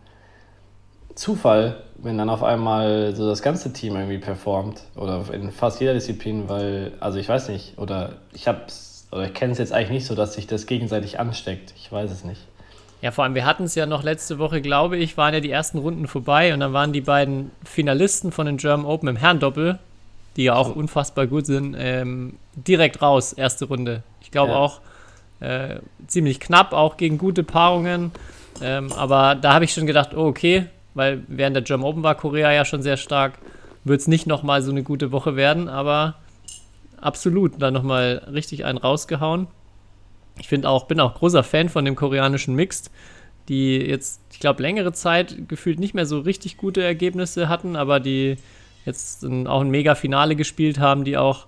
Zufall, 1.14 1.82
wenn 1.96 2.16
dann 2.16 2.30
auf 2.30 2.44
einmal 2.44 3.14
so 3.14 3.28
das 3.28 3.42
ganze 3.42 3.72
Team 3.72 3.96
irgendwie 3.96 4.18
performt 4.18 4.82
oder 4.94 5.24
in 5.32 5.50
fast 5.50 5.80
jeder 5.80 5.94
Disziplin, 5.94 6.48
weil, 6.48 6.92
also 7.00 7.18
ich 7.18 7.28
weiß 7.28 7.48
nicht, 7.48 7.76
oder 7.76 8.12
ich 8.32 8.46
hab's, 8.46 9.08
oder 9.10 9.24
ich 9.24 9.34
kenne 9.34 9.52
es 9.52 9.58
jetzt 9.58 9.72
eigentlich 9.72 9.90
nicht 9.90 10.06
so, 10.06 10.14
dass 10.14 10.34
sich 10.34 10.46
das 10.46 10.66
gegenseitig 10.66 11.18
ansteckt. 11.18 11.74
Ich 11.76 11.90
weiß 11.90 12.10
es 12.10 12.24
nicht. 12.24 12.40
Ja, 13.00 13.10
vor 13.10 13.24
allem, 13.24 13.34
wir 13.34 13.44
hatten 13.44 13.64
es 13.64 13.74
ja 13.74 13.86
noch 13.86 14.02
letzte 14.02 14.38
Woche, 14.38 14.60
glaube 14.60 14.96
ich, 14.96 15.16
waren 15.16 15.34
ja 15.34 15.40
die 15.40 15.50
ersten 15.50 15.78
Runden 15.78 16.06
vorbei 16.06 16.54
und 16.54 16.60
dann 16.60 16.72
waren 16.72 16.92
die 16.92 17.00
beiden 17.00 17.50
Finalisten 17.64 18.32
von 18.32 18.46
den 18.46 18.56
German 18.56 18.86
Open 18.86 19.08
im 19.08 19.16
Herrendoppel, 19.16 19.78
die 20.36 20.44
ja 20.44 20.54
auch 20.54 20.74
unfassbar 20.74 21.26
gut 21.26 21.46
sind, 21.46 21.76
ähm, 21.78 22.36
direkt 22.54 23.02
raus, 23.02 23.32
erste 23.32 23.66
Runde. 23.66 24.02
Ich 24.20 24.30
glaube 24.30 24.52
ja. 24.52 24.58
auch 24.58 24.80
äh, 25.40 25.76
ziemlich 26.06 26.40
knapp, 26.40 26.72
auch 26.72 26.96
gegen 26.96 27.18
gute 27.18 27.44
Paarungen. 27.44 28.12
Ähm, 28.62 28.92
aber 28.92 29.34
da 29.34 29.54
habe 29.54 29.64
ich 29.64 29.72
schon 29.72 29.86
gedacht, 29.86 30.14
oh, 30.14 30.26
okay, 30.26 30.66
weil 30.94 31.22
während 31.28 31.56
der 31.56 31.62
German 31.62 31.86
Open 31.86 32.02
war 32.02 32.14
Korea 32.14 32.52
ja 32.52 32.64
schon 32.64 32.82
sehr 32.82 32.96
stark, 32.96 33.38
wird 33.84 34.00
es 34.00 34.08
nicht 34.08 34.26
nochmal 34.26 34.62
so 34.62 34.70
eine 34.70 34.82
gute 34.82 35.12
Woche 35.12 35.36
werden, 35.36 35.68
aber 35.68 36.16
absolut, 37.00 37.60
da 37.60 37.70
nochmal 37.70 38.26
richtig 38.32 38.64
einen 38.64 38.78
rausgehauen. 38.78 39.46
Ich 40.38 40.48
finde 40.48 40.68
auch, 40.68 40.86
bin 40.86 41.00
auch 41.00 41.14
großer 41.14 41.42
Fan 41.42 41.68
von 41.68 41.84
dem 41.84 41.96
koreanischen 41.96 42.54
Mixed, 42.54 42.90
die 43.48 43.76
jetzt, 43.78 44.20
ich 44.32 44.40
glaube, 44.40 44.62
längere 44.62 44.92
Zeit 44.92 45.48
gefühlt 45.48 45.80
nicht 45.80 45.94
mehr 45.94 46.06
so 46.06 46.20
richtig 46.20 46.56
gute 46.56 46.82
Ergebnisse 46.82 47.48
hatten, 47.48 47.76
aber 47.76 48.00
die 48.00 48.36
jetzt 48.84 49.24
auch 49.24 49.60
ein 49.60 49.70
Mega-Finale 49.70 50.36
gespielt 50.36 50.78
haben, 50.78 51.04
die 51.04 51.16
auch 51.16 51.46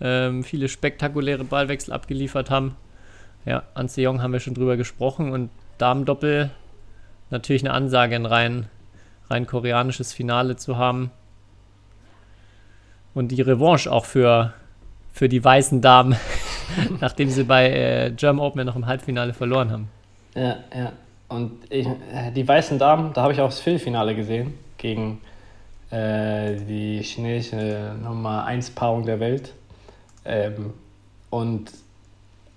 ähm, 0.00 0.44
viele 0.44 0.68
spektakuläre 0.68 1.44
Ballwechsel 1.44 1.92
abgeliefert 1.92 2.50
haben. 2.50 2.76
Ja, 3.44 3.64
An 3.74 3.88
Seong 3.88 4.22
haben 4.22 4.32
wir 4.32 4.40
schon 4.40 4.54
drüber 4.54 4.76
gesprochen 4.76 5.32
und 5.32 5.50
Damendoppel 5.82 6.50
natürlich 7.30 7.62
eine 7.62 7.74
Ansage, 7.74 8.14
ein 8.14 8.24
rein, 8.24 8.68
rein 9.28 9.48
koreanisches 9.48 10.12
Finale 10.12 10.54
zu 10.54 10.76
haben. 10.76 11.10
Und 13.14 13.28
die 13.32 13.42
Revanche 13.42 13.90
auch 13.90 14.04
für, 14.04 14.52
für 15.12 15.28
die 15.28 15.42
weißen 15.42 15.80
Damen, 15.80 16.16
nachdem 17.00 17.30
sie 17.30 17.42
bei 17.42 17.70
äh, 17.70 18.10
German 18.12 18.46
Open 18.46 18.64
noch 18.64 18.76
im 18.76 18.86
Halbfinale 18.86 19.34
verloren 19.34 19.72
haben. 19.72 19.88
Ja, 20.36 20.56
ja. 20.72 20.92
Und 21.28 21.52
ich, 21.68 21.86
äh, 21.86 22.30
die 22.30 22.46
weißen 22.46 22.78
Damen, 22.78 23.12
da 23.12 23.22
habe 23.22 23.32
ich 23.32 23.40
auch 23.40 23.48
das 23.48 23.58
Viertelfinale 23.58 24.14
gesehen 24.14 24.54
gegen 24.78 25.20
äh, 25.90 26.54
die 26.54 27.02
chinesische 27.02 27.96
Nummer 28.00 28.44
1 28.44 28.70
Paarung 28.70 29.04
der 29.04 29.18
Welt. 29.18 29.52
Ähm, 30.24 30.74
und 31.30 31.72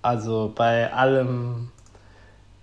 also 0.02 0.52
bei 0.54 0.92
allem 0.92 1.70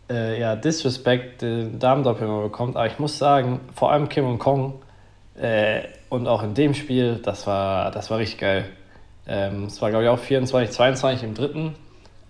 äh, 0.09 0.39
ja, 0.39 0.55
Disrespect 0.55 1.41
den 1.41 1.79
Damendoppel 1.79 2.27
immer 2.27 2.41
bekommt. 2.41 2.75
Aber 2.75 2.87
ich 2.87 2.99
muss 2.99 3.17
sagen, 3.17 3.61
vor 3.73 3.91
allem 3.91 4.09
Kim 4.09 4.27
und 4.27 4.39
Kong 4.39 4.81
äh, 5.35 5.83
und 6.09 6.27
auch 6.27 6.43
in 6.43 6.53
dem 6.53 6.73
Spiel, 6.73 7.19
das 7.23 7.47
war, 7.47 7.91
das 7.91 8.09
war 8.09 8.19
richtig 8.19 8.39
geil. 8.39 8.65
Ähm, 9.27 9.65
es 9.65 9.81
war, 9.81 9.89
glaube 9.89 10.03
ich, 10.05 10.09
auch 10.09 10.19
24, 10.19 10.75
22 10.75 11.23
im 11.23 11.33
dritten. 11.33 11.75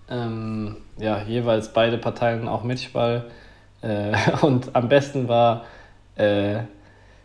Ähm, 0.10 0.78
ja, 0.98 1.22
jeweils 1.24 1.74
beide 1.74 1.98
Parteien 1.98 2.48
auch 2.48 2.64
Mitspiel. 2.64 3.24
Äh, 3.82 4.14
und 4.42 4.76
am 4.76 4.90
besten 4.90 5.28
war, 5.28 5.66
äh, 6.18 6.60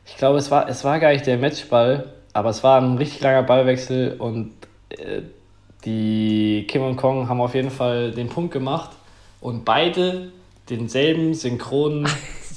ich 0.04 0.16
glaube, 0.16 0.38
es 0.38 0.50
war, 0.50 0.68
es 0.68 0.84
war 0.84 0.98
gar 0.98 1.12
nicht 1.12 1.26
der 1.26 1.38
Matchball, 1.38 2.12
aber 2.32 2.50
es 2.50 2.64
war 2.64 2.80
ein 2.80 2.96
richtig 2.96 3.20
langer 3.20 3.42
Ballwechsel 3.42 4.16
und 4.18 4.52
äh, 4.90 5.22
die 5.84 6.66
Kim 6.68 6.82
und 6.82 6.96
Kong 6.96 7.28
haben 7.28 7.40
auf 7.40 7.54
jeden 7.54 7.70
Fall 7.70 8.10
den 8.10 8.28
Punkt 8.28 8.52
gemacht 8.52 8.90
und 9.40 9.64
beide 9.64 10.32
denselben 10.70 11.34
synchronen 11.34 12.08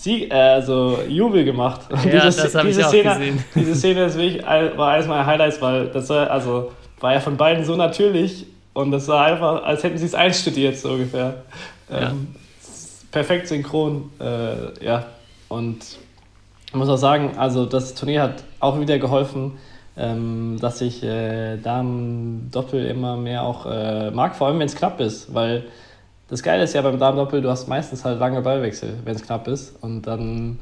Sieg, 0.02 0.32
äh, 0.32 0.36
also 0.36 1.00
Jubel 1.08 1.46
gemacht. 1.46 1.82
Ja, 2.06 2.26
diese, 2.26 2.44
das 2.44 2.56
habe 2.56 2.70
ich 2.70 2.84
auch 2.84 2.90
Szene, 2.90 3.10
gesehen. 3.10 3.46
Diese 3.56 3.76
Szene 3.76 4.06
ist 4.06 4.18
wirklich, 4.18 4.44
war 4.44 4.92
eines 4.92 5.08
meiner 5.08 5.26
Highlights, 5.26 5.62
weil 5.62 5.88
das 5.88 6.10
war, 6.10 6.30
also, 6.30 6.72
war 7.00 7.14
ja 7.14 7.20
von 7.20 7.38
beiden 7.38 7.64
so 7.64 7.76
natürlich 7.76 8.46
und 8.74 8.92
das 8.92 9.08
war 9.08 9.26
einfach, 9.26 9.64
als 9.64 9.84
hätten 9.84 9.98
sie 9.98 10.06
es 10.06 10.16
einstudiert, 10.16 10.78
so 10.78 10.92
ungefähr. 10.92 11.44
Ja. 11.90 12.10
Ähm, 12.10 12.28
perfekt 13.12 13.48
synchron, 13.48 14.10
äh, 14.20 14.84
ja. 14.84 15.06
Und 15.50 16.00
ich 16.68 16.74
muss 16.74 16.88
auch 16.88 16.98
sagen, 16.98 17.38
also 17.38 17.66
das 17.66 17.94
Turnier 17.94 18.24
hat 18.24 18.44
auch 18.60 18.80
wieder 18.80 18.98
geholfen, 18.98 19.58
ähm, 19.98 20.58
dass 20.62 20.80
ich 20.82 21.04
äh, 21.04 21.58
Damen 21.58 22.50
Doppel 22.52 22.86
immer 22.86 23.18
mehr 23.18 23.44
auch 23.44 23.66
äh, 23.66 24.10
mag, 24.12 24.36
vor 24.36 24.48
allem 24.48 24.60
wenn 24.60 24.68
es 24.68 24.76
knapp 24.76 25.02
ist, 25.02 25.34
weil 25.34 25.66
das 26.32 26.42
Geile 26.42 26.64
ist 26.64 26.74
ja 26.74 26.82
beim 26.82 26.98
Damendoppel, 26.98 27.42
du 27.42 27.50
hast 27.50 27.68
meistens 27.68 28.04
halt 28.06 28.20
lange 28.20 28.42
Ballwechsel, 28.42 28.98
wenn 29.04 29.16
es 29.16 29.22
knapp 29.22 29.48
ist. 29.48 29.76
Und 29.84 30.04
dann 30.04 30.60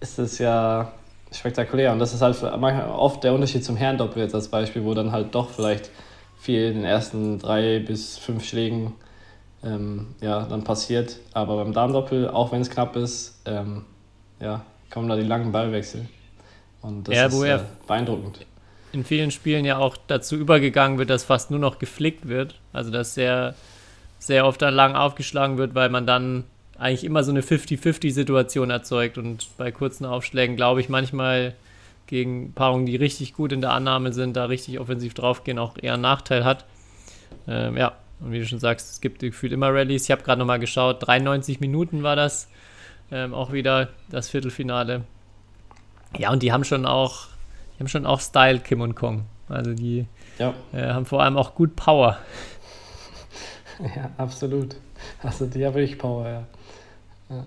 ist 0.00 0.18
es 0.18 0.38
ja 0.38 0.92
spektakulär. 1.32 1.92
Und 1.92 1.98
das 2.00 2.12
ist 2.12 2.20
halt 2.20 2.42
oft 2.42 3.24
der 3.24 3.32
Unterschied 3.32 3.64
zum 3.64 3.76
Herrendoppel 3.76 4.22
jetzt 4.22 4.34
als 4.34 4.48
Beispiel, 4.48 4.84
wo 4.84 4.94
dann 4.94 5.12
halt 5.12 5.34
doch 5.34 5.50
vielleicht 5.50 5.90
viel 6.38 6.68
in 6.68 6.74
den 6.74 6.84
ersten 6.84 7.38
drei 7.38 7.78
bis 7.78 8.18
fünf 8.18 8.44
Schlägen 8.44 8.94
ähm, 9.64 10.08
ja, 10.20 10.44
dann 10.46 10.64
passiert. 10.64 11.16
Aber 11.32 11.56
beim 11.56 11.72
Damendoppel, 11.72 12.28
auch 12.28 12.52
wenn 12.52 12.60
es 12.60 12.70
knapp 12.70 12.96
ist, 12.96 13.40
ähm, 13.46 13.84
ja, 14.40 14.64
kommen 14.90 15.08
da 15.08 15.16
die 15.16 15.22
langen 15.22 15.52
Ballwechsel. 15.52 16.06
Und 16.82 17.08
das 17.08 17.14
Ja, 17.16 17.26
ist 17.26 17.42
äh, 17.42 17.58
beeindruckend. 17.86 18.46
in 18.92 19.04
vielen 19.04 19.30
Spielen 19.30 19.64
ja 19.64 19.78
auch 19.78 19.96
dazu 20.08 20.36
übergegangen 20.36 20.98
wird, 20.98 21.10
dass 21.10 21.24
fast 21.24 21.50
nur 21.50 21.60
noch 21.60 21.78
geflickt 21.78 22.28
wird. 22.28 22.60
Also 22.72 22.90
dass 22.90 23.14
sehr, 23.14 23.54
sehr 24.18 24.46
oft 24.46 24.60
dann 24.62 24.74
lang 24.74 24.94
aufgeschlagen 24.94 25.58
wird, 25.58 25.74
weil 25.74 25.88
man 25.88 26.06
dann 26.06 26.44
eigentlich 26.78 27.04
immer 27.04 27.24
so 27.24 27.30
eine 27.30 27.40
50-50-Situation 27.40 28.70
erzeugt. 28.70 29.18
Und 29.18 29.48
bei 29.56 29.70
kurzen 29.72 30.04
Aufschlägen 30.04 30.56
glaube 30.56 30.80
ich 30.80 30.88
manchmal 30.88 31.54
gegen 32.06 32.52
Paarungen, 32.52 32.86
die 32.86 32.96
richtig 32.96 33.34
gut 33.34 33.52
in 33.52 33.60
der 33.60 33.72
Annahme 33.72 34.12
sind, 34.12 34.36
da 34.36 34.46
richtig 34.46 34.80
offensiv 34.80 35.14
draufgehen, 35.14 35.58
auch 35.58 35.74
eher 35.80 35.94
einen 35.94 36.02
Nachteil 36.02 36.44
hat. 36.44 36.64
Ähm, 37.46 37.76
ja, 37.76 37.92
und 38.20 38.32
wie 38.32 38.38
du 38.38 38.46
schon 38.46 38.58
sagst, 38.58 38.90
es 38.90 39.00
gibt 39.00 39.20
gefühlt 39.20 39.52
immer 39.52 39.68
Rallyes. 39.72 40.04
Ich 40.04 40.10
habe 40.10 40.22
gerade 40.22 40.38
nochmal 40.38 40.58
geschaut, 40.58 41.06
93 41.06 41.60
Minuten 41.60 42.02
war 42.02 42.16
das. 42.16 42.48
Ähm, 43.10 43.34
auch 43.34 43.52
wieder 43.52 43.88
das 44.10 44.28
Viertelfinale. 44.28 45.04
Ja, 46.16 46.30
und 46.30 46.42
die 46.42 46.52
haben 46.52 46.64
schon 46.64 46.86
auch, 46.86 47.26
die 47.74 47.80
haben 47.80 47.88
schon 47.88 48.06
auch 48.06 48.20
Style, 48.20 48.60
Kim 48.60 48.80
und 48.80 48.94
Kong. 48.94 49.24
Also 49.48 49.72
die 49.74 50.06
Ja, 50.38 50.54
äh, 50.72 50.88
haben 50.88 51.06
vor 51.06 51.22
allem 51.22 51.36
auch 51.36 51.54
gut 51.54 51.76
Power. 51.76 52.18
ja, 53.96 54.10
absolut. 54.16 54.76
Also 55.22 55.46
die 55.46 55.64
haben 55.64 55.74
wirklich 55.74 55.98
Power, 55.98 56.28
ja. 56.28 56.42
ja. 57.30 57.46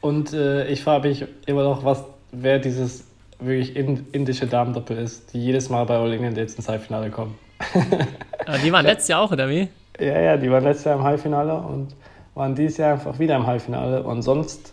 Und 0.00 0.32
äh, 0.32 0.66
ich 0.68 0.82
frage 0.82 1.08
mich 1.08 1.24
immer 1.46 1.64
noch, 1.64 1.84
was, 1.84 2.04
wer 2.32 2.58
dieses 2.58 3.04
wirklich 3.38 3.76
in, 3.76 4.06
indische 4.12 4.46
Damendoppel 4.46 4.98
ist, 4.98 5.32
die 5.32 5.42
jedes 5.44 5.68
Mal 5.68 5.84
bei 5.84 5.96
All 5.96 6.12
England 6.12 6.36
jetzt 6.36 6.56
ins 6.56 6.68
Halbfinale 6.68 7.10
kommen. 7.10 7.38
Ah, 8.46 8.58
die 8.58 8.70
waren 8.70 8.86
letztes 8.86 9.08
Jahr 9.08 9.22
auch, 9.22 9.32
oder 9.32 9.48
wie? 9.48 9.68
Ja, 9.98 10.20
ja, 10.20 10.36
die 10.36 10.48
waren 10.48 10.62
letztes 10.62 10.84
Jahr 10.84 10.96
im 10.96 11.02
Halbfinale 11.02 11.54
und 11.54 11.88
waren 12.34 12.54
dieses 12.54 12.76
Jahr 12.76 12.92
einfach 12.92 13.18
wieder 13.18 13.34
im 13.34 13.44
Halbfinale. 13.44 14.04
Und 14.04 14.22
sonst, 14.22 14.72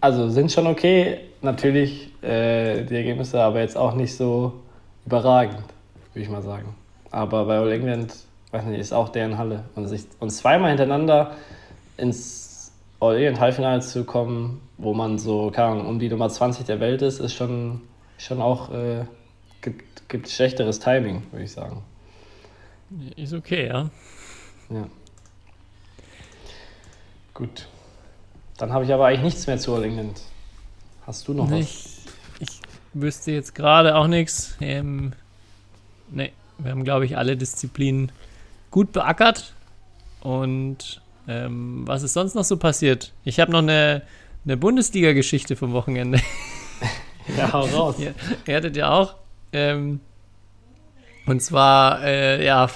also 0.00 0.28
sind 0.28 0.50
schon 0.50 0.66
okay, 0.66 1.20
natürlich 1.40 2.10
äh, 2.22 2.82
die 2.82 2.96
Ergebnisse, 2.96 3.40
aber 3.40 3.60
jetzt 3.60 3.76
auch 3.76 3.94
nicht 3.94 4.16
so 4.16 4.54
überragend, 5.06 5.62
würde 6.12 6.24
ich 6.24 6.28
mal 6.28 6.42
sagen. 6.42 6.74
Aber 7.10 7.44
bei 7.44 7.58
All 7.58 7.70
England, 7.70 8.14
weiß 8.52 8.64
nicht, 8.64 8.80
ist 8.80 8.92
auch 8.92 9.10
deren 9.10 9.38
Halle. 9.38 9.64
Und, 9.74 9.86
sich, 9.88 10.04
und 10.20 10.30
zweimal 10.30 10.70
hintereinander 10.70 11.32
ins 11.96 12.72
All 13.00 13.16
England 13.16 13.40
Halbfinale 13.40 13.80
zu 13.80 14.04
kommen, 14.04 14.60
wo 14.76 14.94
man 14.94 15.18
so, 15.18 15.50
keine 15.50 15.72
Ahnung, 15.72 15.86
um 15.86 15.98
die 15.98 16.08
Nummer 16.08 16.28
20 16.28 16.66
der 16.66 16.80
Welt 16.80 17.02
ist, 17.02 17.20
ist 17.20 17.34
schon, 17.34 17.82
schon 18.16 18.40
auch, 18.40 18.72
äh, 18.72 19.04
gibt, 19.60 20.08
gibt 20.08 20.28
schlechteres 20.28 20.78
Timing, 20.80 21.22
würde 21.30 21.44
ich 21.44 21.52
sagen. 21.52 21.82
Ist 23.16 23.34
okay, 23.34 23.66
ja. 23.66 23.90
Ja. 24.70 24.86
Gut. 27.34 27.68
Dann 28.56 28.72
habe 28.72 28.84
ich 28.84 28.92
aber 28.92 29.06
eigentlich 29.06 29.22
nichts 29.22 29.46
mehr 29.46 29.58
zu 29.58 29.74
All 29.74 29.84
England. 29.84 30.20
Hast 31.06 31.28
du 31.28 31.34
noch 31.34 31.50
was? 31.50 31.58
Ich, 31.60 31.98
ich 32.40 32.60
wüsste 32.94 33.30
jetzt 33.30 33.54
gerade 33.54 33.94
auch 33.94 34.08
nichts. 34.08 34.56
Ähm, 34.60 35.12
nee, 36.10 36.32
wir 36.58 36.72
haben, 36.72 36.84
glaube 36.84 37.04
ich, 37.04 37.16
alle 37.16 37.36
Disziplinen 37.36 38.10
gut 38.70 38.92
beackert. 38.92 39.54
Und 40.20 41.00
ähm, 41.26 41.82
was 41.86 42.02
ist 42.02 42.14
sonst 42.14 42.34
noch 42.34 42.44
so 42.44 42.56
passiert? 42.56 43.12
Ich 43.24 43.40
habe 43.40 43.52
noch 43.52 43.58
eine, 43.58 44.02
eine 44.44 44.56
Bundesliga-Geschichte 44.56 45.56
vom 45.56 45.72
Wochenende. 45.72 46.20
Ja, 47.36 47.52
hau 47.52 47.66
raus. 47.66 47.96
Ihr, 47.98 48.14
ihr 48.46 48.56
hattet 48.56 48.74
ja 48.74 48.90
auch. 48.90 49.16
Ähm, 49.52 50.00
und 51.26 51.42
zwar, 51.42 52.02
äh, 52.02 52.44
ja, 52.44 52.70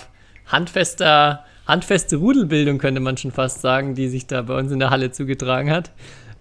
handfester, 0.46 1.44
handfeste 1.66 2.16
Rudelbildung 2.16 2.78
könnte 2.78 3.00
man 3.00 3.16
schon 3.16 3.30
fast 3.30 3.62
sagen, 3.62 3.94
die 3.94 4.08
sich 4.08 4.26
da 4.26 4.42
bei 4.42 4.58
uns 4.58 4.70
in 4.70 4.78
der 4.78 4.90
Halle 4.90 5.10
zugetragen 5.10 5.70
hat. 5.70 5.90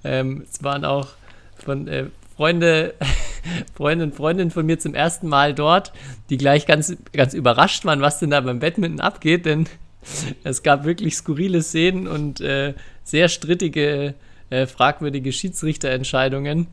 Ähm, 0.03 0.43
es 0.49 0.61
waren 0.63 0.83
auch 0.83 1.07
von 1.55 1.87
äh, 1.87 2.07
Freunde, 2.35 2.95
Freunde 3.75 4.05
und 4.05 4.15
Freundinnen 4.15 4.51
von 4.51 4.65
mir 4.65 4.79
zum 4.79 4.93
ersten 4.93 5.27
Mal 5.27 5.53
dort, 5.53 5.93
die 6.29 6.37
gleich 6.37 6.65
ganz, 6.65 6.95
ganz 7.13 7.33
überrascht 7.33 7.85
waren, 7.85 8.01
was 8.01 8.19
denn 8.19 8.29
da 8.29 8.41
beim 8.41 8.59
Badminton 8.59 9.01
abgeht, 9.01 9.45
denn 9.45 9.67
es 10.43 10.63
gab 10.63 10.85
wirklich 10.85 11.15
skurrile 11.15 11.61
Szenen 11.61 12.07
und 12.07 12.41
äh, 12.41 12.73
sehr 13.03 13.29
strittige, 13.29 14.15
äh, 14.49 14.65
fragwürdige 14.65 15.31
Schiedsrichterentscheidungen. 15.31 16.67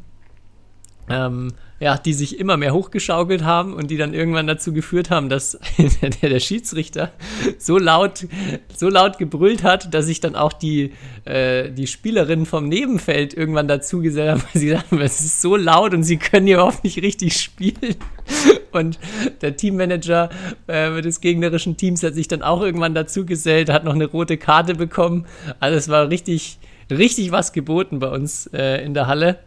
Ähm, 1.08 1.52
ja, 1.80 1.96
die 1.96 2.12
sich 2.12 2.40
immer 2.40 2.56
mehr 2.56 2.74
hochgeschaukelt 2.74 3.44
haben 3.44 3.72
und 3.72 3.90
die 3.90 3.96
dann 3.96 4.12
irgendwann 4.12 4.48
dazu 4.48 4.72
geführt 4.72 5.10
haben, 5.10 5.28
dass 5.28 5.58
der, 6.02 6.28
der 6.28 6.40
Schiedsrichter 6.40 7.12
so 7.58 7.78
laut, 7.78 8.26
so 8.74 8.88
laut 8.88 9.18
gebrüllt 9.18 9.62
hat, 9.62 9.94
dass 9.94 10.06
sich 10.06 10.20
dann 10.20 10.34
auch 10.34 10.52
die, 10.52 10.92
äh, 11.24 11.70
die 11.70 11.86
Spielerinnen 11.86 12.46
vom 12.46 12.68
Nebenfeld 12.68 13.32
irgendwann 13.32 13.68
dazu 13.68 14.00
gesellt 14.00 14.30
haben, 14.30 14.42
weil 14.52 14.60
sie 14.60 14.70
sagten, 14.70 15.00
es 15.00 15.20
ist 15.20 15.40
so 15.40 15.54
laut 15.54 15.94
und 15.94 16.02
sie 16.02 16.16
können 16.16 16.46
hier 16.46 16.56
überhaupt 16.56 16.82
nicht 16.82 17.00
richtig 17.02 17.40
spielen. 17.40 17.96
Und 18.70 18.98
der 19.40 19.56
Teammanager 19.56 20.28
äh, 20.66 21.00
des 21.00 21.22
gegnerischen 21.22 21.78
Teams 21.78 22.02
hat 22.02 22.14
sich 22.14 22.28
dann 22.28 22.42
auch 22.42 22.60
irgendwann 22.60 22.94
dazu 22.94 23.24
gesellt, 23.24 23.70
hat 23.70 23.84
noch 23.84 23.94
eine 23.94 24.04
rote 24.04 24.36
Karte 24.36 24.74
bekommen. 24.74 25.26
Also 25.58 25.78
es 25.78 25.88
war 25.88 26.10
richtig, 26.10 26.58
richtig 26.90 27.32
was 27.32 27.54
geboten 27.54 27.98
bei 27.98 28.08
uns 28.08 28.46
äh, 28.48 28.84
in 28.84 28.92
der 28.92 29.06
Halle. 29.06 29.38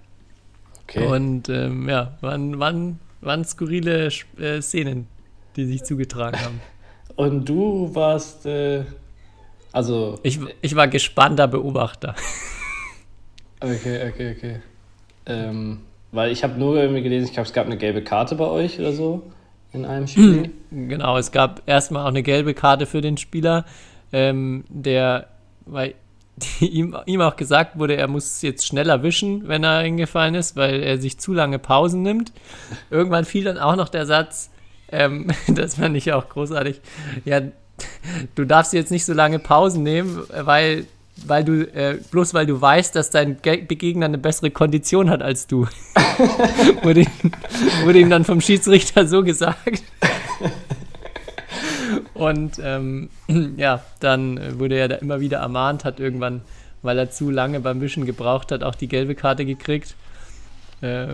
Okay. 0.93 1.05
Und 1.05 1.47
ähm, 1.47 1.87
ja, 1.87 2.17
waren, 2.19 2.59
waren, 2.59 2.99
waren 3.21 3.45
skurrile 3.45 4.09
äh, 4.37 4.61
Szenen, 4.61 5.07
die 5.55 5.65
sich 5.65 5.83
zugetragen 5.83 6.39
haben. 6.43 6.61
Und 7.15 7.47
du 7.47 7.93
warst, 7.93 8.45
äh, 8.45 8.83
also, 9.71 10.19
Ich, 10.23 10.39
ich 10.61 10.75
war 10.75 10.87
gespannter 10.87 11.47
Beobachter. 11.47 12.15
okay, 13.61 14.09
okay, 14.09 14.35
okay. 14.35 14.55
Ähm, 15.25 15.79
weil 16.11 16.31
ich 16.31 16.43
habe 16.43 16.59
nur 16.59 16.75
irgendwie 16.75 17.03
gelesen, 17.03 17.25
ich 17.25 17.33
glaube, 17.33 17.47
es 17.47 17.53
gab 17.53 17.67
eine 17.67 17.77
gelbe 17.77 18.03
Karte 18.03 18.35
bei 18.35 18.47
euch 18.47 18.79
oder 18.79 18.91
so 18.91 19.23
in 19.71 19.85
einem 19.85 20.07
Spiel. 20.07 20.51
Genau, 20.73 21.17
es 21.17 21.33
gab 21.33 21.63
erstmal 21.65 22.03
auch 22.03 22.09
eine 22.09 22.23
gelbe 22.23 22.53
Karte 22.53 22.85
für 22.85 23.01
den 23.01 23.17
Spieler, 23.17 23.65
ähm, 24.13 24.63
der, 24.69 25.27
weil 25.65 25.95
ihm, 26.59 26.95
ihm 27.05 27.21
auch 27.21 27.35
gesagt 27.35 27.77
wurde, 27.77 27.95
er 27.95 28.07
muss 28.07 28.41
jetzt 28.41 28.65
schneller 28.65 29.03
wischen, 29.03 29.47
wenn 29.47 29.63
er 29.63 29.81
hingefallen 29.81 30.35
ist, 30.35 30.55
weil 30.55 30.81
er 30.81 30.97
sich 30.97 31.19
zu 31.19 31.33
lange 31.33 31.59
Pausen 31.59 32.01
nimmt. 32.01 32.31
Irgendwann 32.89 33.25
fiel 33.25 33.43
dann 33.43 33.57
auch 33.57 33.75
noch 33.75 33.89
der 33.89 34.05
Satz, 34.05 34.51
ähm, 34.91 35.27
das 35.47 35.75
fand 35.75 35.95
ich 35.97 36.13
auch 36.13 36.29
großartig, 36.29 36.81
ja, 37.25 37.41
du 38.35 38.45
darfst 38.45 38.73
jetzt 38.73 38.91
nicht 38.91 39.05
so 39.05 39.13
lange 39.13 39.39
Pausen 39.39 39.83
nehmen, 39.83 40.21
weil, 40.29 40.85
weil 41.25 41.43
du, 41.43 41.63
äh, 41.73 41.97
bloß 42.11 42.33
weil 42.33 42.45
du 42.45 42.59
weißt, 42.59 42.95
dass 42.95 43.09
dein 43.09 43.41
Ge 43.41 43.61
Begegner 43.61 44.05
eine 44.05 44.17
bessere 44.17 44.51
Kondition 44.51 45.09
hat 45.09 45.21
als 45.21 45.47
du. 45.47 45.67
wurde, 46.83 47.01
ihm, 47.01 47.31
wurde 47.83 47.99
ihm 47.99 48.09
dann 48.09 48.25
vom 48.25 48.41
Schiedsrichter 48.41 49.07
so 49.07 49.23
gesagt. 49.23 49.83
Und 52.21 52.61
ähm, 52.63 53.09
ja, 53.57 53.81
dann 53.99 54.59
wurde 54.59 54.75
er 54.75 54.87
da 54.87 54.95
immer 54.97 55.21
wieder 55.21 55.39
ermahnt, 55.39 55.83
hat 55.83 55.99
irgendwann, 55.99 56.41
weil 56.83 56.99
er 56.99 57.09
zu 57.09 57.31
lange 57.31 57.59
beim 57.61 57.81
Wischen 57.81 58.05
gebraucht 58.05 58.51
hat, 58.51 58.61
auch 58.61 58.75
die 58.75 58.87
gelbe 58.87 59.15
Karte 59.15 59.43
gekriegt. 59.43 59.95
Äh, 60.81 61.07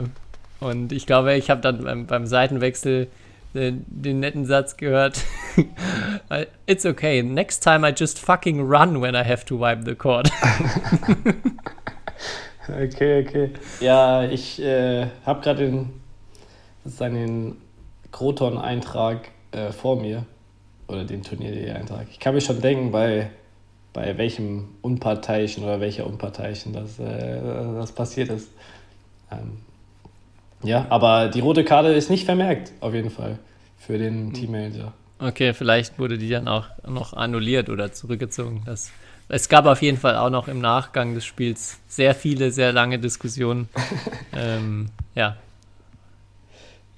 und 0.60 0.92
ich 0.92 1.06
glaube, 1.06 1.34
ich 1.36 1.50
habe 1.50 1.62
dann 1.62 1.86
beim, 1.86 2.08
beim 2.08 2.28
Seitenwechsel 2.28 3.08
äh, 3.54 3.72
den 3.86 4.20
netten 4.20 4.46
Satz 4.46 4.76
gehört. 4.76 5.24
It's 6.66 6.86
okay, 6.86 7.24
next 7.24 7.64
time 7.64 7.88
I 7.88 7.94
just 7.96 8.20
fucking 8.20 8.60
run 8.60 9.02
when 9.02 9.16
I 9.16 9.24
have 9.24 9.46
to 9.46 9.58
wipe 9.58 9.86
the 9.86 9.96
court. 9.96 10.30
Okay, 12.70 13.26
okay. 13.26 13.52
Ja, 13.80 14.26
ich 14.26 14.62
äh, 14.62 15.08
habe 15.26 15.40
gerade 15.40 15.68
den, 15.68 16.02
den 16.84 17.56
Kroton-Eintrag 18.12 19.30
äh, 19.54 19.72
vor 19.72 20.02
mir. 20.02 20.26
Oder 20.88 21.04
den 21.04 21.24
Turnier.de-Eintrag. 21.24 22.08
Ich 22.12 22.20
kann 22.20 22.34
mir 22.34 22.42
schon 22.42 22.62
denken, 22.62 22.92
bei, 22.92 23.30
bei 23.94 24.18
welchem 24.18 24.70
Unparteiischen 24.82 25.64
oder 25.64 25.82
welcher 25.82 26.08
Unparteiischen 26.08 26.74
das, 26.74 26.98
äh, 27.00 27.42
das 27.42 27.92
passiert 27.92 28.30
ist. 28.30 28.50
Ähm, 29.32 29.58
ja, 30.64 30.86
aber 30.90 31.28
die 31.28 31.42
rote 31.42 31.64
Karte 31.64 31.90
ist 31.90 32.10
nicht 32.10 32.26
vermerkt, 32.26 32.72
auf 32.80 32.94
jeden 32.94 33.10
Fall, 33.10 33.38
für 33.78 33.98
den 33.98 34.34
Teammanager. 34.34 34.94
Okay, 35.20 35.54
vielleicht 35.54 36.00
wurde 36.00 36.18
die 36.18 36.30
dann 36.30 36.48
auch 36.48 36.68
noch 36.88 37.14
annulliert 37.14 37.70
oder 37.70 37.92
zurückgezogen. 37.92 38.62
Das, 38.66 38.92
es 39.30 39.50
gab 39.50 39.66
auf 39.66 39.82
jeden 39.82 39.98
Fall 39.98 40.16
auch 40.16 40.30
noch 40.30 40.48
im 40.48 40.62
Nachgang 40.62 41.16
des 41.16 41.26
Spiels 41.26 41.80
sehr 41.88 42.16
viele, 42.16 42.52
sehr 42.52 42.72
lange 42.72 43.00
Diskussionen. 43.00 43.68
ähm, 44.34 44.90
ja. 45.16 45.38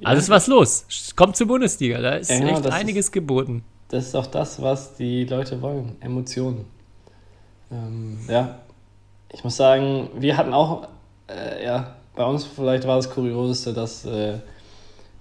Alles 0.04 0.30
was 0.30 0.48
los. 0.48 0.86
Kommt 1.16 1.36
zur 1.36 1.48
Bundesliga. 1.48 2.00
Da 2.00 2.12
ist 2.12 2.30
Ja, 2.30 2.48
echt 2.48 2.68
einiges 2.68 3.12
geboten. 3.12 3.64
Das 3.90 4.06
ist 4.06 4.16
auch 4.16 4.28
das, 4.28 4.62
was 4.62 4.96
die 4.96 5.26
Leute 5.26 5.62
wollen. 5.62 5.96
Emotionen. 6.00 6.66
Ähm, 7.72 8.20
ja, 8.28 8.60
ich 9.32 9.44
muss 9.44 9.58
sagen, 9.58 10.10
wir 10.16 10.38
hatten 10.38 10.54
auch, 10.54 10.88
äh, 11.28 11.66
ja, 11.66 11.96
bei 12.16 12.24
uns 12.24 12.46
vielleicht 12.46 12.86
war 12.86 12.98
das 12.98 13.10
Kurioseste, 13.10 13.74
dass 13.74 14.06
äh, 14.06 14.36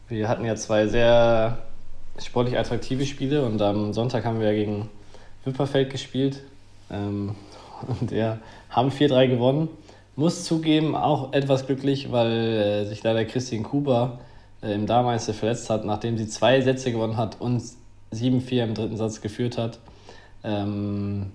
wir 0.09 0.29
hatten 0.29 0.45
ja 0.45 0.55
zwei 0.57 0.87
sehr 0.87 1.59
sportlich 2.19 2.59
attraktive 2.59 3.07
Spiele 3.07 3.45
und 3.45 3.61
am 3.63 3.93
Sonntag 3.93 4.25
haben 4.25 4.41
wir 4.41 4.53
gegen 4.53 4.91
Wipperfeld 5.45 5.91
gespielt 5.91 6.43
ähm, 6.91 7.37
und 8.01 8.11
ja, 8.11 8.39
haben 8.71 8.91
4-3 8.91 9.29
gewonnen. 9.29 9.69
Muss 10.17 10.45
zugeben, 10.45 10.97
auch 10.97 11.33
etwas 11.33 11.67
glücklich, 11.67 12.11
weil 12.11 12.33
äh, 12.33 12.85
sich 12.85 13.03
leider 13.03 13.25
Christian 13.25 13.63
Kuba 13.63 14.19
äh, 14.63 14.75
im 14.75 14.87
Dameister 14.87 15.33
verletzt 15.33 15.71
hat, 15.71 15.85
nachdem 15.85 16.19
sie 16.19 16.27
zwei 16.27 16.61
Sätze 16.61 16.91
gewonnen 16.91 17.17
hat 17.17 17.41
und 17.41 17.63
7-4 18.13 18.65
im 18.65 18.75
dritten 18.75 18.97
Satz 18.97 19.21
geführt 19.21 19.59
hat. 19.59 19.79
Ähm, 20.45 21.33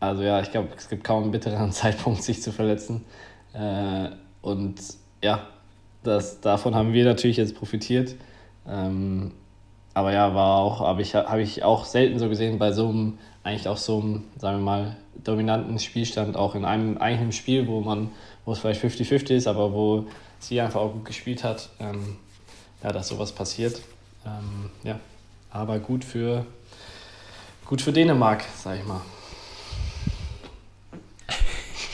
also 0.00 0.22
ja, 0.22 0.40
ich 0.40 0.50
glaube, 0.50 0.68
es 0.76 0.88
gibt 0.88 1.04
kaum 1.04 1.24
einen 1.24 1.32
bitteren 1.32 1.72
Zeitpunkt, 1.72 2.22
sich 2.22 2.42
zu 2.42 2.52
verletzen. 2.52 3.04
Äh, 3.52 4.10
und 4.42 4.76
ja, 5.22 5.46
das, 6.02 6.40
davon 6.40 6.74
haben 6.74 6.92
wir 6.92 7.04
natürlich 7.04 7.36
jetzt 7.36 7.56
profitiert. 7.56 8.14
Ähm, 8.66 9.32
aber 9.94 10.12
ja, 10.12 10.34
war 10.34 10.58
auch, 10.58 10.80
habe 10.80 11.02
ich, 11.02 11.14
hab 11.14 11.38
ich 11.38 11.64
auch 11.64 11.84
selten 11.84 12.18
so 12.18 12.28
gesehen 12.28 12.58
bei 12.58 12.72
so 12.72 12.88
einem, 12.88 13.18
eigentlich 13.42 13.66
auch 13.68 13.76
so 13.76 13.98
einem, 14.00 14.24
sagen 14.36 14.58
wir 14.58 14.64
mal, 14.64 14.96
dominanten 15.24 15.78
Spielstand, 15.78 16.36
auch 16.36 16.54
in 16.54 16.64
einem 16.64 16.98
eigenen 16.98 17.32
Spiel, 17.32 17.66
wo 17.66 17.80
man, 17.80 18.10
wo 18.44 18.52
es 18.52 18.60
vielleicht 18.60 18.82
50-50 18.82 19.30
ist, 19.34 19.46
aber 19.48 19.72
wo 19.72 20.06
sie 20.38 20.60
einfach 20.60 20.80
auch 20.80 20.92
gut 20.92 21.04
gespielt 21.04 21.42
hat, 21.42 21.70
ähm, 21.80 22.16
ja, 22.82 22.92
dass 22.92 23.08
sowas 23.08 23.32
passiert. 23.32 23.80
Ähm, 24.24 24.70
ja, 24.84 25.00
aber 25.50 25.78
gut 25.78 26.04
für, 26.04 26.46
gut 27.64 27.80
für 27.80 27.92
Dänemark, 27.92 28.44
sag 28.56 28.78
ich 28.78 28.86
mal. 28.86 29.00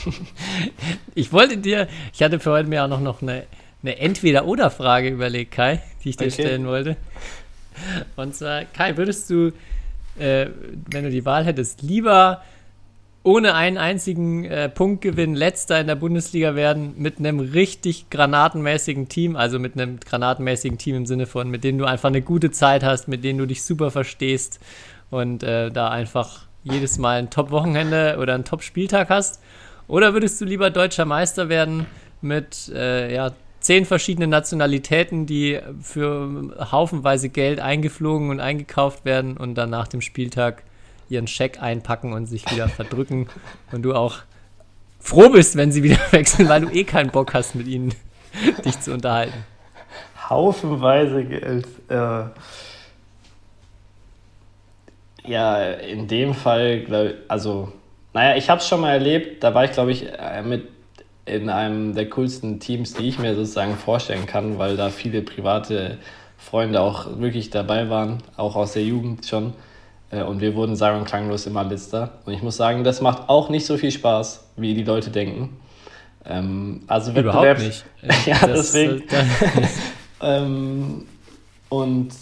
ich 1.14 1.32
wollte 1.32 1.56
dir, 1.56 1.88
ich 2.12 2.22
hatte 2.22 2.40
für 2.40 2.50
heute 2.50 2.68
mir 2.68 2.84
auch 2.84 3.00
noch, 3.00 3.22
eine, 3.22 3.44
eine 3.82 3.98
Entweder-Oder-Frage 3.98 5.08
überlegt, 5.08 5.52
Kai, 5.52 5.82
die 6.02 6.10
ich 6.10 6.16
dir 6.16 6.26
okay. 6.26 6.42
stellen 6.42 6.66
wollte. 6.66 6.96
Und 8.16 8.34
zwar, 8.34 8.64
Kai, 8.64 8.96
würdest 8.96 9.30
du, 9.30 9.52
äh, 10.18 10.46
wenn 10.90 11.04
du 11.04 11.10
die 11.10 11.24
Wahl 11.24 11.44
hättest, 11.44 11.82
lieber 11.82 12.42
ohne 13.24 13.54
einen 13.54 13.78
einzigen 13.78 14.44
äh, 14.44 14.68
Punktgewinn 14.68 15.34
letzter 15.34 15.80
in 15.80 15.86
der 15.86 15.94
Bundesliga 15.94 16.54
werden 16.54 16.92
mit 16.98 17.18
einem 17.18 17.40
richtig 17.40 18.10
granatenmäßigen 18.10 19.08
Team, 19.08 19.34
also 19.34 19.58
mit 19.58 19.72
einem 19.74 19.98
granatenmäßigen 19.98 20.76
Team 20.76 20.96
im 20.96 21.06
Sinne 21.06 21.26
von, 21.26 21.48
mit 21.48 21.64
dem 21.64 21.78
du 21.78 21.86
einfach 21.86 22.10
eine 22.10 22.20
gute 22.20 22.50
Zeit 22.50 22.84
hast, 22.84 23.08
mit 23.08 23.24
denen 23.24 23.38
du 23.38 23.46
dich 23.46 23.62
super 23.62 23.90
verstehst 23.90 24.60
und 25.10 25.42
äh, 25.42 25.70
da 25.70 25.88
einfach 25.88 26.42
jedes 26.64 26.98
Mal 26.98 27.18
ein 27.18 27.30
Top-Wochenende 27.30 28.18
oder 28.20 28.34
einen 28.34 28.44
Top-Spieltag 28.44 29.08
hast? 29.08 29.40
Oder 29.88 30.12
würdest 30.12 30.38
du 30.40 30.44
lieber 30.44 30.68
deutscher 30.70 31.06
Meister 31.06 31.48
werden 31.48 31.86
mit 32.20 32.70
äh, 32.74 33.14
ja, 33.14 33.32
zehn 33.60 33.86
verschiedenen 33.86 34.28
Nationalitäten, 34.28 35.24
die 35.24 35.60
für 35.80 36.54
haufenweise 36.70 37.30
Geld 37.30 37.60
eingeflogen 37.60 38.28
und 38.28 38.40
eingekauft 38.40 39.06
werden 39.06 39.38
und 39.38 39.54
dann 39.54 39.70
nach 39.70 39.88
dem 39.88 40.02
Spieltag 40.02 40.62
ihren 41.14 41.26
Scheck 41.26 41.62
einpacken 41.62 42.12
und 42.12 42.26
sich 42.26 42.50
wieder 42.50 42.68
verdrücken 42.68 43.28
und 43.72 43.82
du 43.82 43.94
auch 43.94 44.18
froh 45.00 45.30
bist, 45.30 45.56
wenn 45.56 45.72
sie 45.72 45.82
wieder 45.82 45.98
wechseln, 46.10 46.48
weil 46.48 46.62
du 46.62 46.70
eh 46.70 46.84
keinen 46.84 47.10
Bock 47.10 47.34
hast, 47.34 47.54
mit 47.54 47.66
ihnen 47.66 47.94
dich 48.64 48.80
zu 48.80 48.92
unterhalten. 48.92 49.44
Haufenweise 50.28 51.24
Geld. 51.24 51.66
Äh 51.88 52.24
ja, 55.26 55.62
in 55.72 56.06
dem 56.06 56.34
Fall, 56.34 56.80
glaub, 56.80 57.08
also, 57.28 57.72
naja, 58.12 58.36
ich 58.36 58.50
habe 58.50 58.60
es 58.60 58.68
schon 58.68 58.80
mal 58.80 58.92
erlebt, 58.92 59.42
da 59.42 59.54
war 59.54 59.64
ich, 59.64 59.72
glaube 59.72 59.92
ich, 59.92 60.06
äh, 60.06 60.42
mit 60.42 60.68
in 61.26 61.48
einem 61.48 61.94
der 61.94 62.10
coolsten 62.10 62.60
Teams, 62.60 62.92
die 62.94 63.08
ich 63.08 63.18
mir 63.18 63.34
sozusagen 63.34 63.76
vorstellen 63.76 64.26
kann, 64.26 64.58
weil 64.58 64.76
da 64.76 64.90
viele 64.90 65.22
private 65.22 65.98
Freunde 66.36 66.80
auch 66.80 67.18
wirklich 67.18 67.48
dabei 67.48 67.88
waren, 67.88 68.22
auch 68.36 68.56
aus 68.56 68.74
der 68.74 68.82
Jugend 68.82 69.24
schon. 69.24 69.54
Äh, 70.10 70.22
und 70.22 70.40
wir 70.40 70.54
wurden 70.54 70.76
sagen 70.76 70.98
und 70.98 71.04
klanglos 71.04 71.46
immer 71.46 71.64
letzter. 71.64 72.18
Und 72.24 72.32
ich 72.32 72.42
muss 72.42 72.56
sagen, 72.56 72.84
das 72.84 73.00
macht 73.00 73.28
auch 73.28 73.48
nicht 73.48 73.66
so 73.66 73.76
viel 73.76 73.90
Spaß, 73.90 74.48
wie 74.56 74.74
die 74.74 74.84
Leute 74.84 75.10
denken. 75.10 75.56
Ähm, 76.24 76.82
also 76.86 77.14
Wettbewerb. 77.14 77.58
Überhaupt 77.58 77.60
nicht. 77.60 77.84
ja, 78.26 78.46
das, 78.46 78.72
deswegen. 78.72 79.02
ähm, 80.22 81.06
und 81.68 82.12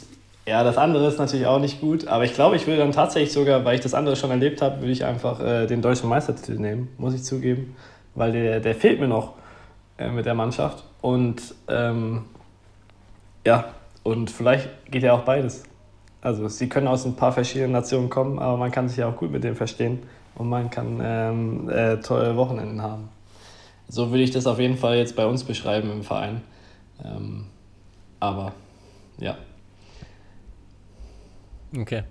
ja, 0.46 0.64
das 0.64 0.76
andere 0.76 1.06
ist 1.06 1.18
natürlich 1.18 1.46
auch 1.46 1.60
nicht 1.60 1.80
gut, 1.80 2.08
aber 2.08 2.24
ich 2.24 2.34
glaube, 2.34 2.56
ich 2.56 2.66
würde 2.66 2.80
dann 2.80 2.90
tatsächlich 2.90 3.32
sogar, 3.32 3.64
weil 3.64 3.76
ich 3.76 3.80
das 3.80 3.94
andere 3.94 4.16
schon 4.16 4.30
erlebt 4.30 4.60
habe, 4.60 4.80
würde 4.80 4.90
ich 4.90 5.04
einfach 5.04 5.40
äh, 5.40 5.66
den 5.66 5.82
deutschen 5.82 6.08
Meistertitel 6.08 6.58
nehmen, 6.58 6.88
muss 6.98 7.14
ich 7.14 7.22
zugeben, 7.22 7.76
weil 8.14 8.32
der, 8.32 8.58
der 8.58 8.74
fehlt 8.74 8.98
mir 8.98 9.06
noch 9.06 9.34
äh, 9.98 10.08
mit 10.08 10.26
der 10.26 10.34
Mannschaft. 10.34 10.82
Und 11.00 11.54
ähm, 11.68 12.24
ja, 13.46 13.66
und 14.02 14.30
vielleicht 14.30 14.68
geht 14.90 15.04
ja 15.04 15.12
auch 15.12 15.22
beides. 15.22 15.62
Also 16.22 16.48
sie 16.48 16.68
können 16.68 16.86
aus 16.86 17.04
ein 17.04 17.16
paar 17.16 17.32
verschiedenen 17.32 17.72
Nationen 17.72 18.08
kommen, 18.08 18.38
aber 18.38 18.56
man 18.56 18.70
kann 18.70 18.88
sich 18.88 18.98
ja 18.98 19.08
auch 19.08 19.16
gut 19.16 19.32
mit 19.32 19.42
denen 19.42 19.56
verstehen 19.56 19.98
und 20.36 20.48
man 20.48 20.70
kann 20.70 21.00
ähm, 21.02 21.68
äh, 21.68 21.96
tolle 21.96 22.36
Wochenenden 22.36 22.80
haben. 22.80 23.08
So 23.88 24.10
würde 24.10 24.22
ich 24.22 24.30
das 24.30 24.46
auf 24.46 24.58
jeden 24.58 24.76
Fall 24.76 24.96
jetzt 24.96 25.16
bei 25.16 25.26
uns 25.26 25.42
beschreiben 25.44 25.90
im 25.90 26.02
Verein. 26.04 26.40
Ähm, 27.04 27.46
aber 28.20 28.52
ja. 29.18 29.36
Okay. 31.76 32.04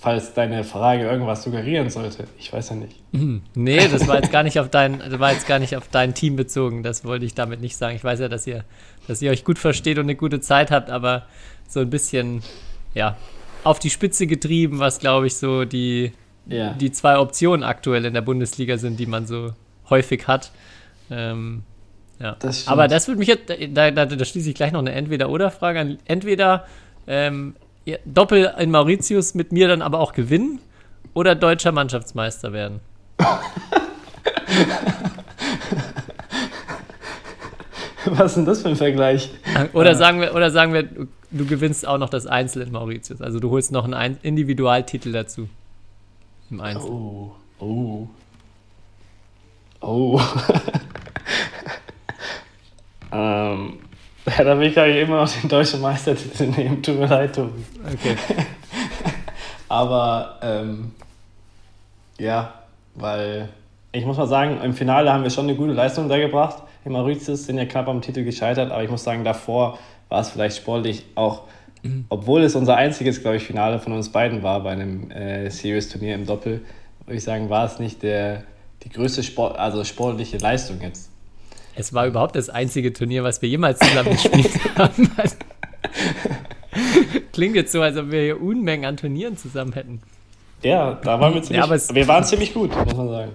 Falls 0.00 0.34
deine 0.34 0.64
Frage 0.64 1.04
irgendwas 1.04 1.44
suggerieren 1.44 1.88
sollte, 1.88 2.24
ich 2.38 2.52
weiß 2.52 2.70
ja 2.70 2.76
nicht. 2.76 3.00
Mhm. 3.12 3.42
Nee, 3.54 3.88
das 3.88 4.06
war 4.06 4.16
jetzt 4.16 4.30
gar 4.30 4.42
nicht 4.42 4.58
auf 4.60 4.68
dein, 4.68 4.98
das 4.98 5.18
war 5.18 5.32
jetzt 5.32 5.46
gar 5.46 5.58
nicht 5.58 5.76
auf 5.76 5.88
dein 5.88 6.12
Team 6.12 6.36
bezogen. 6.36 6.82
Das 6.82 7.04
wollte 7.06 7.24
ich 7.24 7.34
damit 7.34 7.62
nicht 7.62 7.76
sagen. 7.76 7.96
Ich 7.96 8.04
weiß 8.04 8.20
ja, 8.20 8.28
dass 8.28 8.46
ihr, 8.46 8.64
dass 9.06 9.22
ihr 9.22 9.30
euch 9.30 9.44
gut 9.44 9.58
versteht 9.58 9.98
und 9.98 10.04
eine 10.04 10.14
gute 10.14 10.40
Zeit 10.40 10.70
habt, 10.70 10.90
aber 10.90 11.26
so 11.68 11.80
ein 11.80 11.90
bisschen, 11.90 12.42
ja, 12.94 13.16
auf 13.64 13.78
die 13.78 13.90
Spitze 13.90 14.26
getrieben, 14.26 14.78
was 14.78 14.98
glaube 14.98 15.26
ich 15.26 15.36
so 15.36 15.64
die, 15.64 16.12
ja. 16.46 16.74
die 16.74 16.92
zwei 16.92 17.18
Optionen 17.18 17.62
aktuell 17.62 18.04
in 18.04 18.14
der 18.14 18.20
Bundesliga 18.20 18.76
sind, 18.78 19.00
die 19.00 19.06
man 19.06 19.26
so 19.26 19.52
häufig 19.88 20.26
hat. 20.26 20.52
Ähm, 21.10 21.62
ja. 22.20 22.36
Das 22.38 22.68
Aber 22.68 22.88
das 22.88 23.08
würde 23.08 23.18
mich 23.18 23.28
jetzt, 23.28 23.50
da, 23.50 23.90
da, 23.90 24.06
da, 24.06 24.24
schließe 24.24 24.48
ich 24.50 24.54
gleich 24.54 24.72
noch 24.72 24.80
eine 24.80 24.92
Entweder-Oder-Frage 24.92 25.80
an. 25.80 25.98
Entweder 26.04 26.66
ähm, 27.06 27.54
ja, 27.84 27.98
Doppel 28.04 28.54
in 28.58 28.70
Mauritius 28.70 29.34
mit 29.34 29.52
mir 29.52 29.68
dann 29.68 29.82
aber 29.82 29.98
auch 29.98 30.12
gewinnen 30.12 30.60
oder 31.12 31.34
deutscher 31.34 31.72
Mannschaftsmeister 31.72 32.52
werden. 32.52 32.80
Was 38.10 38.32
ist 38.32 38.36
denn 38.36 38.44
das 38.44 38.62
für 38.62 38.68
ein 38.68 38.76
Vergleich? 38.76 39.30
Oder 39.72 39.94
sagen 39.94 40.20
wir, 40.20 40.34
oder 40.34 40.50
sagen 40.50 40.72
wir, 40.72 40.82
du 40.82 41.46
gewinnst 41.46 41.86
auch 41.86 41.98
noch 41.98 42.10
das 42.10 42.26
Einzel 42.26 42.62
in 42.62 42.72
Mauritius. 42.72 43.20
Also 43.20 43.40
du 43.40 43.50
holst 43.50 43.72
noch 43.72 43.90
einen 43.90 44.18
Individualtitel 44.22 45.12
dazu. 45.12 45.48
Im 46.50 46.60
Einzel. 46.60 46.90
Oh. 46.90 47.32
Oh. 47.58 48.08
Oh. 49.80 50.20
ähm, 53.12 53.74
ja, 54.26 54.44
da 54.44 54.58
will 54.58 54.68
ich 54.68 54.78
eigentlich 54.78 55.02
immer 55.02 55.22
noch 55.22 55.30
den 55.30 55.48
deutschen 55.48 55.80
Meistertitel 55.80 56.46
nehmen. 56.46 56.82
Tut 56.82 56.98
mir 56.98 57.06
leid, 57.06 57.34
Tobi. 57.34 57.64
Okay. 57.86 58.16
Aber 59.68 60.38
ähm, 60.42 60.92
ja, 62.18 62.54
weil 62.94 63.48
ich 63.92 64.04
muss 64.04 64.16
mal 64.16 64.26
sagen, 64.26 64.60
im 64.62 64.74
Finale 64.74 65.12
haben 65.12 65.22
wir 65.22 65.30
schon 65.30 65.44
eine 65.44 65.56
gute 65.56 65.72
Leistung 65.72 66.08
da 66.08 66.18
gebracht 66.18 66.62
in 66.84 66.92
Mauritius 66.92 67.46
sind 67.46 67.58
ja 67.58 67.64
knapp 67.64 67.88
am 67.88 68.02
Titel 68.02 68.24
gescheitert, 68.24 68.70
aber 68.70 68.84
ich 68.84 68.90
muss 68.90 69.04
sagen, 69.04 69.24
davor 69.24 69.78
war 70.08 70.20
es 70.20 70.30
vielleicht 70.30 70.56
sportlich 70.56 71.04
auch, 71.14 71.42
mhm. 71.82 72.04
obwohl 72.08 72.42
es 72.42 72.54
unser 72.54 72.76
einziges, 72.76 73.22
glaube 73.22 73.38
ich, 73.38 73.44
Finale 73.44 73.78
von 73.78 73.92
uns 73.92 74.10
beiden 74.10 74.42
war 74.42 74.62
bei 74.62 74.70
einem 74.70 75.10
äh, 75.10 75.50
Series-Turnier 75.50 76.14
im 76.14 76.26
Doppel, 76.26 76.60
würde 77.06 77.16
ich 77.16 77.24
sagen, 77.24 77.50
war 77.50 77.64
es 77.64 77.78
nicht 77.78 78.02
der, 78.02 78.44
die 78.82 78.90
größte 78.90 79.22
Sport, 79.22 79.58
also 79.58 79.84
sportliche 79.84 80.38
Leistung 80.38 80.80
jetzt. 80.80 81.10
Es 81.76 81.92
war 81.92 82.06
überhaupt 82.06 82.36
das 82.36 82.50
einzige 82.50 82.92
Turnier, 82.92 83.24
was 83.24 83.42
wir 83.42 83.48
jemals 83.48 83.80
zusammen 83.80 84.10
gespielt 84.10 84.50
haben. 84.78 85.10
Klingt 87.32 87.56
jetzt 87.56 87.72
so, 87.72 87.82
als 87.82 87.96
ob 87.96 88.10
wir 88.10 88.22
hier 88.22 88.40
Unmengen 88.40 88.84
an 88.84 88.96
Turnieren 88.96 89.36
zusammen 89.36 89.72
hätten. 89.72 90.00
Ja, 90.62 90.98
da 91.02 91.20
waren 91.20 91.34
wir 91.34 91.42
ziemlich, 91.42 91.66
ja, 91.66 91.94
wir 91.94 92.08
waren 92.08 92.24
ziemlich 92.24 92.54
gut, 92.54 92.70
muss 92.84 92.94
man 92.94 93.08
sagen. 93.08 93.32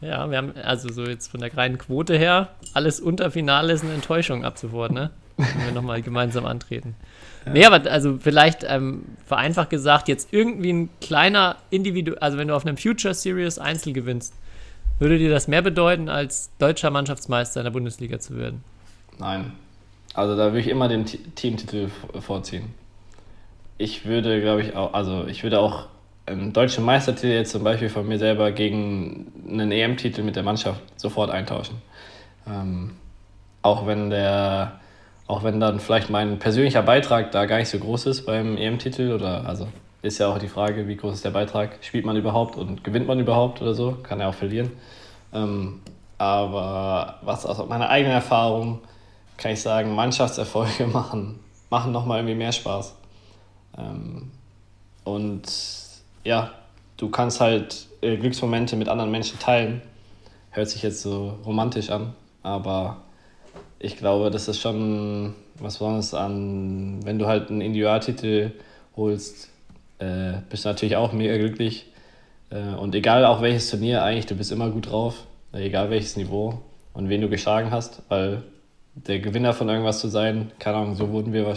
Ja, 0.00 0.30
wir 0.30 0.38
haben 0.38 0.54
also 0.62 0.90
so 0.92 1.04
jetzt 1.04 1.30
von 1.30 1.40
der 1.40 1.54
reinen 1.54 1.78
Quote 1.78 2.16
her, 2.16 2.48
alles 2.72 3.00
unter 3.00 3.30
Finale 3.30 3.72
ist 3.72 3.84
eine 3.84 3.92
Enttäuschung 3.92 4.44
ab 4.44 4.56
sofort, 4.58 4.92
ne? 4.92 5.10
Wenn 5.36 5.66
wir 5.66 5.72
nochmal 5.72 6.02
gemeinsam 6.02 6.46
antreten. 6.46 6.94
Ja. 7.46 7.52
Nee, 7.54 7.64
aber 7.64 7.90
also 7.90 8.18
vielleicht 8.20 8.66
ähm, 8.68 9.02
vereinfacht 9.24 9.70
gesagt, 9.70 10.08
jetzt 10.08 10.30
irgendwie 10.30 10.74
ein 10.74 10.90
kleiner 11.00 11.56
Individu, 11.70 12.12
also 12.20 12.36
wenn 12.36 12.48
du 12.48 12.54
auf 12.54 12.66
einem 12.66 12.76
Future 12.76 13.14
Series 13.14 13.58
Einzel 13.58 13.94
gewinnst, 13.94 14.34
würde 14.98 15.16
dir 15.16 15.30
das 15.30 15.48
mehr 15.48 15.62
bedeuten, 15.62 16.10
als 16.10 16.50
deutscher 16.58 16.90
Mannschaftsmeister 16.90 17.60
in 17.60 17.64
der 17.64 17.70
Bundesliga 17.70 18.18
zu 18.18 18.36
werden? 18.36 18.62
Nein. 19.18 19.52
Also 20.12 20.36
da 20.36 20.48
würde 20.48 20.60
ich 20.60 20.68
immer 20.68 20.88
den 20.88 21.06
Teamtitel 21.06 21.88
vorziehen. 22.20 22.74
Ich 23.78 24.04
würde, 24.04 24.42
glaube 24.42 24.60
ich, 24.60 24.76
auch, 24.76 24.92
also 24.92 25.26
ich 25.26 25.42
würde 25.42 25.60
auch 25.60 25.86
einen 26.30 26.52
deutschen 26.52 26.84
Meistertitel 26.84 27.34
jetzt 27.34 27.52
zum 27.52 27.64
Beispiel 27.64 27.88
von 27.88 28.06
mir 28.06 28.18
selber 28.18 28.52
gegen 28.52 29.32
einen 29.48 29.72
EM-Titel 29.72 30.22
mit 30.22 30.36
der 30.36 30.42
Mannschaft 30.42 30.80
sofort 30.96 31.30
eintauschen. 31.30 31.76
Ähm, 32.46 32.92
auch 33.62 33.86
wenn 33.86 34.10
der, 34.10 34.80
auch 35.26 35.44
wenn 35.44 35.60
dann 35.60 35.80
vielleicht 35.80 36.10
mein 36.10 36.38
persönlicher 36.38 36.82
Beitrag 36.82 37.32
da 37.32 37.46
gar 37.46 37.58
nicht 37.58 37.68
so 37.68 37.78
groß 37.78 38.06
ist 38.06 38.26
beim 38.26 38.56
EM-Titel 38.56 39.12
oder 39.12 39.46
also 39.46 39.68
ist 40.02 40.18
ja 40.18 40.28
auch 40.28 40.38
die 40.38 40.48
Frage, 40.48 40.88
wie 40.88 40.96
groß 40.96 41.14
ist 41.14 41.24
der 41.24 41.30
Beitrag, 41.30 41.78
spielt 41.82 42.06
man 42.06 42.16
überhaupt 42.16 42.56
und 42.56 42.82
gewinnt 42.84 43.06
man 43.06 43.20
überhaupt 43.20 43.60
oder 43.60 43.74
so, 43.74 43.98
kann 44.02 44.20
er 44.20 44.28
auch 44.28 44.34
verlieren. 44.34 44.70
Ähm, 45.32 45.80
aber 46.16 47.18
was 47.22 47.46
aus 47.46 47.66
meiner 47.68 47.88
eigenen 47.88 48.14
Erfahrung 48.14 48.80
kann 49.36 49.52
ich 49.52 49.62
sagen, 49.62 49.94
Mannschaftserfolge 49.94 50.86
machen, 50.92 51.38
machen 51.68 51.92
nochmal 51.92 52.18
irgendwie 52.18 52.34
mehr 52.34 52.52
Spaß. 52.52 52.94
Ähm, 53.78 54.30
und 55.04 55.42
ja, 56.24 56.52
du 56.96 57.08
kannst 57.08 57.40
halt 57.40 57.86
äh, 58.00 58.16
Glücksmomente 58.16 58.76
mit 58.76 58.88
anderen 58.88 59.10
Menschen 59.10 59.38
teilen. 59.38 59.82
Hört 60.50 60.68
sich 60.68 60.82
jetzt 60.82 61.02
so 61.02 61.38
romantisch 61.44 61.90
an, 61.90 62.14
aber 62.42 62.98
ich 63.78 63.96
glaube, 63.96 64.30
das 64.30 64.48
ist 64.48 64.60
schon 64.60 65.34
was 65.58 65.74
Besonderes 65.74 66.14
an, 66.14 67.00
wenn 67.04 67.18
du 67.18 67.26
halt 67.26 67.50
einen 67.50 67.60
Individualtitel 67.60 68.52
holst, 68.96 69.50
äh, 69.98 70.34
bist 70.48 70.64
du 70.64 70.68
natürlich 70.68 70.96
auch 70.96 71.12
mega 71.12 71.36
glücklich. 71.36 71.86
Äh, 72.50 72.74
und 72.74 72.94
egal 72.94 73.24
auch 73.24 73.42
welches 73.42 73.70
Turnier, 73.70 74.02
eigentlich, 74.02 74.26
du 74.26 74.34
bist 74.34 74.52
immer 74.52 74.70
gut 74.70 74.90
drauf, 74.90 75.26
egal 75.52 75.90
welches 75.90 76.16
Niveau 76.16 76.60
und 76.92 77.08
wen 77.08 77.20
du 77.20 77.28
geschlagen 77.28 77.70
hast, 77.70 78.02
weil 78.08 78.42
der 78.94 79.20
Gewinner 79.20 79.52
von 79.52 79.68
irgendwas 79.68 80.00
zu 80.00 80.08
sein, 80.08 80.50
keine 80.58 80.78
Ahnung, 80.78 80.96
so 80.96 81.10
wurden 81.10 81.32
wir 81.32 81.54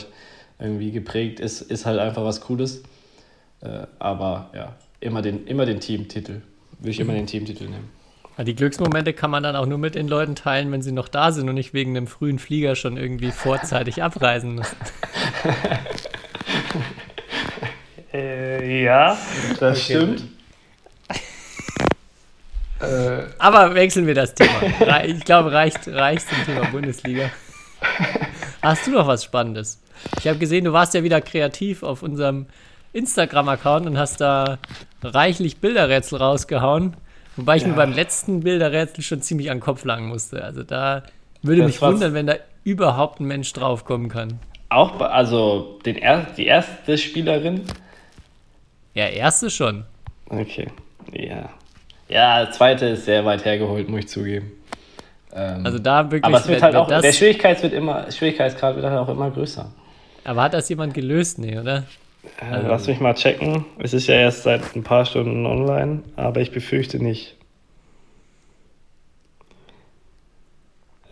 irgendwie 0.59 0.91
geprägt, 0.91 1.39
ist, 1.39 1.61
ist 1.61 1.85
halt 1.85 1.99
einfach 1.99 2.23
was 2.23 2.41
Cooles. 2.41 2.83
Äh, 3.63 3.87
aber 3.99 4.49
ja, 4.53 4.75
immer 4.99 5.21
den, 5.21 5.47
immer 5.47 5.65
den 5.65 5.79
Teamtitel. 5.79 6.41
Würde 6.79 6.91
ich 6.91 6.99
immer 6.99 7.13
den 7.13 7.27
Teamtitel 7.27 7.65
nehmen. 7.65 7.89
Die 8.39 8.55
Glücksmomente 8.55 9.13
kann 9.13 9.29
man 9.29 9.43
dann 9.43 9.55
auch 9.55 9.67
nur 9.67 9.77
mit 9.77 9.93
den 9.93 10.07
Leuten 10.07 10.35
teilen, 10.35 10.71
wenn 10.71 10.81
sie 10.81 10.91
noch 10.91 11.07
da 11.07 11.31
sind 11.31 11.47
und 11.47 11.55
nicht 11.55 11.73
wegen 11.73 11.95
einem 11.95 12.07
frühen 12.07 12.39
Flieger 12.39 12.75
schon 12.75 12.97
irgendwie 12.97 13.31
vorzeitig 13.31 14.01
abreisen 14.01 14.55
müssen. 14.55 14.75
äh, 18.13 18.83
ja, 18.83 19.17
das 19.59 19.77
okay. 19.77 19.83
stimmt. 19.83 20.23
Äh. 22.81 23.23
Aber 23.37 23.75
wechseln 23.75 24.07
wir 24.07 24.15
das 24.15 24.33
Thema. 24.33 25.03
Ich 25.05 25.23
glaube, 25.23 25.51
reicht, 25.51 25.87
reicht 25.87 26.27
zum 26.27 26.43
Thema 26.45 26.65
Bundesliga. 26.71 27.29
Hast 28.61 28.87
du 28.87 28.91
noch 28.91 29.07
was 29.07 29.23
Spannendes? 29.23 29.79
Ich 30.17 30.27
habe 30.27 30.39
gesehen, 30.39 30.65
du 30.65 30.73
warst 30.73 30.95
ja 30.95 31.03
wieder 31.03 31.21
kreativ 31.21 31.83
auf 31.83 32.01
unserem 32.01 32.47
Instagram-Account 32.93 33.85
und 33.87 33.97
hast 33.97 34.21
da 34.21 34.59
reichlich 35.03 35.57
Bilderrätsel 35.57 36.19
rausgehauen. 36.19 36.95
Wobei 37.35 37.57
ich 37.57 37.63
ja. 37.63 37.69
mir 37.69 37.75
beim 37.75 37.91
letzten 37.91 38.41
Bilderrätsel 38.41 39.03
schon 39.03 39.21
ziemlich 39.21 39.49
an 39.49 39.57
den 39.57 39.63
Kopf 39.63 39.83
langen 39.85 40.07
musste. 40.07 40.43
Also 40.43 40.63
da 40.63 41.03
würde 41.41 41.61
das 41.61 41.67
mich 41.67 41.81
wundern, 41.81 42.13
wenn 42.13 42.27
da 42.27 42.35
überhaupt 42.63 43.19
ein 43.19 43.25
Mensch 43.25 43.51
draufkommen 43.53 44.09
kann. 44.09 44.39
Auch, 44.69 45.01
also 45.01 45.79
den 45.85 45.97
er 45.97 46.27
die 46.37 46.45
erste 46.45 46.97
Spielerin? 46.97 47.61
Ja, 48.93 49.07
erste 49.07 49.49
schon. 49.49 49.85
Okay, 50.29 50.67
ja. 51.11 51.49
Ja, 52.09 52.49
zweite 52.51 52.87
ist 52.87 53.05
sehr 53.05 53.25
weit 53.25 53.43
hergeholt, 53.45 53.89
muss 53.89 54.01
ich 54.01 54.07
zugeben. 54.07 54.51
Ähm, 55.33 55.65
also 55.65 55.79
da 55.79 56.03
wirklich. 56.11 56.23
Aber 56.23 56.37
es 56.37 56.47
wird 56.47 56.61
halt 56.61 56.75
auch, 56.75 56.87
der 56.87 57.13
Schwierigkeits 57.13 57.63
wird 57.63 57.73
immer, 57.73 58.11
Schwierigkeitsgrad 58.11 58.75
wird 58.75 58.85
halt 58.85 58.97
auch 58.97 59.09
immer 59.09 59.31
größer. 59.31 59.71
Aber 60.23 60.43
hat 60.43 60.53
das 60.53 60.69
jemand 60.69 60.93
gelöst? 60.93 61.39
Nee, 61.39 61.57
oder? 61.57 61.83
Äh, 62.39 62.61
lass 62.61 62.87
mich 62.87 62.99
mal 62.99 63.13
checken. 63.13 63.65
Es 63.79 63.93
ist 63.93 64.07
ja 64.07 64.15
erst 64.15 64.43
seit 64.43 64.75
ein 64.75 64.83
paar 64.83 65.05
Stunden 65.05 65.45
online, 65.45 66.03
aber 66.15 66.41
ich 66.41 66.51
befürchte 66.51 67.01
nicht. 67.01 67.35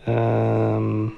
Ähm, 0.06 1.12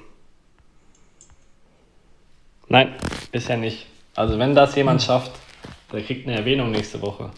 nein, 2.68 2.94
bisher 3.32 3.56
nicht. 3.56 3.86
Also 4.14 4.38
wenn 4.38 4.54
das 4.54 4.74
jemand 4.74 5.00
hm. 5.00 5.06
schafft, 5.06 5.32
der 5.92 6.02
kriegt 6.02 6.26
eine 6.26 6.36
Erwähnung 6.36 6.70
nächste 6.70 7.00
Woche 7.00 7.30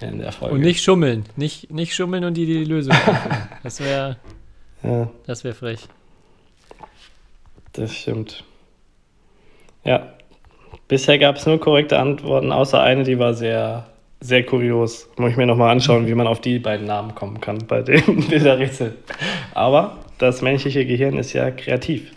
in 0.00 0.18
der 0.18 0.32
Folge. 0.32 0.56
Und 0.56 0.60
nicht 0.62 0.82
schummeln. 0.82 1.24
Nicht, 1.36 1.70
nicht 1.70 1.94
schummeln 1.94 2.24
und 2.24 2.34
die 2.34 2.46
die 2.46 2.64
Lösung 2.64 2.94
Das 3.62 3.80
wäre 3.80 4.16
ja. 4.82 5.08
das 5.26 5.44
wäre 5.44 5.54
frech. 5.54 5.80
Das 7.72 7.94
stimmt. 7.94 8.44
Ja, 9.84 10.12
Bisher 10.88 11.18
gab 11.18 11.36
es 11.36 11.46
nur 11.46 11.60
korrekte 11.60 11.98
Antworten, 11.98 12.52
außer 12.52 12.80
eine, 12.80 13.04
die 13.04 13.18
war 13.18 13.34
sehr, 13.34 13.86
sehr 14.20 14.44
kurios. 14.44 15.08
Muss 15.16 15.32
ich 15.32 15.36
mir 15.36 15.46
nochmal 15.46 15.70
anschauen, 15.70 16.06
wie 16.06 16.14
man 16.14 16.26
auf 16.26 16.40
die 16.40 16.58
beiden 16.58 16.86
Namen 16.86 17.14
kommen 17.14 17.40
kann 17.40 17.58
bei 17.66 17.82
dem 17.82 18.26
Bilderrätsel. 18.28 18.96
Aber 19.54 19.98
das 20.18 20.42
menschliche 20.42 20.86
Gehirn 20.86 21.18
ist 21.18 21.32
ja 21.32 21.50
kreativ. 21.50 22.12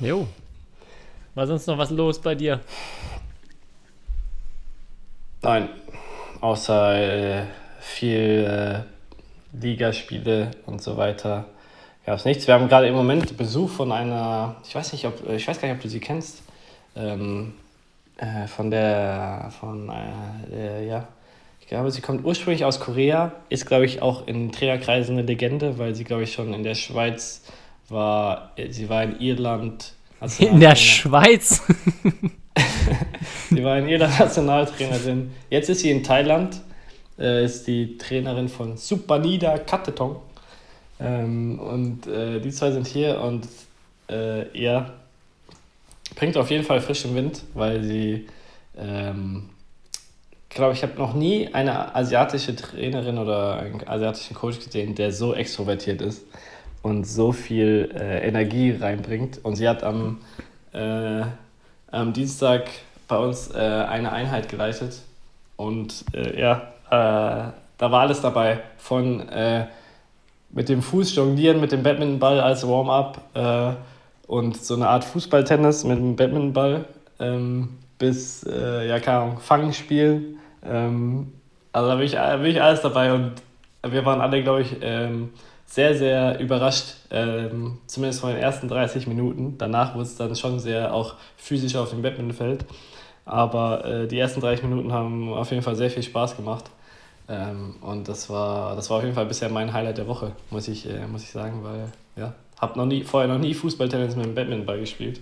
Jo. 0.00 0.26
War 1.34 1.46
sonst 1.46 1.66
noch 1.66 1.78
was 1.78 1.90
los 1.90 2.20
bei 2.20 2.34
dir? 2.34 2.60
Nein, 5.42 5.68
außer 6.40 7.40
äh, 7.40 7.42
viel 7.80 8.84
äh, 8.84 9.58
Ligaspiele 9.60 10.52
und 10.66 10.82
so 10.82 10.96
weiter 10.96 11.46
gab 12.04 12.18
es 12.18 12.24
nichts. 12.24 12.46
Wir 12.46 12.54
haben 12.54 12.68
gerade 12.68 12.86
im 12.88 12.94
Moment 12.94 13.36
Besuch 13.36 13.70
von 13.70 13.92
einer, 13.92 14.56
ich 14.66 14.74
weiß 14.74 14.92
nicht, 14.92 15.06
ob 15.06 15.28
ich 15.28 15.46
weiß 15.46 15.60
gar 15.60 15.68
nicht, 15.68 15.76
ob 15.76 15.82
du 15.82 15.88
sie 15.88 16.00
kennst 16.00 16.42
ähm, 16.96 17.54
äh, 18.16 18.46
von 18.46 18.70
der, 18.70 19.52
von, 19.58 19.90
äh, 20.52 20.86
ja, 20.86 21.08
ich 21.60 21.66
glaube, 21.66 21.90
sie 21.90 22.00
kommt 22.00 22.24
ursprünglich 22.24 22.64
aus 22.64 22.80
Korea, 22.80 23.32
ist, 23.48 23.66
glaube 23.66 23.86
ich, 23.86 24.02
auch 24.02 24.26
in 24.26 24.52
Trainerkreisen 24.52 25.16
eine 25.16 25.26
Legende, 25.26 25.78
weil 25.78 25.94
sie, 25.94 26.04
glaube 26.04 26.24
ich, 26.24 26.32
schon 26.32 26.52
in 26.52 26.62
der 26.62 26.74
Schweiz 26.74 27.42
war, 27.88 28.52
sie 28.68 28.88
war 28.88 29.02
in 29.02 29.20
Irland. 29.20 29.94
In 30.38 30.60
der 30.60 30.76
Schweiz? 30.76 31.62
sie 33.50 33.64
war 33.64 33.78
in 33.78 33.88
Irland 33.88 34.18
Nationaltrainerin. 34.18 35.32
Jetzt 35.50 35.70
ist 35.70 35.80
sie 35.80 35.90
in 35.90 36.04
Thailand, 36.04 36.60
äh, 37.18 37.44
ist 37.44 37.66
die 37.66 37.96
Trainerin 37.96 38.48
von 38.48 38.76
Supanida 38.76 39.58
Katetong. 39.58 40.16
Ähm, 41.02 41.58
und 41.58 42.06
äh, 42.06 42.40
die 42.40 42.50
zwei 42.50 42.70
sind 42.70 42.86
hier 42.86 43.20
und 43.20 43.48
äh, 44.08 44.56
ja, 44.58 44.92
bringt 46.14 46.36
auf 46.36 46.50
jeden 46.50 46.64
Fall 46.64 46.80
frischen 46.80 47.14
Wind, 47.14 47.42
weil 47.54 47.82
sie, 47.82 48.28
ähm, 48.76 49.48
glaube 50.48 50.74
ich, 50.74 50.82
habe 50.82 50.96
noch 50.98 51.14
nie 51.14 51.52
eine 51.52 51.94
asiatische 51.94 52.54
Trainerin 52.54 53.18
oder 53.18 53.56
einen 53.56 53.86
asiatischen 53.86 54.34
Coach 54.34 54.60
gesehen, 54.60 54.94
der 54.94 55.12
so 55.12 55.34
extrovertiert 55.34 56.02
ist 56.02 56.24
und 56.82 57.04
so 57.04 57.32
viel 57.32 57.90
äh, 57.94 58.26
Energie 58.26 58.72
reinbringt. 58.72 59.40
Und 59.42 59.56
sie 59.56 59.68
hat 59.68 59.82
am, 59.82 60.20
äh, 60.72 61.22
am 61.90 62.12
Dienstag 62.12 62.68
bei 63.08 63.18
uns 63.18 63.50
äh, 63.54 63.58
eine 63.58 64.12
Einheit 64.12 64.48
geleitet 64.48 65.02
und 65.56 66.04
äh, 66.14 66.40
ja, 66.40 66.72
äh, 66.86 67.52
da 67.78 67.90
war 67.90 68.02
alles 68.02 68.20
dabei 68.20 68.60
von 68.78 69.28
äh, 69.28 69.66
mit 70.52 70.68
dem 70.68 70.82
Fuß 70.82 71.14
jonglieren, 71.14 71.60
mit 71.60 71.72
dem 71.72 71.82
Badmintonball 71.82 72.40
als 72.40 72.66
Warm-up 72.66 73.20
und 74.26 74.56
so 74.56 74.74
eine 74.74 74.88
Art 74.88 75.04
Fußballtennis 75.04 75.84
mit 75.84 75.98
einem 75.98 76.16
Badmintonball 76.16 76.86
ähm, 77.18 77.78
bis, 77.98 78.44
äh, 78.44 78.88
ja, 78.88 78.98
keine 79.00 79.18
Ahnung, 79.18 79.38
Fangen 79.38 79.72
spielen. 79.72 80.38
Ähm, 80.64 81.32
also 81.72 81.88
da 81.88 81.94
bin 81.96 82.06
ich, 82.06 82.12
bin 82.12 82.46
ich 82.46 82.62
alles 82.62 82.80
dabei 82.80 83.12
und 83.12 83.32
wir 83.86 84.04
waren 84.04 84.20
alle, 84.20 84.42
glaube 84.42 84.62
ich, 84.62 84.76
ähm, 84.80 85.30
sehr, 85.66 85.94
sehr 85.96 86.38
überrascht, 86.38 86.96
ähm, 87.10 87.78
zumindest 87.86 88.20
von 88.20 88.30
den 88.30 88.38
ersten 88.38 88.68
30 88.68 89.06
Minuten. 89.06 89.56
Danach 89.56 89.94
wurde 89.94 90.04
es 90.04 90.16
dann 90.16 90.36
schon 90.36 90.58
sehr 90.58 90.92
auch 90.92 91.14
physisch 91.36 91.76
auf 91.76 91.90
dem 91.90 92.02
Badmintonfeld. 92.02 92.64
Aber 93.24 93.84
äh, 93.84 94.08
die 94.08 94.18
ersten 94.18 94.40
30 94.40 94.64
Minuten 94.64 94.92
haben 94.92 95.32
auf 95.32 95.50
jeden 95.50 95.62
Fall 95.62 95.76
sehr 95.76 95.90
viel 95.90 96.02
Spaß 96.02 96.36
gemacht. 96.36 96.64
Ähm, 97.28 97.76
und 97.80 98.08
das 98.08 98.28
war, 98.28 98.74
das 98.76 98.90
war 98.90 98.98
auf 98.98 99.02
jeden 99.02 99.14
Fall 99.14 99.26
bisher 99.26 99.48
mein 99.48 99.72
Highlight 99.72 99.98
der 99.98 100.08
Woche, 100.08 100.32
muss 100.50 100.68
ich, 100.68 100.88
äh, 100.88 101.06
muss 101.06 101.22
ich 101.22 101.30
sagen, 101.30 101.62
weil 101.62 101.86
ja, 102.16 102.34
habe 102.58 102.78
noch 102.78 102.86
nie, 102.86 103.04
vorher 103.04 103.32
noch 103.32 103.38
nie 103.38 103.54
Fußballtennis 103.54 104.16
mit 104.16 104.26
dem 104.26 104.34
Badmintonball 104.34 104.80
gespielt. 104.80 105.20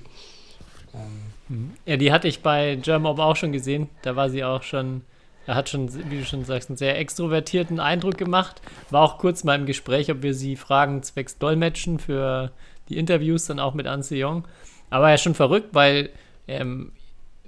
Ähm. 0.94 1.72
Ja, 1.84 1.96
die 1.96 2.12
hatte 2.12 2.28
ich 2.28 2.42
bei 2.42 2.76
German 2.76 3.18
auch 3.18 3.36
schon 3.36 3.53
gesehen. 3.53 3.88
Da 4.03 4.14
war 4.14 4.30
sie 4.30 4.44
auch 4.44 4.62
schon, 4.62 5.03
er 5.46 5.57
hat 5.57 5.68
schon, 5.68 5.92
wie 6.11 6.18
du 6.18 6.24
schon 6.24 6.44
sagst, 6.44 6.70
einen 6.70 6.76
sehr 6.76 6.98
extrovertierten 6.98 7.80
Eindruck 7.80 8.16
gemacht. 8.16 8.62
War 8.90 9.03
auch 9.03 9.18
kurz 9.18 9.42
mal 9.42 9.59
im 9.59 9.66
Gespräch, 9.66 10.11
ob 10.12 10.22
wir 10.22 10.32
sie 10.32 10.55
fragen 10.55 11.03
zwecks 11.03 11.38
Dolmetschen 11.38 11.98
für 11.98 12.53
die 12.88 12.98
Interviews 12.98 13.46
dann 13.46 13.59
auch 13.59 13.74
mit 13.74 13.88
Anse 13.88 14.14
Young. 14.16 14.46
Aber 14.90 15.11
ja 15.11 15.18
schon 15.18 15.34
verrückt, 15.34 15.70
weil 15.72 16.11
ähm, 16.46 16.92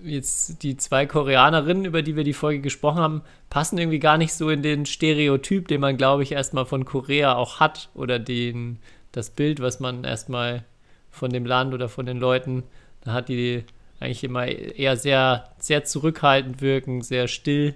jetzt 0.05 0.63
die 0.63 0.77
zwei 0.77 1.07
Koreanerinnen, 1.07 1.85
über 1.85 2.03
die 2.03 2.17
wir 2.17 2.25
die 2.25 2.33
Folge 2.33 2.61
gesprochen 2.61 3.01
haben, 3.01 3.23
passen 3.51 3.79
irgendwie 3.79 3.99
gar 3.99 4.19
nicht 4.19 4.35
so 4.35 4.51
in 4.51 4.63
den 4.63 4.87
Stereotyp, 4.87 5.69
den 5.69 5.81
man, 5.81 5.97
glaube 5.97 6.23
ich, 6.23 6.33
erstmal 6.33 6.67
von 6.67 6.85
Korea 6.85 7.35
auch 7.35 7.61
hat 7.61 7.89
oder 7.95 8.19
den 8.19 8.79
das 9.13 9.31
Bild, 9.31 9.61
was 9.61 9.81
man 9.81 10.05
erstmal 10.05 10.65
von 11.11 11.31
dem 11.31 11.45
Land 11.45 11.75
oder 11.75 11.89
von 11.89 12.07
den 12.07 12.19
Leuten, 12.19 12.65
da 13.03 13.13
hat 13.13 13.29
die 13.29 13.65
eigentlich 14.01 14.25
immer 14.25 14.47
eher 14.47 14.97
sehr, 14.97 15.51
sehr 15.59 15.85
zurückhaltend 15.85 16.61
wirken, 16.61 17.03
sehr 17.03 17.29
still. 17.29 17.75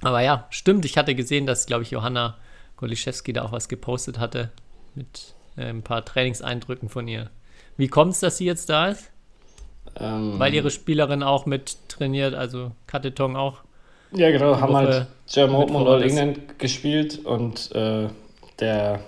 Aber 0.00 0.20
ja, 0.20 0.46
stimmt, 0.50 0.84
ich 0.84 0.96
hatte 0.96 1.14
gesehen, 1.14 1.46
dass, 1.46 1.66
glaube 1.66 1.82
ich, 1.82 1.90
Johanna 1.90 2.36
Goliszewski 2.76 3.32
da 3.32 3.42
auch 3.42 3.52
was 3.52 3.68
gepostet 3.68 4.18
hatte 4.18 4.50
mit 4.94 5.34
äh, 5.56 5.66
ein 5.66 5.82
paar 5.82 6.04
Trainingseindrücken 6.04 6.88
von 6.88 7.08
ihr. 7.08 7.30
Wie 7.76 7.88
kommt 7.88 8.12
es, 8.12 8.20
dass 8.20 8.38
sie 8.38 8.46
jetzt 8.46 8.70
da 8.70 8.88
ist? 8.88 9.10
Ähm, 9.98 10.38
Weil 10.38 10.54
ihre 10.54 10.70
Spielerin 10.70 11.22
auch 11.22 11.46
mit 11.46 11.76
trainiert, 11.88 12.34
also 12.34 12.72
Katetong 12.86 13.36
auch. 13.36 13.58
Ja, 14.12 14.30
genau, 14.30 14.60
haben 14.60 14.72
Woche 14.72 14.86
halt 14.86 15.06
German 15.30 15.62
Open 15.62 15.76
und 15.76 15.86
All. 15.86 16.02
England 16.02 16.58
gespielt 16.58 17.24
und 17.24 17.72
äh, 17.74 18.08
der 18.58 19.00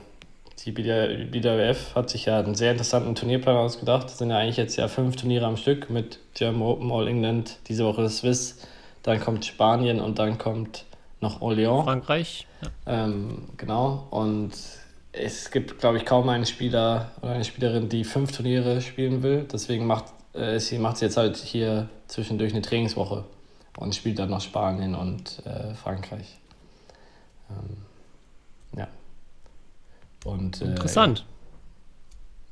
die 0.67 0.73
BWF 0.73 1.95
hat 1.95 2.11
sich 2.11 2.27
ja 2.27 2.39
einen 2.39 2.55
sehr 2.55 2.73
interessanten 2.73 3.15
Turnierplan 3.15 3.57
ausgedacht. 3.57 4.09
Es 4.09 4.19
sind 4.19 4.31
ja 4.31 4.37
eigentlich 4.37 4.59
jetzt 4.59 4.77
ja 4.77 4.89
fünf 4.89 5.17
Turniere 5.17 5.47
am 5.47 5.57
Stück 5.57 5.89
mit 5.89 6.19
German 6.35 6.63
Open, 6.63 6.93
All 6.93 7.09
England, 7.09 7.57
diese 7.69 7.85
Woche 7.85 8.03
das 8.03 8.19
Swiss, 8.19 8.67
dann 9.03 9.21
kommt 9.21 9.47
Spanien 9.47 10.01
und 10.01 10.19
dann 10.19 10.37
kommt 10.37 10.85
noch 11.21 11.41
Orléans. 11.41 11.85
Frankreich. 11.85 12.47
Ja. 12.63 13.05
Ähm, 13.05 13.49
genau. 13.57 14.07
Und 14.11 14.53
es 15.13 15.51
gibt, 15.51 15.79
glaube 15.79 15.97
ich, 15.97 16.05
kaum 16.05 16.29
einen 16.29 16.47
Spieler 16.47 17.11
oder 17.23 17.33
eine 17.33 17.45
Spielerin, 17.45 17.89
die 17.89 18.05
fünf 18.05 18.33
Turniere 18.33 18.81
spielen 18.81 19.23
will. 19.23 19.47
Deswegen 19.51 19.87
macht 19.87 20.07
äh, 20.33 20.59
sie 20.59 20.79
macht 20.79 21.01
jetzt 21.01 21.17
halt 21.17 21.37
hier 21.37 21.89
zwischendurch 22.09 22.53
eine 22.53 22.63
Trainingswoche 22.63 23.25
und 23.77 23.95
spielt 23.95 24.19
dann 24.19 24.31
noch 24.31 24.41
Spanien 24.41 24.95
und 24.95 25.43
äh, 25.47 25.75
Frankreich. 25.75 26.39
Ähm, 27.51 27.77
ja. 28.77 28.89
Und, 30.25 30.61
äh, 30.61 30.67
Interessant. 30.67 31.25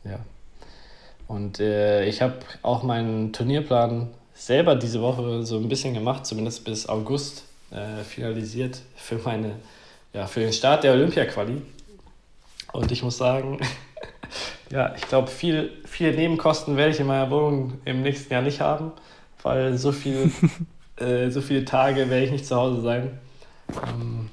Ja. 0.04 0.18
Und 1.26 1.60
äh, 1.60 2.06
ich 2.06 2.22
habe 2.22 2.36
auch 2.62 2.82
meinen 2.82 3.32
Turnierplan 3.32 4.08
selber 4.34 4.76
diese 4.76 5.02
Woche 5.02 5.44
so 5.44 5.58
ein 5.58 5.68
bisschen 5.68 5.92
gemacht, 5.92 6.24
zumindest 6.24 6.64
bis 6.64 6.88
August 6.88 7.44
äh, 7.70 8.02
finalisiert 8.04 8.80
für 8.96 9.16
meine, 9.18 9.56
ja, 10.14 10.26
für 10.26 10.40
den 10.40 10.52
Start 10.52 10.84
der 10.84 10.92
Olympia-Quali. 10.92 11.60
Und 12.72 12.92
ich 12.92 13.02
muss 13.02 13.18
sagen, 13.18 13.60
ja, 14.70 14.94
ich 14.96 15.08
glaube, 15.08 15.28
viel, 15.28 15.70
viele 15.84 16.14
Nebenkosten 16.14 16.76
werde 16.76 16.92
ich 16.92 17.00
in 17.00 17.06
meiner 17.06 17.30
Wohnung 17.30 17.80
im 17.84 18.02
nächsten 18.02 18.32
Jahr 18.32 18.42
nicht 18.42 18.60
haben, 18.60 18.92
weil 19.42 19.76
so 19.78 19.92
viel, 19.92 20.30
äh, 20.96 21.30
so 21.30 21.40
viele 21.40 21.64
Tage 21.64 22.10
werde 22.10 22.24
ich 22.24 22.30
nicht 22.30 22.46
zu 22.46 22.56
Hause 22.56 22.82
sein. 22.82 23.18
Ähm, 23.86 24.28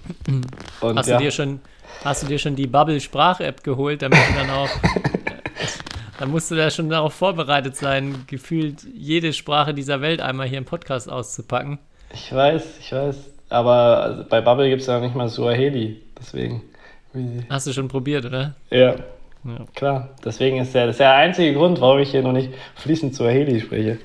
und 0.81 0.97
Hast, 0.97 1.07
ja, 1.07 1.17
du 1.17 1.23
dir 1.23 1.31
schon, 1.31 1.59
hast 2.03 2.23
du 2.23 2.27
dir 2.27 2.39
schon 2.39 2.55
die 2.55 2.67
Bubble-Sprach-App 2.67 3.63
geholt, 3.63 4.01
damit 4.01 4.19
du 4.19 4.39
dann 4.39 4.49
auch. 4.49 4.69
dann 6.19 6.31
musst 6.31 6.51
du 6.51 6.55
da 6.55 6.69
schon 6.69 6.89
darauf 6.89 7.13
vorbereitet 7.13 7.75
sein, 7.75 8.23
gefühlt 8.27 8.83
jede 8.93 9.33
Sprache 9.33 9.73
dieser 9.73 10.01
Welt 10.01 10.21
einmal 10.21 10.47
hier 10.47 10.57
im 10.57 10.65
Podcast 10.65 11.09
auszupacken. 11.09 11.79
Ich 12.13 12.33
weiß, 12.33 12.63
ich 12.79 12.91
weiß. 12.91 13.15
Aber 13.49 14.01
also 14.01 14.23
bei 14.27 14.41
Bubble 14.41 14.69
gibt 14.69 14.81
es 14.81 14.87
ja 14.87 14.99
nicht 14.99 15.15
mal 15.15 15.29
Suaheli. 15.29 16.01
Deswegen. 16.17 16.61
Hast 17.49 17.67
du 17.67 17.73
schon 17.73 17.87
probiert, 17.87 18.25
oder? 18.25 18.55
Ja, 18.69 18.95
Ja. 19.45 19.65
klar. 19.75 20.09
Deswegen 20.23 20.59
ist 20.59 20.73
der, 20.73 20.87
das 20.87 20.95
ist 20.95 20.99
der 20.99 21.13
einzige 21.13 21.53
Grund, 21.53 21.79
warum 21.79 21.99
ich 21.99 22.11
hier 22.11 22.23
noch 22.23 22.31
nicht 22.31 22.51
fließend 22.75 23.15
Suaheli 23.15 23.61
spreche. 23.61 23.99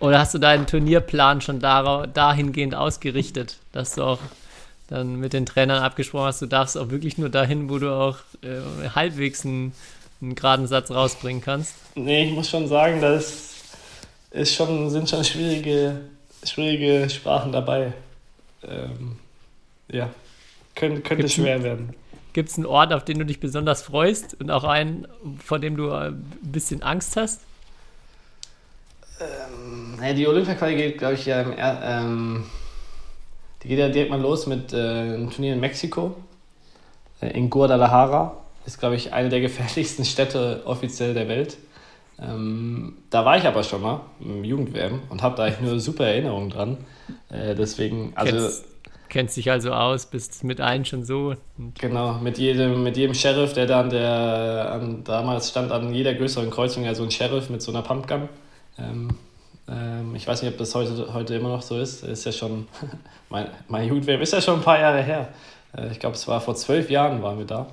Oder 0.00 0.18
hast 0.18 0.34
du 0.34 0.38
deinen 0.38 0.66
Turnierplan 0.66 1.40
schon 1.40 1.60
dahingehend 1.60 2.74
ausgerichtet, 2.74 3.58
dass 3.72 3.94
du 3.94 4.02
auch 4.02 4.18
dann 4.88 5.16
mit 5.16 5.32
den 5.32 5.46
Trainern 5.46 5.82
abgesprochen 5.82 6.26
hast, 6.26 6.42
du 6.42 6.46
darfst 6.46 6.78
auch 6.78 6.90
wirklich 6.90 7.18
nur 7.18 7.28
dahin, 7.28 7.68
wo 7.68 7.78
du 7.78 7.92
auch 7.92 8.18
äh, 8.42 8.88
halbwegs 8.94 9.44
einen, 9.44 9.72
einen 10.20 10.34
geraden 10.34 10.66
Satz 10.66 10.90
rausbringen 10.90 11.42
kannst? 11.42 11.74
Nee, 11.94 12.26
ich 12.26 12.32
muss 12.32 12.48
schon 12.48 12.68
sagen, 12.68 13.00
das 13.00 13.54
ist 14.30 14.54
schon, 14.54 14.90
sind 14.90 15.08
schon 15.08 15.24
schwierige, 15.24 16.00
schwierige 16.44 17.10
Sprachen 17.10 17.52
dabei. 17.52 17.92
Ähm, 18.62 19.16
ja, 19.88 20.10
Kön 20.74 21.02
könnte 21.02 21.16
Gibt's 21.16 21.34
schwer 21.34 21.62
werden. 21.62 21.94
Gibt 22.36 22.50
es 22.50 22.58
einen 22.58 22.66
Ort, 22.66 22.92
auf 22.92 23.02
den 23.02 23.18
du 23.18 23.24
dich 23.24 23.40
besonders 23.40 23.80
freust 23.80 24.38
und 24.38 24.50
auch 24.50 24.64
einen, 24.64 25.08
vor 25.42 25.58
dem 25.58 25.74
du 25.74 25.88
äh, 25.88 26.08
ein 26.08 26.22
bisschen 26.42 26.82
Angst 26.82 27.16
hast? 27.16 27.40
Naja, 29.98 30.12
die 30.12 30.28
Olympia-Quali 30.28 30.76
geht, 30.76 30.98
glaube 30.98 31.14
ich, 31.14 31.24
ja 31.24 31.40
im, 31.40 31.54
ähm, 31.56 32.44
die 33.62 33.68
geht 33.68 33.78
ja 33.78 33.88
direkt 33.88 34.10
mal 34.10 34.20
los 34.20 34.46
mit 34.46 34.74
äh, 34.74 34.76
einem 34.76 35.30
Turnier 35.30 35.54
in 35.54 35.60
Mexiko. 35.60 36.14
Äh, 37.22 37.28
in 37.28 37.48
Guadalajara. 37.48 38.36
Ist, 38.66 38.80
glaube 38.80 38.96
ich, 38.96 39.14
eine 39.14 39.30
der 39.30 39.40
gefährlichsten 39.46 40.04
Städte 40.04 40.60
offiziell 40.66 41.14
der 41.14 41.28
Welt. 41.28 41.56
Ähm, 42.20 42.98
da 43.08 43.24
war 43.24 43.38
ich 43.38 43.44
aber 43.44 43.62
schon 43.62 43.80
mal 43.80 44.02
im 44.20 44.44
Jugend-WM 44.44 45.00
und 45.08 45.22
habe 45.22 45.36
da 45.36 45.44
eigentlich 45.44 45.70
nur 45.70 45.80
super 45.80 46.04
Erinnerungen 46.04 46.50
dran. 46.50 46.76
Äh, 47.30 47.54
deswegen, 47.54 48.12
also 48.14 48.36
kennst, 48.36 48.64
kennst 49.08 49.36
dich 49.36 49.50
also 49.50 49.72
aus, 49.72 50.06
bist 50.06 50.44
mit 50.44 50.60
allen 50.60 50.84
schon 50.84 51.04
so. 51.04 51.34
Genau, 51.78 52.14
mit 52.14 52.38
jedem, 52.38 52.82
mit 52.82 52.96
jedem 52.96 53.14
Sheriff, 53.14 53.52
der 53.52 53.66
dann 53.66 53.90
der 53.90 54.72
an, 54.72 55.04
damals 55.04 55.50
stand 55.50 55.72
an 55.72 55.92
jeder 55.94 56.14
größeren 56.14 56.50
Kreuzung 56.50 56.84
ja 56.84 56.94
so 56.94 57.02
ein 57.02 57.10
Sheriff 57.10 57.50
mit 57.50 57.62
so 57.62 57.72
einer 57.72 57.82
Pumpgun. 57.82 58.28
Ähm, 58.78 59.10
ähm, 59.68 60.14
ich 60.14 60.26
weiß 60.26 60.42
nicht, 60.42 60.52
ob 60.52 60.58
das 60.58 60.74
heute, 60.74 61.12
heute 61.12 61.34
immer 61.34 61.48
noch 61.48 61.62
so 61.62 61.78
ist. 61.78 62.04
Ist 62.04 62.24
ja 62.24 62.32
schon, 62.32 62.68
mein, 63.28 63.48
mein 63.68 63.88
Jugendweb 63.88 64.20
ist 64.20 64.32
ja 64.32 64.40
schon 64.40 64.56
ein 64.56 64.62
paar 64.62 64.78
Jahre 64.78 65.02
her. 65.02 65.28
Äh, 65.76 65.90
ich 65.90 66.00
glaube, 66.00 66.16
es 66.16 66.26
war 66.28 66.40
vor 66.40 66.54
zwölf 66.54 66.90
Jahren 66.90 67.22
waren 67.22 67.38
wir 67.38 67.46
da. 67.46 67.66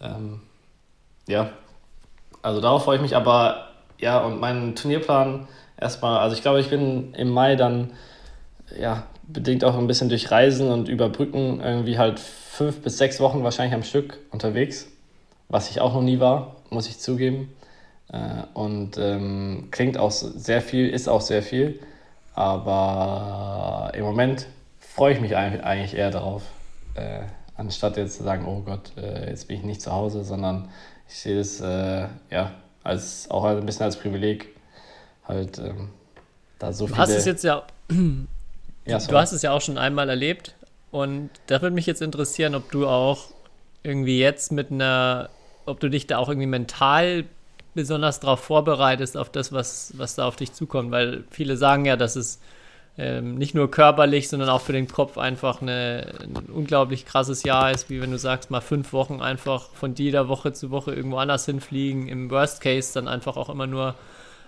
Ähm, 0.00 0.40
ja, 1.26 1.50
also 2.42 2.60
darauf 2.60 2.84
freue 2.84 2.96
ich 2.96 3.02
mich, 3.02 3.16
aber 3.16 3.68
ja, 3.98 4.20
und 4.20 4.40
mein 4.40 4.74
Turnierplan 4.74 5.48
erstmal, 5.76 6.18
also 6.20 6.36
ich 6.36 6.42
glaube, 6.42 6.60
ich 6.60 6.70
bin 6.70 7.14
im 7.14 7.30
Mai 7.30 7.56
dann, 7.56 7.92
ja, 8.78 9.04
bedingt 9.26 9.64
auch 9.64 9.76
ein 9.76 9.86
bisschen 9.86 10.08
durch 10.08 10.30
Reisen 10.30 10.70
und 10.70 10.88
Überbrücken 10.88 11.60
irgendwie 11.60 11.98
halt 11.98 12.18
fünf 12.18 12.82
bis 12.82 12.98
sechs 12.98 13.20
Wochen 13.20 13.44
wahrscheinlich 13.44 13.74
am 13.74 13.82
Stück 13.82 14.18
unterwegs, 14.30 14.88
was 15.48 15.70
ich 15.70 15.80
auch 15.80 15.94
noch 15.94 16.02
nie 16.02 16.18
war, 16.18 16.56
muss 16.70 16.88
ich 16.88 16.98
zugeben. 16.98 17.52
Äh, 18.12 18.42
und 18.54 18.96
ähm, 18.98 19.68
klingt 19.70 19.98
auch 19.98 20.10
sehr 20.10 20.62
viel, 20.62 20.88
ist 20.88 21.08
auch 21.08 21.20
sehr 21.20 21.42
viel, 21.42 21.78
aber 22.34 23.92
im 23.94 24.04
Moment 24.04 24.46
freue 24.80 25.12
ich 25.14 25.20
mich 25.20 25.36
eigentlich 25.36 25.94
eher 25.94 26.10
darauf, 26.10 26.42
äh, 26.94 27.20
anstatt 27.56 27.96
jetzt 27.96 28.16
zu 28.16 28.24
sagen, 28.24 28.46
oh 28.46 28.62
Gott, 28.62 28.92
äh, 28.96 29.28
jetzt 29.28 29.46
bin 29.46 29.58
ich 29.58 29.62
nicht 29.62 29.82
zu 29.82 29.92
Hause, 29.92 30.24
sondern 30.24 30.70
ich 31.08 31.18
sehe 31.18 31.38
es 31.38 31.60
äh, 31.60 32.06
ja, 32.30 32.52
als, 32.82 33.30
auch 33.30 33.44
ein 33.44 33.66
bisschen 33.66 33.84
als 33.84 33.96
Privileg, 33.96 34.48
halt 35.26 35.58
ähm, 35.58 35.90
da 36.58 36.72
so 36.72 36.86
du 36.86 36.94
viele... 36.94 37.02
hast 37.02 37.10
es 37.10 37.26
jetzt 37.26 37.44
ja, 37.44 37.62
ja, 38.88 38.98
du 38.98 39.16
hast 39.16 39.32
es 39.32 39.42
ja 39.42 39.52
auch 39.52 39.60
schon 39.60 39.78
einmal 39.78 40.08
erlebt. 40.08 40.54
Und 40.90 41.30
da 41.46 41.60
würde 41.60 41.74
mich 41.74 41.86
jetzt 41.86 42.00
interessieren, 42.00 42.54
ob 42.54 42.70
du 42.70 42.86
auch 42.86 43.26
irgendwie 43.82 44.18
jetzt 44.18 44.52
mit 44.52 44.70
einer, 44.70 45.28
ob 45.66 45.80
du 45.80 45.90
dich 45.90 46.06
da 46.06 46.18
auch 46.18 46.28
irgendwie 46.28 46.46
mental 46.46 47.24
besonders 47.74 48.20
darauf 48.20 48.40
vorbereitest, 48.40 49.16
auf 49.16 49.30
das, 49.30 49.52
was, 49.52 49.92
was 49.96 50.14
da 50.14 50.26
auf 50.26 50.36
dich 50.36 50.52
zukommt. 50.52 50.90
Weil 50.90 51.24
viele 51.30 51.56
sagen 51.56 51.84
ja, 51.84 51.96
dass 51.96 52.16
es 52.16 52.40
ähm, 52.96 53.36
nicht 53.36 53.54
nur 53.54 53.70
körperlich, 53.70 54.28
sondern 54.28 54.48
auch 54.48 54.62
für 54.62 54.72
den 54.72 54.88
Kopf 54.88 55.18
einfach 55.18 55.62
eine, 55.62 56.14
ein 56.20 56.50
unglaublich 56.50 57.04
krasses 57.06 57.44
Jahr 57.44 57.70
ist, 57.70 57.90
wie 57.90 58.00
wenn 58.00 58.10
du 58.10 58.18
sagst, 58.18 58.50
mal 58.50 58.60
fünf 58.60 58.92
Wochen 58.92 59.20
einfach 59.20 59.70
von 59.74 59.94
jeder 59.94 60.28
Woche 60.28 60.52
zu 60.52 60.70
Woche 60.70 60.94
irgendwo 60.94 61.18
anders 61.18 61.44
hinfliegen. 61.44 62.08
Im 62.08 62.30
Worst 62.30 62.60
Case 62.60 62.92
dann 62.94 63.06
einfach 63.06 63.36
auch 63.36 63.50
immer 63.50 63.66
nur 63.66 63.94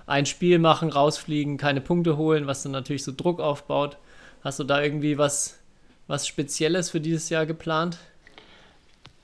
ein 0.06 0.26
Spiel 0.26 0.58
machen, 0.58 0.90
rausfliegen, 0.90 1.58
keine 1.58 1.80
Punkte 1.80 2.16
holen, 2.16 2.48
was 2.48 2.64
dann 2.64 2.72
natürlich 2.72 3.04
so 3.04 3.12
Druck 3.16 3.38
aufbaut. 3.38 3.96
Hast 4.42 4.58
du 4.58 4.64
da 4.64 4.82
irgendwie 4.82 5.18
was, 5.18 5.58
was 6.06 6.26
Spezielles 6.26 6.90
für 6.90 7.00
dieses 7.00 7.28
Jahr 7.28 7.46
geplant? 7.46 7.98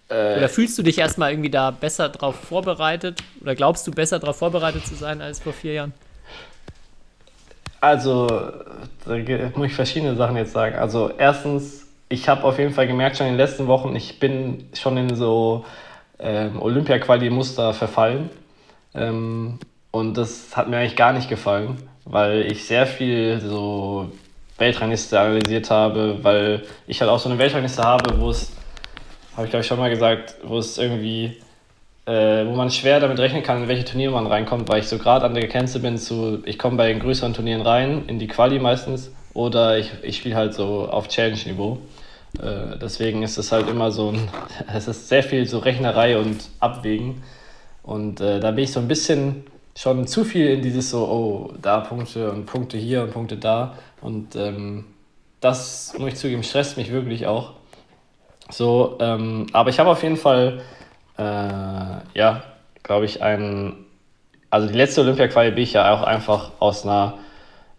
Äh, 0.08 0.36
Oder 0.36 0.48
fühlst 0.48 0.76
du 0.78 0.82
dich 0.82 0.98
erstmal 0.98 1.32
irgendwie 1.32 1.50
da 1.50 1.70
besser 1.70 2.08
drauf 2.08 2.36
vorbereitet? 2.36 3.22
Oder 3.40 3.54
glaubst 3.54 3.86
du 3.86 3.90
besser 3.90 4.18
darauf 4.18 4.36
vorbereitet 4.36 4.86
zu 4.86 4.94
sein 4.94 5.20
als 5.20 5.40
vor 5.40 5.52
vier 5.52 5.72
Jahren? 5.72 5.94
Also, 7.80 8.26
da 8.26 9.16
muss 9.54 9.68
ich 9.68 9.74
verschiedene 9.74 10.16
Sachen 10.16 10.36
jetzt 10.36 10.52
sagen. 10.52 10.76
Also, 10.76 11.10
erstens, 11.16 11.86
ich 12.08 12.28
habe 12.28 12.44
auf 12.44 12.58
jeden 12.58 12.72
Fall 12.72 12.86
gemerkt, 12.86 13.16
schon 13.16 13.26
in 13.26 13.34
den 13.34 13.38
letzten 13.38 13.66
Wochen, 13.66 13.94
ich 13.96 14.18
bin 14.18 14.68
schon 14.74 14.96
in 14.96 15.14
so 15.14 15.64
ähm, 16.18 16.60
Olympia-Quali-Muster 16.60 17.74
verfallen. 17.74 18.30
Ähm, 18.94 19.58
und 19.90 20.16
das 20.16 20.56
hat 20.56 20.68
mir 20.68 20.78
eigentlich 20.78 20.96
gar 20.96 21.12
nicht 21.12 21.28
gefallen, 21.28 21.76
weil 22.04 22.42
ich 22.50 22.66
sehr 22.66 22.86
viel 22.86 23.40
so 23.40 24.10
Weltrangliste 24.58 25.18
analysiert 25.18 25.70
habe, 25.70 26.18
weil 26.22 26.62
ich 26.86 27.00
halt 27.00 27.10
auch 27.10 27.18
so 27.18 27.28
eine 27.28 27.38
Weltrangliste 27.38 27.82
habe, 27.82 28.20
wo 28.20 28.30
es, 28.30 28.52
habe 29.36 29.46
ich 29.46 29.50
glaube 29.50 29.62
ich 29.62 29.66
schon 29.66 29.78
mal 29.78 29.90
gesagt, 29.90 30.36
wo 30.44 30.58
es 30.58 30.78
irgendwie 30.78 31.36
äh, 32.06 32.46
wo 32.46 32.54
man 32.54 32.70
schwer 32.70 33.00
damit 33.00 33.18
rechnen 33.18 33.42
kann, 33.42 33.64
in 33.64 33.68
welche 33.68 33.84
Turniere 33.84 34.12
man 34.12 34.26
reinkommt, 34.26 34.68
weil 34.68 34.80
ich 34.80 34.88
so 34.88 34.96
gerade 34.96 35.26
an 35.26 35.34
der 35.34 35.48
Grenze 35.48 35.80
bin 35.80 35.98
zu, 35.98 36.42
ich 36.44 36.58
komme 36.58 36.76
bei 36.76 36.88
den 36.88 37.00
größeren 37.00 37.34
Turnieren 37.34 37.62
rein, 37.62 38.04
in 38.06 38.18
die 38.18 38.28
Quali 38.28 38.58
meistens, 38.58 39.10
oder 39.34 39.76
ich, 39.76 39.90
ich 40.02 40.16
spiele 40.16 40.36
halt 40.36 40.54
so 40.54 40.88
auf 40.88 41.08
Challenge-Niveau. 41.08 41.78
Äh, 42.40 42.78
deswegen 42.80 43.22
ist 43.22 43.38
es 43.38 43.52
halt 43.52 43.68
immer 43.68 43.90
so 43.90 44.10
ein, 44.10 44.28
es 44.74 44.88
ist 44.88 45.08
sehr 45.08 45.22
viel 45.22 45.46
so 45.46 45.58
Rechnerei 45.58 46.16
und 46.16 46.48
Abwägen. 46.60 47.22
Und 47.82 48.20
äh, 48.20 48.40
da 48.40 48.52
bin 48.52 48.64
ich 48.64 48.72
so 48.72 48.80
ein 48.80 48.88
bisschen 48.88 49.44
schon 49.76 50.06
zu 50.06 50.24
viel 50.24 50.46
in 50.48 50.62
dieses 50.62 50.90
so, 50.90 51.04
oh, 51.06 51.54
da 51.60 51.80
Punkte 51.80 52.30
und 52.30 52.46
Punkte 52.46 52.78
hier 52.78 53.02
und 53.02 53.12
Punkte 53.12 53.36
da. 53.36 53.74
Und 54.00 54.36
ähm, 54.36 54.84
das, 55.40 55.94
muss 55.98 56.08
ich 56.08 56.16
zugeben, 56.16 56.42
stresst 56.42 56.76
mich 56.76 56.90
wirklich 56.92 57.26
auch. 57.26 57.52
So, 58.50 58.96
ähm, 59.00 59.46
aber 59.52 59.70
ich 59.70 59.78
habe 59.78 59.90
auf 59.90 60.02
jeden 60.02 60.16
Fall, 60.16 60.60
äh, 61.18 61.22
ja, 61.22 62.42
glaube 62.82 63.04
ich, 63.04 63.22
ein, 63.22 63.74
also 64.50 64.68
die 64.68 64.74
letzte 64.74 65.00
Olympia-Quali 65.00 65.50
bin 65.50 65.64
ich 65.64 65.72
ja 65.72 65.92
auch 65.92 66.02
einfach 66.02 66.52
aus 66.60 66.84
einer 66.84 67.14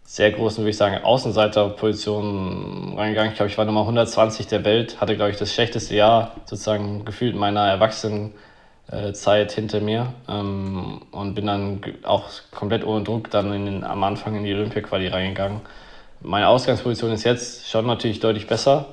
sehr 0.04 0.32
großen, 0.32 0.64
würde 0.64 0.70
ich 0.70 0.78
sagen, 0.78 1.04
Außenseiterposition 1.04 2.96
reingegangen. 2.98 3.32
Ich 3.32 3.38
glaube, 3.38 3.52
ich 3.52 3.58
war 3.58 3.66
Nummer 3.66 3.82
120 3.82 4.48
der 4.48 4.64
Welt, 4.64 5.02
hatte, 5.02 5.16
glaube 5.16 5.32
ich, 5.32 5.38
das 5.38 5.54
schlechteste 5.54 5.96
Jahr 5.96 6.32
sozusagen 6.46 7.04
gefühlt 7.04 7.36
meiner 7.36 7.68
Erwachsenenzeit 7.68 9.52
hinter 9.52 9.82
mir 9.82 10.14
ähm, 10.30 11.02
und 11.12 11.36
bin 11.36 11.48
dann 11.48 11.82
auch 12.04 12.26
komplett 12.52 12.86
ohne 12.86 13.04
Druck 13.04 13.30
dann 13.32 13.52
in 13.52 13.66
den, 13.66 13.84
am 13.84 14.02
Anfang 14.04 14.36
in 14.36 14.46
die 14.46 14.54
Olympia-Quali 14.54 15.10
reingegangen. 15.10 15.60
Meine 16.22 16.48
Ausgangsposition 16.48 17.12
ist 17.12 17.24
jetzt 17.24 17.70
schon 17.70 17.86
natürlich 17.86 18.20
deutlich 18.20 18.48
besser 18.48 18.88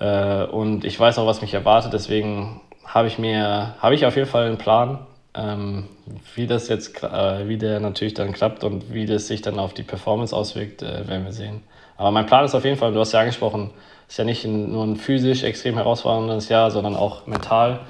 äh, 0.00 0.44
und 0.44 0.84
ich 0.84 0.98
weiß 0.98 1.18
auch, 1.18 1.26
was 1.26 1.40
mich 1.40 1.54
erwartet, 1.54 1.92
deswegen 1.92 2.60
habe 2.84 3.08
ich 3.08 3.18
mir, 3.18 3.74
habe 3.78 3.94
ich 3.94 4.06
auf 4.06 4.16
jeden 4.16 4.28
Fall 4.28 4.46
einen 4.46 4.58
Plan, 4.58 5.06
ähm, 5.34 5.88
wie 6.34 6.46
das 6.46 6.68
jetzt, 6.68 7.02
äh, 7.02 7.48
wie 7.48 7.58
der 7.58 7.80
natürlich 7.80 8.14
dann 8.14 8.32
klappt 8.32 8.64
und 8.64 8.92
wie 8.92 9.06
das 9.06 9.28
sich 9.28 9.42
dann 9.42 9.58
auf 9.58 9.74
die 9.74 9.82
Performance 9.82 10.34
auswirkt, 10.34 10.82
äh, 10.82 11.06
werden 11.06 11.24
wir 11.24 11.32
sehen. 11.32 11.62
Aber 11.96 12.10
mein 12.10 12.26
Plan 12.26 12.44
ist 12.44 12.54
auf 12.54 12.64
jeden 12.64 12.76
Fall, 12.76 12.92
du 12.92 13.00
hast 13.00 13.12
ja 13.12 13.20
angesprochen, 13.20 13.70
ist 14.08 14.18
ja 14.18 14.24
nicht 14.24 14.44
nur 14.44 14.84
ein 14.84 14.96
physisch 14.96 15.42
extrem 15.42 15.74
herausforderndes 15.74 16.48
Jahr, 16.48 16.70
sondern 16.70 16.96
auch 16.96 17.26
mental. 17.26 17.80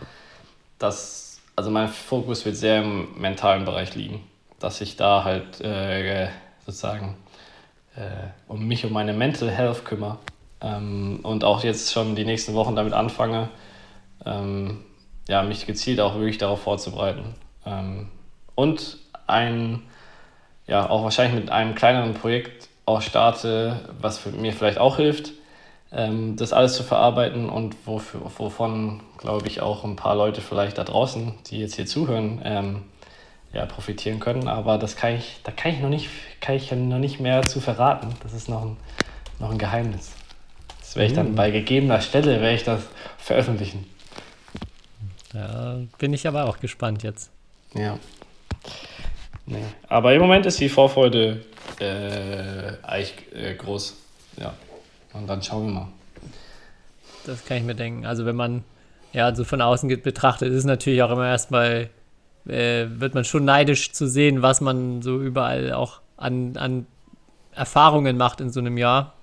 Das, 0.78 1.40
also 1.56 1.70
mein 1.70 1.88
Fokus 1.88 2.44
wird 2.44 2.56
sehr 2.56 2.82
im 2.82 3.20
mentalen 3.20 3.64
Bereich 3.64 3.94
liegen, 3.94 4.22
dass 4.58 4.80
ich 4.80 4.96
da 4.96 5.24
halt 5.24 5.60
äh, 5.60 6.28
sozusagen 6.64 7.16
um 8.48 8.66
mich 8.66 8.84
um 8.84 8.92
meine 8.92 9.12
Mental 9.12 9.50
Health 9.50 9.84
kümmere 9.84 10.18
ähm, 10.60 11.20
und 11.22 11.44
auch 11.44 11.64
jetzt 11.64 11.92
schon 11.92 12.14
die 12.14 12.24
nächsten 12.24 12.54
Wochen 12.54 12.76
damit 12.76 12.92
anfange, 12.92 13.48
ähm, 14.24 14.84
ja, 15.28 15.42
mich 15.42 15.66
gezielt 15.66 16.00
auch 16.00 16.14
wirklich 16.14 16.38
darauf 16.38 16.62
vorzubereiten. 16.62 17.34
Ähm, 17.64 18.08
und 18.54 18.98
ein, 19.26 19.82
ja, 20.66 20.88
auch 20.88 21.02
wahrscheinlich 21.02 21.40
mit 21.40 21.50
einem 21.50 21.74
kleineren 21.74 22.14
Projekt 22.14 22.68
auch 22.86 23.02
starte, 23.02 23.80
was 24.00 24.24
mir 24.26 24.52
vielleicht 24.52 24.78
auch 24.78 24.96
hilft, 24.96 25.32
ähm, 25.92 26.36
das 26.36 26.52
alles 26.52 26.74
zu 26.74 26.84
verarbeiten 26.84 27.48
und 27.48 27.74
wofür, 27.84 28.20
wovon, 28.38 29.02
glaube 29.18 29.48
ich, 29.48 29.60
auch 29.60 29.84
ein 29.84 29.96
paar 29.96 30.14
Leute 30.14 30.40
vielleicht 30.40 30.78
da 30.78 30.84
draußen, 30.84 31.34
die 31.50 31.58
jetzt 31.58 31.74
hier 31.74 31.86
zuhören, 31.86 32.40
ähm, 32.44 32.82
ja, 33.56 33.66
profitieren 33.66 34.20
können. 34.20 34.48
Aber 34.48 34.78
das 34.78 34.96
kann 34.96 35.14
ich, 35.14 35.40
da 35.42 35.52
kann 35.52 35.72
ich 35.72 35.80
noch 35.80 35.88
nicht, 35.88 36.08
kann 36.40 36.54
ich 36.54 36.70
noch 36.70 36.98
nicht 36.98 37.20
mehr 37.20 37.42
zu 37.42 37.60
verraten. 37.60 38.08
Das 38.22 38.32
ist 38.32 38.48
noch 38.48 38.62
ein, 38.62 38.76
noch 39.38 39.50
ein 39.50 39.58
Geheimnis. 39.58 40.12
Das 40.80 40.94
werde 40.94 41.08
ich 41.08 41.14
dann 41.14 41.30
mhm. 41.30 41.34
bei 41.34 41.50
gegebener 41.50 42.00
Stelle 42.00 42.40
werde 42.40 42.54
ich 42.54 42.64
das 42.64 42.82
veröffentlichen. 43.18 43.86
Ja, 45.32 45.78
bin 45.98 46.12
ich 46.12 46.26
aber 46.26 46.44
auch 46.44 46.60
gespannt 46.60 47.02
jetzt. 47.02 47.30
Ja. 47.74 47.98
Nee. 49.46 49.62
Aber 49.88 50.12
im 50.14 50.20
Moment 50.20 50.46
ist 50.46 50.60
die 50.60 50.68
Vorfreude 50.68 51.44
äh, 51.80 52.72
eigentlich 52.82 53.14
äh, 53.34 53.54
groß. 53.54 53.96
Ja. 54.38 54.54
Und 55.12 55.26
dann 55.26 55.42
schauen 55.42 55.66
wir 55.66 55.72
mal. 55.72 55.88
Das 57.24 57.44
kann 57.44 57.58
ich 57.58 57.64
mir 57.64 57.74
denken. 57.74 58.06
Also 58.06 58.26
wenn 58.26 58.36
man 58.36 58.64
ja 59.12 59.34
so 59.34 59.44
von 59.44 59.62
außen 59.62 59.88
betrachtet, 60.02 60.48
ist 60.48 60.58
es 60.58 60.64
natürlich 60.64 61.02
auch 61.02 61.10
immer 61.10 61.28
erstmal, 61.28 61.90
äh, 62.48 62.86
wird 62.88 63.14
man 63.14 63.24
schon 63.24 63.44
neidisch 63.44 63.92
zu 63.92 64.08
sehen, 64.08 64.42
was 64.42 64.60
man 64.60 65.02
so 65.02 65.20
überall 65.20 65.72
auch 65.72 66.00
an, 66.16 66.56
an 66.56 66.86
Erfahrungen 67.52 68.16
macht 68.16 68.40
in 68.40 68.50
so 68.50 68.60
einem 68.60 68.78
Jahr. 68.78 69.14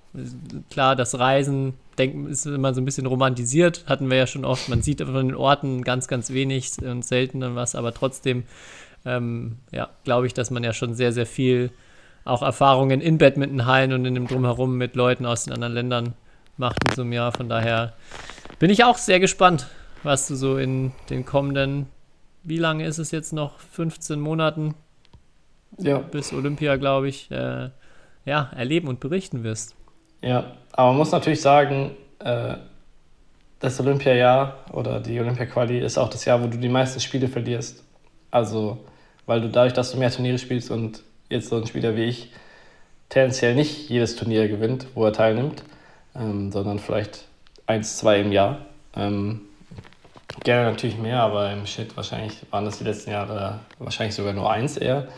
Klar, 0.70 0.96
das 0.96 1.18
Reisen 1.18 1.74
denken, 1.98 2.28
ist 2.28 2.46
immer 2.46 2.74
so 2.74 2.80
ein 2.80 2.84
bisschen 2.84 3.06
romantisiert, 3.06 3.84
hatten 3.86 4.10
wir 4.10 4.18
ja 4.18 4.26
schon 4.26 4.44
oft. 4.44 4.68
Man 4.68 4.82
sieht 4.82 5.00
von 5.00 5.14
den 5.28 5.34
Orten 5.34 5.82
ganz, 5.82 6.08
ganz 6.08 6.30
wenig 6.30 6.72
und 6.82 7.04
selten 7.04 7.40
dann 7.40 7.56
was, 7.56 7.74
aber 7.74 7.94
trotzdem, 7.94 8.44
ähm, 9.04 9.58
ja, 9.72 9.90
glaube 10.04 10.26
ich, 10.26 10.34
dass 10.34 10.50
man 10.50 10.64
ja 10.64 10.72
schon 10.72 10.94
sehr, 10.94 11.12
sehr 11.12 11.26
viel 11.26 11.70
auch 12.24 12.42
Erfahrungen 12.42 13.00
in 13.00 13.18
Badmintonhallen 13.18 13.92
und 13.92 14.04
in 14.04 14.14
dem 14.14 14.26
Drumherum 14.26 14.76
mit 14.76 14.96
Leuten 14.96 15.26
aus 15.26 15.44
den 15.44 15.52
anderen 15.52 15.74
Ländern 15.74 16.14
macht 16.56 16.82
in 16.84 16.94
so 16.94 17.02
einem 17.02 17.12
Jahr. 17.12 17.32
Von 17.32 17.48
daher 17.48 17.92
bin 18.58 18.70
ich 18.70 18.84
auch 18.84 18.96
sehr 18.96 19.20
gespannt, 19.20 19.66
was 20.02 20.26
du 20.28 20.34
so 20.34 20.56
in 20.56 20.92
den 21.10 21.24
kommenden, 21.24 21.86
wie 22.44 22.58
lange 22.58 22.86
ist 22.86 22.98
es 22.98 23.10
jetzt 23.10 23.32
noch? 23.32 23.58
15 23.58 24.20
Monaten 24.20 24.74
ja. 25.78 25.98
bis 25.98 26.32
Olympia, 26.32 26.76
glaube 26.76 27.08
ich, 27.08 27.30
äh, 27.30 27.70
ja, 28.24 28.50
erleben 28.56 28.88
und 28.88 29.00
berichten 29.00 29.42
wirst. 29.42 29.74
Ja, 30.22 30.52
aber 30.72 30.88
man 30.88 30.98
muss 30.98 31.10
natürlich 31.10 31.40
sagen, 31.40 31.92
äh, 32.20 32.54
das 33.58 33.80
Olympiajahr 33.80 34.58
oder 34.72 35.00
die 35.00 35.18
Olympia-Quali 35.18 35.78
ist 35.78 35.98
auch 35.98 36.10
das 36.10 36.24
Jahr, 36.24 36.42
wo 36.42 36.46
du 36.46 36.58
die 36.58 36.68
meisten 36.68 37.00
Spiele 37.00 37.28
verlierst. 37.28 37.82
Also, 38.30 38.78
weil 39.26 39.40
du 39.40 39.48
dadurch, 39.48 39.72
dass 39.72 39.92
du 39.92 39.98
mehr 39.98 40.10
Turniere 40.10 40.38
spielst 40.38 40.70
und 40.70 41.02
jetzt 41.28 41.48
so 41.48 41.56
ein 41.56 41.66
Spieler 41.66 41.96
wie 41.96 42.04
ich 42.04 42.30
tendenziell 43.08 43.54
nicht 43.54 43.88
jedes 43.88 44.16
Turnier 44.16 44.48
gewinnt, 44.48 44.86
wo 44.94 45.04
er 45.04 45.12
teilnimmt, 45.12 45.62
ähm, 46.14 46.50
sondern 46.52 46.78
vielleicht 46.78 47.26
eins, 47.66 47.96
zwei 47.96 48.20
im 48.20 48.32
Jahr. 48.32 48.66
Ähm, 48.96 49.42
gerne 50.42 50.70
natürlich 50.70 50.98
mehr, 50.98 51.20
aber 51.20 51.52
im 51.52 51.66
Shit 51.66 51.96
wahrscheinlich 51.96 52.34
waren 52.50 52.64
das 52.64 52.78
die 52.78 52.84
letzten 52.84 53.10
Jahre 53.10 53.60
wahrscheinlich 53.78 54.14
sogar 54.14 54.32
nur 54.32 54.50
eins 54.50 54.76
eher. 54.76 55.08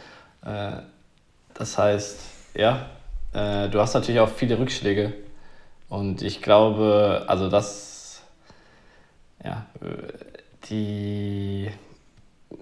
Äh, 0.44 0.72
das 1.54 1.78
heißt, 1.78 2.20
ja, 2.54 2.86
äh, 3.32 3.68
du 3.68 3.80
hast 3.80 3.94
natürlich 3.94 4.20
auch 4.20 4.28
viele 4.28 4.58
Rückschläge. 4.58 5.14
Und 5.88 6.22
ich 6.22 6.42
glaube, 6.42 7.24
also 7.28 7.48
das, 7.48 8.22
ja, 9.44 9.66
die 10.68 11.70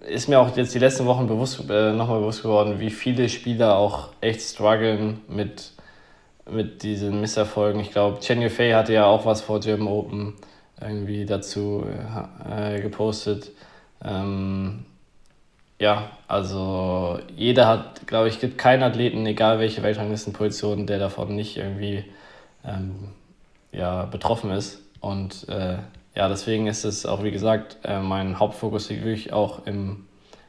ist 0.07 0.29
mir 0.29 0.39
auch 0.39 0.55
jetzt 0.57 0.75
die 0.75 0.79
letzten 0.79 1.07
Wochen 1.07 1.27
bewusst, 1.27 1.69
äh, 1.71 1.93
nochmal 1.93 2.21
bewusst 2.21 2.43
geworden, 2.43 2.81
wie 2.81 2.91
viele 2.91 3.29
Spieler 3.29 3.77
auch 3.77 4.11
echt 4.21 4.41
strugglen 4.43 5.21
mit, 5.29 5.73
mit 6.51 6.83
diesen 6.83 7.21
Misserfolgen. 7.21 7.81
Ich 7.81 7.91
glaube, 7.91 8.21
Chen 8.21 8.43
Yufei 8.43 8.73
hatte 8.73 8.93
ja 8.93 9.07
auch 9.07 9.25
was 9.25 9.41
vor 9.41 9.61
German 9.61 9.89
Open 9.89 10.35
irgendwie 10.81 11.25
dazu 11.27 11.85
äh, 12.51 12.81
gepostet. 12.81 13.51
Ähm, 14.05 14.85
ja, 15.79 16.11
also 16.29 17.19
jeder 17.37 17.67
hat, 17.67 18.07
glaube 18.07 18.29
ich, 18.29 18.41
gibt 18.41 18.59
keinen 18.59 18.83
Athleten, 18.83 19.27
egal 19.27 19.59
welche 19.59 19.83
Weltranglistenposition, 19.83 20.87
der 20.87 20.99
davon 20.99 21.35
nicht 21.35 21.57
irgendwie 21.57 22.05
ähm, 22.65 23.09
ja, 23.73 24.05
betroffen 24.05 24.51
ist. 24.51 24.81
Und 25.01 25.49
äh, 25.49 25.79
ja, 26.15 26.29
deswegen 26.29 26.67
ist 26.67 26.85
es 26.85 27.07
auch, 27.07 27.23
wie 27.23 27.33
gesagt, 27.33 27.79
äh, 27.85 28.01
mein 28.01 28.39
Hauptfokus 28.39 28.89
liegt 28.89 29.05
wirklich 29.05 29.33
auch 29.33 29.67
im 29.67 30.07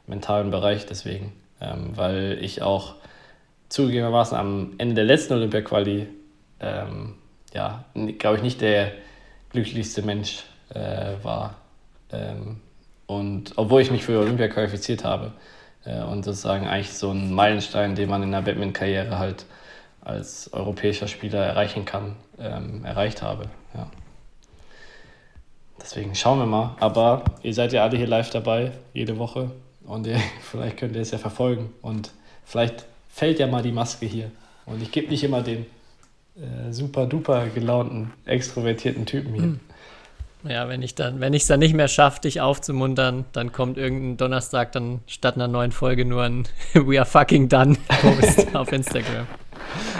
mentalen 0.07 0.51
Bereich, 0.51 0.85
deswegen, 0.85 1.33
ähm, 1.59 1.91
weil 1.95 2.37
ich 2.41 2.61
auch 2.61 2.95
zugegebenermaßen 3.69 4.37
am 4.37 4.73
Ende 4.77 4.95
der 4.95 5.05
letzten 5.05 5.33
Olympia-Quali, 5.33 6.07
ähm, 6.59 7.15
ja, 7.53 7.85
glaube 8.19 8.37
ich, 8.37 8.43
nicht 8.43 8.61
der 8.61 8.91
glücklichste 9.55 10.01
Mensch 10.01 10.43
äh, 10.69 11.13
war. 11.23 11.55
Ähm, 12.11 12.61
und 13.07 13.53
obwohl 13.55 13.81
ich 13.81 13.91
mich 13.91 14.03
für 14.03 14.19
Olympia 14.19 14.47
qualifiziert 14.47 15.03
habe 15.03 15.31
äh, 15.85 16.01
und 16.01 16.23
sozusagen 16.23 16.67
eigentlich 16.67 16.93
so 16.93 17.11
ein 17.11 17.33
Meilenstein, 17.33 17.95
den 17.95 18.09
man 18.09 18.23
in 18.23 18.31
der 18.31 18.41
Badminton-Karriere 18.41 19.17
halt 19.17 19.45
als 20.01 20.53
europäischer 20.53 21.07
Spieler 21.07 21.43
erreichen 21.43 21.85
kann, 21.85 22.15
ähm, 22.39 22.85
erreicht 22.85 23.21
habe. 23.21 23.45
Ja. 23.73 23.89
Deswegen 25.81 26.15
schauen 26.15 26.39
wir 26.39 26.45
mal. 26.45 26.75
Aber 26.79 27.23
ihr 27.43 27.53
seid 27.53 27.73
ja 27.73 27.83
alle 27.83 27.97
hier 27.97 28.07
live 28.07 28.29
dabei, 28.29 28.71
jede 28.93 29.17
Woche. 29.17 29.51
Und 29.85 30.07
ihr, 30.07 30.19
vielleicht 30.41 30.77
könnt 30.77 30.95
ihr 30.95 31.01
es 31.01 31.11
ja 31.11 31.17
verfolgen. 31.17 31.73
Und 31.81 32.11
vielleicht 32.43 32.85
fällt 33.09 33.39
ja 33.39 33.47
mal 33.47 33.63
die 33.63 33.71
Maske 33.71 34.05
hier. 34.05 34.31
Und 34.65 34.81
ich 34.81 34.91
gebe 34.91 35.09
nicht 35.09 35.23
immer 35.23 35.41
den 35.41 35.65
äh, 36.35 36.71
super 36.71 37.05
duper 37.05 37.47
gelaunten, 37.47 38.11
extrovertierten 38.25 39.05
Typen 39.05 39.33
hier. 39.33 39.43
Mhm. 39.43 39.59
Ja, 40.47 40.69
wenn 40.69 40.83
ich 40.83 40.93
dann, 40.93 41.19
wenn 41.21 41.33
ich 41.33 41.43
es 41.43 41.47
dann 41.47 41.59
nicht 41.59 41.73
mehr 41.73 41.87
schaffe, 41.87 42.21
dich 42.21 42.39
aufzumuntern, 42.39 43.25
dann 43.31 43.51
kommt 43.51 43.77
irgendein 43.77 44.17
Donnerstag 44.17 44.73
dann 44.73 44.99
statt 45.07 45.35
einer 45.35 45.47
neuen 45.47 45.71
Folge 45.71 46.05
nur 46.05 46.23
ein 46.23 46.47
We 46.73 46.99
are 46.99 47.05
fucking 47.05 47.49
done 47.49 47.77
Post 48.01 48.47
auf 48.55 48.71
Instagram. 48.71 49.25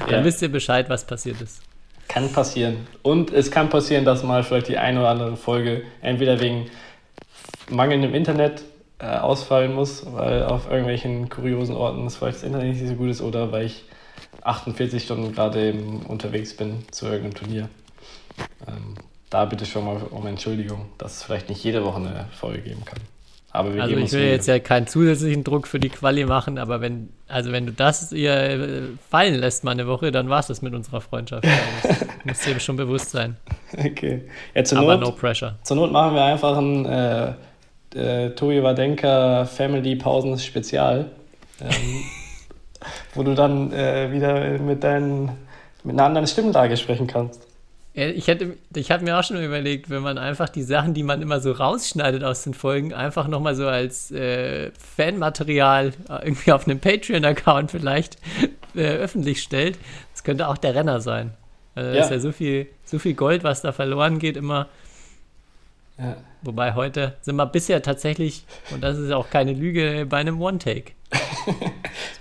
Dann 0.07 0.19
ja. 0.19 0.23
wisst 0.23 0.41
ihr 0.41 0.51
Bescheid, 0.51 0.89
was 0.89 1.05
passiert 1.05 1.41
ist. 1.41 1.61
Kann 2.07 2.31
passieren. 2.31 2.86
Und 3.01 3.33
es 3.33 3.49
kann 3.49 3.69
passieren, 3.69 4.05
dass 4.05 4.21
mal 4.21 4.43
vielleicht 4.43 4.67
die 4.67 4.77
eine 4.77 4.99
oder 4.99 5.09
andere 5.09 5.38
Folge 5.38 5.81
entweder 6.01 6.39
wegen 6.39 6.69
mangelndem 7.69 8.13
Internet 8.13 8.63
äh, 8.99 9.05
ausfallen 9.07 9.73
muss, 9.73 10.05
weil 10.13 10.43
auf 10.43 10.69
irgendwelchen 10.69 11.29
kuriosen 11.29 11.75
Orten 11.75 12.05
ist 12.05 12.17
vielleicht 12.17 12.38
das 12.38 12.43
Internet 12.43 12.73
nicht 12.73 12.88
so 12.88 12.93
gut 12.93 13.09
ist 13.09 13.21
oder 13.21 13.51
weil 13.51 13.65
ich 13.65 13.86
48 14.46 15.04
Stunden 15.04 15.34
gerade 15.34 15.74
unterwegs 16.08 16.56
bin 16.56 16.86
zu 16.91 17.08
irgendeinem 17.08 17.34
Turnier. 17.34 17.70
Ähm, 18.68 18.96
da 19.30 19.46
bitte 19.46 19.66
schon 19.66 19.86
mal 19.86 19.98
um 20.12 20.26
Entschuldigung, 20.28 20.86
dass 20.98 21.18
es 21.18 21.24
vielleicht 21.24 21.50
nicht 21.50 21.64
jede 21.64 21.84
Woche 21.84 21.98
eine 21.98 22.26
Folge 22.32 22.62
geben 22.62 22.86
kann. 22.86 23.00
Aber 23.52 23.74
wir 23.74 23.84
Also 23.84 23.96
ich 23.96 24.12
will 24.12 24.28
jetzt 24.28 24.48
ja 24.48 24.60
keinen 24.60 24.86
zusätzlichen 24.86 25.43
Druck 25.43 25.68
für 25.68 25.80
die 25.80 25.89
Quali 25.89 26.26
machen, 26.26 26.58
aber 26.58 26.82
wenn, 26.82 27.10
also 27.28 27.52
wenn 27.52 27.66
du 27.66 27.72
das 27.72 28.12
ihr 28.12 28.34
äh, 28.34 28.82
fallen 29.10 29.36
lässt 29.36 29.64
mal 29.64 29.72
eine 29.72 29.88
Woche, 29.88 30.12
dann 30.12 30.30
war 30.30 30.41
es 30.41 30.48
das 30.48 30.62
mit 30.62 30.74
unserer 30.74 31.02
Freundschaft. 31.02 31.46
Also 31.84 32.06
Das 32.26 32.39
muss 32.48 32.54
dir 32.56 32.60
schon 32.60 32.76
bewusst 32.76 33.12
sein. 33.12 33.38
Okay. 33.78 34.24
Ja, 34.54 34.64
zur, 34.64 34.80
Aber 34.80 34.98
Not, 34.98 35.02
no 35.02 35.12
pressure. 35.12 35.56
zur 35.64 35.78
Not 35.78 35.91
machen 35.91 36.16
wir 36.16 36.24
einfach 36.24 36.58
ein 36.58 36.86
äh, 36.86 37.34
äh, 37.96 38.30
Tobi 38.32 38.62
Wadenka 38.62 39.46
Family 39.46 39.96
Pausen 39.96 40.38
Spezial. 40.38 41.12
Ähm, 41.62 41.70
wo 43.13 43.23
du 43.23 43.33
dann 43.36 43.71
äh, 43.73 44.11
wieder 44.11 44.57
mit, 44.59 44.83
deinen, 44.83 45.31
mit 45.83 45.93
einer 45.95 46.05
anderen 46.05 46.27
Stimmlage 46.27 46.77
sprechen 46.77 47.07
kannst. 47.07 47.41
Ja, 47.93 48.07
Ich 48.07 48.27
hätte, 48.27 48.57
ich 48.75 48.91
habe 48.91 49.03
mir 49.03 49.17
auch 49.17 49.23
schon 49.23 49.41
überlegt, 49.41 49.89
wenn 49.89 50.01
man 50.03 50.17
einfach 50.17 50.49
die 50.49 50.63
Sachen, 50.63 50.93
die 50.93 51.03
man 51.03 51.21
immer 51.21 51.39
so 51.39 51.51
rausschneidet 51.53 52.23
aus 52.23 52.43
den 52.43 52.53
Folgen, 52.53 52.93
einfach 52.93 53.27
nochmal 53.27 53.55
so 53.55 53.67
als 53.67 54.11
äh, 54.11 54.71
Fanmaterial 54.71 55.93
äh, 56.09 56.25
irgendwie 56.25 56.51
auf 56.51 56.67
einem 56.67 56.79
Patreon-Account 56.79 57.71
vielleicht 57.71 58.17
äh, 58.75 58.81
öffentlich 58.97 59.41
stellt. 59.41 59.77
Das 60.13 60.23
könnte 60.23 60.47
auch 60.49 60.57
der 60.57 60.75
Renner 60.75 60.99
sein. 60.99 61.31
Also 61.73 61.89
da 61.91 61.95
Ja. 61.95 62.03
ist 62.03 62.11
ja 62.11 62.19
so 62.19 62.31
viel, 62.31 62.67
so 62.83 62.99
viel 62.99 63.13
Gold, 63.13 63.43
was 63.43 63.61
da 63.61 63.71
verloren 63.71 64.19
geht 64.19 64.36
immer. 64.38 64.67
Ja. 65.97 66.17
Wobei 66.46 66.76
heute 66.76 67.16
sind 67.22 67.36
wir 67.36 67.46
bisher 67.48 67.82
tatsächlich, 67.82 68.43
und 68.72 68.84
das 68.84 68.98
ist 68.98 69.12
auch 69.12 69.30
keine 69.30 69.54
Lüge, 69.54 70.06
bei 70.08 70.18
einem 70.18 70.39
One-Take. 70.41 70.91
Das 71.10 71.20
muss 71.48 71.62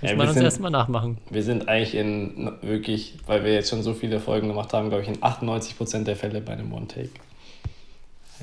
Ja, 0.01 0.15
man 0.15 0.27
wir 0.27 0.33
uns 0.33 0.41
erstmal 0.41 0.71
nachmachen. 0.71 1.17
Wir 1.29 1.43
sind 1.43 1.67
eigentlich 1.69 1.95
in 1.95 2.51
wirklich, 2.61 3.17
weil 3.27 3.43
wir 3.43 3.53
jetzt 3.53 3.69
schon 3.69 3.83
so 3.83 3.93
viele 3.93 4.19
Folgen 4.19 4.47
gemacht 4.47 4.73
haben, 4.73 4.89
glaube 4.89 5.03
ich, 5.03 5.09
in 5.09 5.17
98% 5.17 6.03
der 6.03 6.15
Fälle 6.15 6.41
bei 6.41 6.53
einem 6.53 6.73
One-Take. 6.73 7.09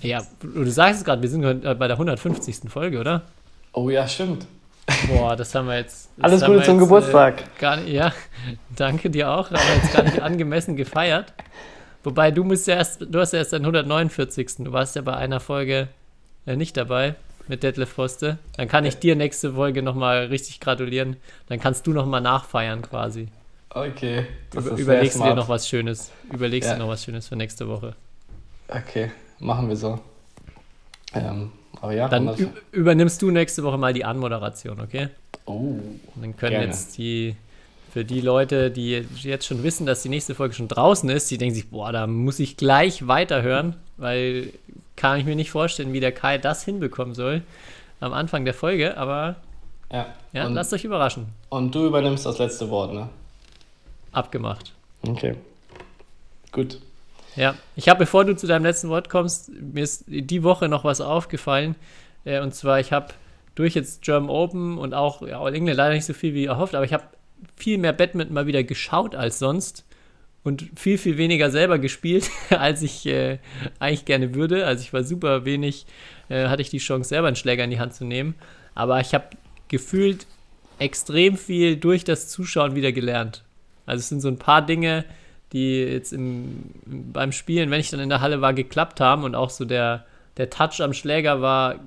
Ja, 0.01 0.22
du 0.41 0.70
sagst 0.70 1.01
es 1.01 1.05
gerade, 1.05 1.20
wir 1.20 1.28
sind 1.28 1.43
bei 1.43 1.87
der 1.87 1.93
150. 1.93 2.70
Folge, 2.70 2.99
oder? 3.01 3.22
Oh 3.72 3.91
ja, 3.91 4.07
stimmt. 4.09 4.47
Boah, 5.09 5.37
das 5.37 5.55
haben 5.55 5.68
wir 5.68 5.78
jetzt. 5.78 6.11
Alles 6.20 6.43
haben 6.43 6.53
Gute 6.53 6.61
wir 6.61 6.64
zum 6.64 6.74
jetzt, 6.76 6.85
Geburtstag. 6.85 7.41
Äh, 7.41 7.61
gar 7.61 7.76
nicht, 7.76 7.93
ja, 7.93 8.12
danke 8.76 9.11
dir 9.11 9.30
auch, 9.30 9.51
aber 9.51 9.61
jetzt 9.76 9.93
gar 9.93 10.03
nicht 10.03 10.20
angemessen 10.20 10.76
gefeiert. 10.76 11.33
Wobei 12.05 12.30
du 12.30 12.44
musst 12.44 12.66
ja 12.66 12.74
erst, 12.76 13.00
du 13.09 13.18
hast 13.20 13.32
ja 13.32 13.38
erst 13.40 13.53
deinen 13.53 13.62
149. 13.64 14.57
Du 14.59 14.72
warst 14.72 14.96
ja 14.96 15.03
bei 15.03 15.14
einer 15.14 15.40
Folge 15.40 15.88
äh, 16.46 16.57
nicht 16.57 16.76
dabei 16.76 17.14
mit 17.48 17.62
Detlef 17.62 17.90
Foste. 17.90 18.38
Dann 18.57 18.68
kann 18.68 18.84
ich 18.84 18.98
dir 18.98 19.14
nächste 19.16 19.53
Folge 19.55 19.82
nochmal 19.82 20.26
richtig 20.26 20.61
gratulieren. 20.61 21.16
Dann 21.48 21.61
kannst 21.61 21.86
du 21.86 21.92
nochmal 21.92 22.20
nachfeiern 22.20 22.82
quasi. 22.82 23.28
Okay. 23.70 24.26
Über, 24.55 24.72
überlegst 24.72 25.18
dir 25.18 25.34
noch 25.34 25.48
was 25.48 25.68
Schönes. 25.68 26.11
Überlegst 26.32 26.68
Ja. 26.68 26.76
dir 26.76 26.82
noch 26.82 26.88
was 26.88 27.05
Schönes 27.05 27.28
für 27.28 27.36
nächste 27.36 27.68
Woche. 27.68 27.94
Okay, 28.68 29.11
machen 29.38 29.68
wir 29.68 29.76
so. 29.76 29.98
Ähm, 31.14 31.53
aber 31.80 31.92
ja, 31.94 32.09
Dann 32.09 32.34
übernimmst 32.70 33.20
du 33.22 33.30
nächste 33.30 33.62
Woche 33.62 33.78
mal 33.78 33.92
die 33.92 34.05
Anmoderation, 34.05 34.80
okay? 34.80 35.09
oh, 35.46 35.53
Und 36.14 36.22
dann 36.22 36.36
können 36.36 36.53
Gerne. 36.53 36.66
jetzt 36.66 36.96
die, 36.96 37.36
für 37.93 38.07
die 38.07 38.22
Leute, 38.22 38.70
die 38.70 39.05
jetzt 39.20 39.47
schon 39.47 39.62
wissen, 39.62 39.84
dass 39.84 40.03
die 40.03 40.09
nächste 40.09 40.34
Folge 40.34 40.55
schon 40.55 40.68
draußen 40.68 41.11
ist, 41.11 41.30
die 41.30 41.36
denken 41.36 41.55
sich, 41.55 41.68
boah, 41.68 41.93
da 41.93 42.07
muss 42.07 42.38
ich 42.38 42.57
gleich 42.57 43.07
weiterhören, 43.07 43.76
weil 43.99 44.51
kann 44.97 45.18
ich 45.18 45.26
mir 45.26 45.36
nicht 45.36 45.51
vorstellen, 45.51 45.93
wie 45.93 46.01
der 46.01 46.12
Kai 46.12 46.38
das 46.38 46.64
hinbekommen 46.64 47.14
soll 47.14 47.43
am 48.01 48.14
Anfang 48.14 48.47
der 48.47 48.55
Folge, 48.55 48.97
aber 48.97 49.36
ja. 49.93 50.07
ja, 50.32 50.47
und, 50.47 50.55
lasst 50.55 50.72
euch 50.72 50.84
überraschen. 50.84 51.26
und 51.51 51.74
du 51.74 51.86
übernimmst 51.86 52.24
das 52.24 52.38
letzte 52.38 52.70
Wort, 52.70 52.95
ne? 52.95 53.11
Abgemacht. 54.11 54.72
Okay. 55.07 55.34
Gut. 56.51 56.78
Ja, 57.36 57.55
ich 57.76 57.88
habe, 57.88 58.01
bevor 58.01 58.24
du 58.24 58.34
zu 58.34 58.47
deinem 58.47 58.64
letzten 58.64 58.88
Wort 58.88 59.11
kommst, 59.11 59.51
mir 59.51 59.84
ist 59.84 60.05
die 60.07 60.43
Woche 60.43 60.68
noch 60.68 60.84
was 60.84 61.01
aufgefallen. 61.01 61.74
Äh, 62.24 62.40
und 62.40 62.55
zwar, 62.55 62.80
ich 62.80 62.93
habe 62.93 63.09
durch 63.55 63.74
jetzt 63.74 64.03
German 64.03 64.30
Open 64.30 64.78
und 64.78 64.95
auch 64.95 65.22
ja, 65.22 65.40
All 65.40 65.55
England 65.55 65.76
leider 65.76 65.95
nicht 65.95 66.07
so 66.07 66.14
viel 66.14 66.34
wie 66.34 66.47
erhofft, 66.47 66.74
aber 66.74 66.84
ich 66.84 66.93
habe 66.93 67.05
viel 67.57 67.78
mehr 67.78 67.93
Badminton 67.93 68.34
mal 68.34 68.47
wieder 68.47 68.62
geschaut 68.64 69.14
als 69.14 69.38
sonst 69.38 69.84
und 70.45 70.70
viel, 70.76 70.99
viel 70.99 71.18
weniger 71.18 71.51
selber 71.51 71.78
gespielt, 71.78 72.30
als 72.51 72.82
ich 72.82 73.07
äh, 73.07 73.38
eigentlich 73.78 74.05
gerne 74.05 74.34
würde. 74.34 74.66
Also 74.66 74.82
ich 74.82 74.93
war 74.93 75.05
super 75.05 75.45
wenig, 75.45 75.86
äh, 76.28 76.49
hatte 76.49 76.62
ich 76.62 76.70
die 76.70 76.78
Chance, 76.78 77.09
selber 77.09 77.28
einen 77.28 77.36
Schläger 77.36 77.64
in 77.64 77.70
die 77.70 77.78
Hand 77.78 77.95
zu 77.95 78.05
nehmen. 78.05 78.34
Aber 78.74 79.01
ich 79.01 79.14
habe 79.14 79.26
gefühlt 79.68 80.26
extrem 80.78 81.36
viel 81.36 81.76
durch 81.76 82.05
das 82.05 82.28
Zuschauen 82.28 82.74
wieder 82.74 82.93
gelernt. 82.93 83.45
Also 83.86 84.01
es 84.01 84.09
sind 84.09 84.20
so 84.20 84.28
ein 84.28 84.38
paar 84.38 84.64
Dinge, 84.64 85.05
die 85.53 85.82
jetzt 85.82 86.12
im, 86.12 86.70
beim 86.84 87.32
Spielen, 87.32 87.70
wenn 87.70 87.80
ich 87.80 87.90
dann 87.90 88.01
in 88.01 88.09
der 88.09 88.20
Halle 88.20 88.40
war, 88.40 88.55
geklappt 88.55 89.01
haben 89.01 89.24
und 89.24 89.34
auch 89.34 89.51
so 89.51 89.64
der, 89.64 90.07
der 90.38 90.51
Touch 90.51 90.80
am 90.80 90.95
Schläger 90.95 91.40
war 91.40 91.80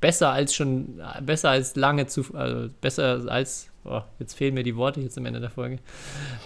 besser 0.00 0.30
als 0.30 0.54
schon, 0.54 1.00
besser 1.22 1.50
als 1.50 1.76
lange 1.76 2.06
zu, 2.06 2.34
also 2.34 2.68
besser 2.80 3.24
als, 3.28 3.70
oh, 3.84 4.02
jetzt 4.18 4.34
fehlen 4.34 4.54
mir 4.54 4.62
die 4.62 4.76
Worte 4.76 5.00
jetzt 5.00 5.16
am 5.18 5.26
Ende 5.26 5.40
der 5.40 5.50
Folge. 5.50 5.78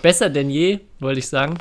Besser 0.03 0.30
denn 0.30 0.51
je, 0.51 0.80
wollte 1.01 1.18
ich 1.18 1.28
sagen. 1.28 1.59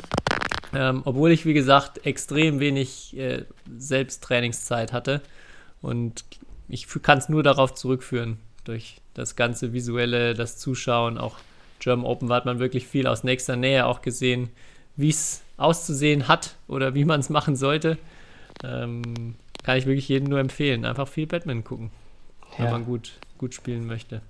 Ähm, 0.74 1.02
obwohl 1.04 1.30
ich, 1.32 1.46
wie 1.46 1.54
gesagt, 1.54 2.04
extrem 2.04 2.60
wenig 2.60 3.16
äh, 3.16 3.44
Selbsttrainingszeit 3.78 4.92
hatte. 4.92 5.22
Und 5.80 6.24
ich 6.68 6.86
kann 7.02 7.18
es 7.18 7.28
nur 7.28 7.42
darauf 7.42 7.74
zurückführen, 7.74 8.38
durch 8.64 9.00
das 9.14 9.34
ganze 9.34 9.72
Visuelle, 9.72 10.34
das 10.34 10.58
Zuschauen, 10.58 11.16
auch 11.16 11.36
German 11.80 12.04
Open 12.04 12.30
hat 12.32 12.44
man 12.44 12.58
wirklich 12.58 12.86
viel 12.86 13.06
aus 13.06 13.24
nächster 13.24 13.56
Nähe 13.56 13.86
auch 13.86 14.02
gesehen, 14.02 14.50
wie 14.96 15.08
es 15.08 15.42
auszusehen 15.56 16.28
hat 16.28 16.56
oder 16.66 16.94
wie 16.94 17.04
man 17.04 17.20
es 17.20 17.30
machen 17.30 17.56
sollte. 17.56 17.96
Ähm, 18.64 19.36
kann 19.62 19.78
ich 19.78 19.86
wirklich 19.86 20.08
jedem 20.08 20.28
nur 20.28 20.40
empfehlen. 20.40 20.84
Einfach 20.84 21.08
viel 21.08 21.26
Batman 21.26 21.64
gucken, 21.64 21.90
wenn 22.56 22.66
Ja. 22.66 22.72
man 22.72 22.84
gut, 22.84 23.12
gut 23.38 23.54
spielen 23.54 23.86
möchte. 23.86 24.20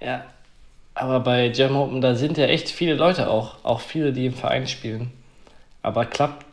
Ja. 0.00 0.24
Aber 0.94 1.20
bei 1.20 1.46
Jam 1.48 1.76
Open, 1.76 2.00
da 2.00 2.14
sind 2.14 2.36
ja 2.36 2.46
echt 2.46 2.68
viele 2.68 2.94
Leute 2.94 3.30
auch. 3.30 3.64
Auch 3.64 3.80
viele, 3.80 4.12
die 4.12 4.26
im 4.26 4.34
Verein 4.34 4.66
spielen. 4.66 5.12
Aber 5.82 6.04
klappt. 6.04 6.44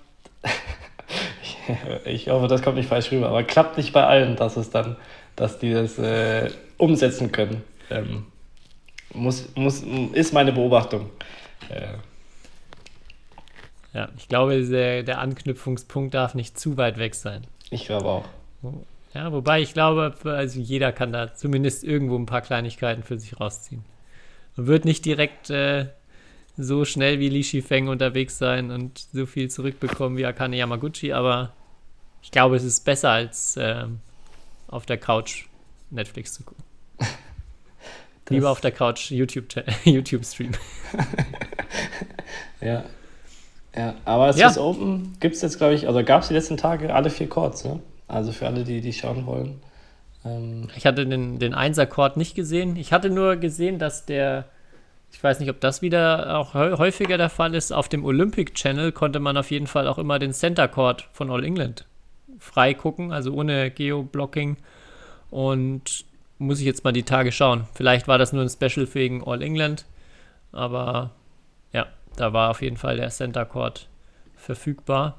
ich 2.06 2.30
hoffe, 2.30 2.48
das 2.48 2.62
kommt 2.62 2.78
nicht 2.78 2.88
falsch 2.88 3.12
rüber. 3.12 3.30
Aber 3.30 3.44
klappt 3.44 3.78
nicht 3.78 3.94
bei 3.94 4.06
allen, 4.06 4.36
dass 4.36 4.56
es 4.56 4.70
dann, 4.70 4.96
dass 5.36 5.60
die 5.60 5.74
das 5.74 5.98
äh, 5.98 6.50
umsetzen 6.78 7.32
können. 7.32 7.64
Ähm, 7.90 8.26
muss, 9.14 9.50
muss, 9.56 9.84
ist 10.14 10.34
meine 10.34 10.54
Beobachtung. 10.54 11.10
Äh, 11.70 11.98
Ja, 13.94 14.10
ich 14.18 14.28
glaube, 14.28 14.62
der, 14.64 15.04
der 15.04 15.20
Anknüpfungspunkt 15.20 16.14
darf 16.14 16.36
nicht 16.36 16.60
zu 16.60 16.78
weit 16.78 16.98
weg 17.00 17.16
sein. 17.16 17.48
ich 17.72 17.86
glaube 17.86 18.08
auch. 18.08 18.26
Ja, 19.14 19.32
wobei 19.32 19.62
ich 19.62 19.74
glaube, 19.74 20.14
also 20.24 20.60
jeder 20.60 20.92
kann 20.92 21.12
da 21.12 21.34
zumindest 21.34 21.84
irgendwo 21.84 22.16
ein 22.18 22.26
paar 22.28 22.42
Kleinigkeiten 22.42 23.02
für 23.04 23.18
sich 23.18 23.40
rausziehen. 23.40 23.84
Wird 24.58 24.86
nicht 24.86 25.06
direkt 25.06 25.50
äh, 25.50 25.86
so 26.58 26.84
schnell 26.84 27.20
wie 27.20 27.30
Li 27.30 27.44
Shifeng 27.44 27.88
unterwegs 27.88 28.38
sein 28.38 28.72
und 28.72 29.06
so 29.14 29.26
viel 29.26 29.50
zurückbekommen 29.50 30.18
wie 30.18 30.26
Akane 30.26 30.58
Yamaguchi, 30.58 31.14
aber 31.14 31.54
ich 32.24 32.32
glaube, 32.32 32.56
es 32.56 32.64
ist 32.64 32.84
besser 32.84 33.12
als 33.12 33.56
ähm, 33.62 34.00
auf 34.68 34.86
der 34.86 34.98
Couch 34.98 35.46
Netflix 35.92 36.34
zu 36.34 36.44
gucken. 36.44 36.64
Lieber 38.30 38.50
auf 38.50 38.60
der 38.60 38.72
Couch 38.72 39.12
YouTube, 39.12 39.46
YouTube 39.86 40.26
Stream. 40.26 40.52
Ja. 42.62 42.84
Ja, 43.76 43.94
aber 44.06 44.30
es 44.30 44.38
Ja. 44.38 44.48
ist 44.48 44.58
Open, 44.58 45.16
gibt 45.20 45.36
es 45.36 45.42
jetzt, 45.44 45.58
glaube 45.60 45.76
ich, 45.76 45.88
also 45.88 46.04
gab 46.04 46.24
es 46.24 46.30
die 46.30 46.34
letzten 46.34 46.58
Tage 46.58 46.94
alle 46.94 47.12
vier 47.12 47.30
Chords, 47.30 47.64
ne? 47.64 47.80
Also 48.08 48.32
für 48.32 48.48
alle, 48.48 48.64
die 48.64 48.82
die 48.82 48.94
schauen 48.94 49.26
wollen. 49.28 49.60
Ähm, 50.28 50.70
Ich 50.76 50.86
hatte 50.86 51.06
den, 51.06 51.40
den 51.40 51.54
Einser-Chord 51.54 52.18
nicht 52.18 52.36
gesehen. 52.36 52.76
Ich 52.76 52.92
hatte 52.94 53.10
nur 53.10 53.36
gesehen, 53.38 53.80
dass 53.80 54.06
der, 54.06 54.46
ich 55.12 55.24
weiß 55.24 55.40
nicht, 55.40 55.50
ob 55.50 55.60
das 55.62 55.82
wieder 55.82 56.38
auch 56.38 56.54
häu- 56.54 56.78
häufiger 56.78 57.18
der 57.18 57.30
Fall 57.30 57.56
ist, 57.56 57.72
auf 57.72 57.90
dem 57.90 58.04
Olympic 58.06 58.54
Channel 58.54 58.92
konnte 58.92 59.20
man 59.20 59.38
auf 59.38 59.52
jeden 59.52 59.68
Fall 59.68 59.88
auch 59.88 59.98
immer 59.98 60.20
den 60.20 60.34
Center 60.34 60.68
Chord 60.68 61.08
von 61.14 61.30
All 61.32 61.44
England 61.44 61.86
frei 62.40 62.74
gucken, 62.76 63.12
also 63.12 63.34
ohne 63.34 63.72
Geo-Blocking. 63.72 64.58
Und 65.32 66.06
muss 66.38 66.60
ich 66.60 66.66
jetzt 66.66 66.84
mal 66.84 66.94
die 66.94 67.04
Tage 67.04 67.32
schauen. 67.32 67.68
Vielleicht 67.74 68.08
war 68.08 68.20
das 68.20 68.32
nur 68.32 68.44
ein 68.44 68.50
Special 68.50 68.88
wegen 68.94 69.24
All 69.28 69.42
England, 69.42 69.86
aber 70.52 71.12
ja, 71.74 71.88
da 72.16 72.34
war 72.34 72.52
auf 72.52 72.62
jeden 72.62 72.78
Fall 72.78 72.98
der 72.98 73.10
Center 73.10 73.44
Chord 73.46 73.88
verfügbar. 74.36 75.18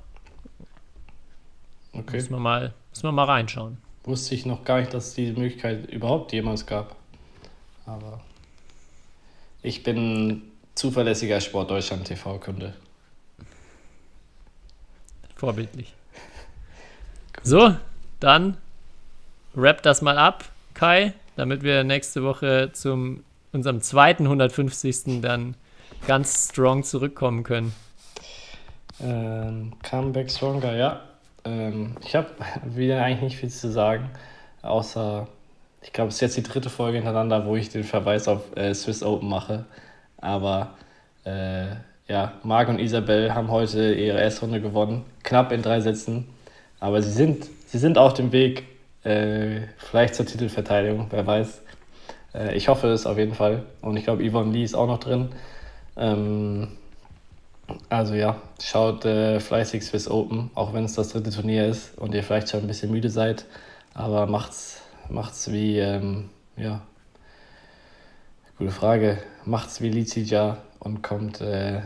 okay. 1.92 2.16
Müssen 2.16 2.30
wir 2.30 2.38
mal, 2.38 2.72
müssen 2.90 3.02
wir 3.02 3.12
mal 3.12 3.24
reinschauen. 3.24 3.78
Wusste 4.09 4.34
ich 4.34 4.46
noch 4.46 4.64
gar 4.64 4.80
nicht, 4.80 4.94
dass 4.94 5.09
es 5.09 5.14
diese 5.14 5.34
Möglichkeit 5.34 5.90
überhaupt 5.90 6.32
jemals 6.32 6.64
gab. 6.64 6.96
Aber 7.84 8.20
ich 9.62 9.82
bin 9.82 10.44
zuverlässiger 10.74 11.42
Sport 11.42 11.70
Deutschland 11.70 12.06
TV-Kunde. 12.06 12.72
Vorbildlich. 15.36 15.92
So, 17.42 17.76
dann 18.18 18.56
wrap 19.52 19.82
das 19.82 20.00
mal 20.00 20.16
ab, 20.16 20.52
Kai, 20.72 21.12
damit 21.36 21.62
wir 21.62 21.84
nächste 21.84 22.22
Woche 22.22 22.70
zum 22.72 23.24
unserem 23.52 23.82
zweiten 23.82 24.22
150. 24.22 25.20
dann 25.20 25.54
ganz 26.06 26.48
strong 26.48 26.82
zurückkommen 26.82 27.42
können. 27.42 27.74
Ähm, 29.02 29.74
Comeback 29.82 30.30
Stronger, 30.30 30.74
ja. 30.74 31.07
Ähm, 31.49 31.96
ich 32.05 32.14
habe 32.14 32.28
wieder 32.64 33.03
eigentlich 33.03 33.22
nicht 33.22 33.36
viel 33.38 33.51
zu 33.51 33.70
sagen, 33.70 34.11
außer 34.62 35.28
Ich 35.82 35.92
glaube, 35.92 36.09
es 36.09 36.16
ist 36.16 36.20
jetzt 36.20 36.36
die 36.36 36.42
dritte 36.42 36.70
Folge 36.70 36.99
hintereinander, 36.99 37.46
wo 37.46 37.57
ich 37.57 37.70
den 37.70 37.84
Verweis 37.84 38.28
auf 38.28 38.57
äh, 38.57 38.74
Swiss 38.74 39.03
Open 39.03 39.28
mache. 39.28 39.64
Aber 40.18 40.74
äh, 41.24 41.66
ja, 42.09 42.32
Marc 42.42 42.68
und 42.68 42.80
Isabel 42.80 43.34
haben 43.34 43.51
heute 43.51 43.94
ihre 43.94 44.20
Erstrunde 44.20 44.61
gewonnen. 44.61 45.05
Knapp 45.22 45.53
in 45.53 45.62
drei 45.62 45.80
Sätzen. 45.80 46.28
Aber 46.80 47.03
sie 47.03 47.12
sind, 47.12 47.49
sie 47.66 47.78
sind 47.78 47.99
auf 47.99 48.14
dem 48.14 48.32
Weg, 48.32 48.64
äh, 49.05 49.62
vielleicht 49.78 50.14
zur 50.14 50.26
Titelverteidigung, 50.26 51.07
wer 51.11 51.26
weiß. 51.26 51.62
Äh, 52.34 52.57
ich 52.57 52.68
hoffe 52.68 52.88
es 52.88 53.07
auf 53.07 53.18
jeden 53.18 53.34
Fall. 53.34 53.64
Und 53.82 53.96
ich 53.96 54.05
glaube, 54.05 54.28
Yvonne 54.28 54.53
Lee 54.53 54.64
ist 54.64 54.74
auch 54.74 54.86
noch 54.86 54.99
drin. 54.99 55.30
Ähm, 55.96 56.78
also 57.89 58.14
ja, 58.14 58.37
schaut 58.61 59.05
äh, 59.05 59.41
fleißig 59.41 59.85
Swiss 59.85 60.09
Open, 60.09 60.51
auch 60.55 60.73
wenn 60.73 60.85
es 60.85 60.95
das 60.95 61.11
dritte 61.11 61.31
Turnier 61.31 61.66
ist 61.66 61.97
und 61.99 62.14
ihr 62.14 62.23
vielleicht 62.23 62.51
schon 62.51 62.61
ein 62.61 62.66
bisschen 62.66 62.91
müde 62.91 63.11
seid. 63.11 63.45
Aber 63.95 64.27
macht's, 64.27 64.83
macht's 65.09 65.51
wie, 65.51 65.79
ähm, 65.79 66.31
ja, 66.57 66.83
gute 68.59 68.71
Frage, 68.71 69.19
macht's 69.45 69.81
wie 69.81 69.89
Lizija 69.89 70.59
und 70.79 71.03
kommt, 71.03 71.41
äh, 71.41 71.81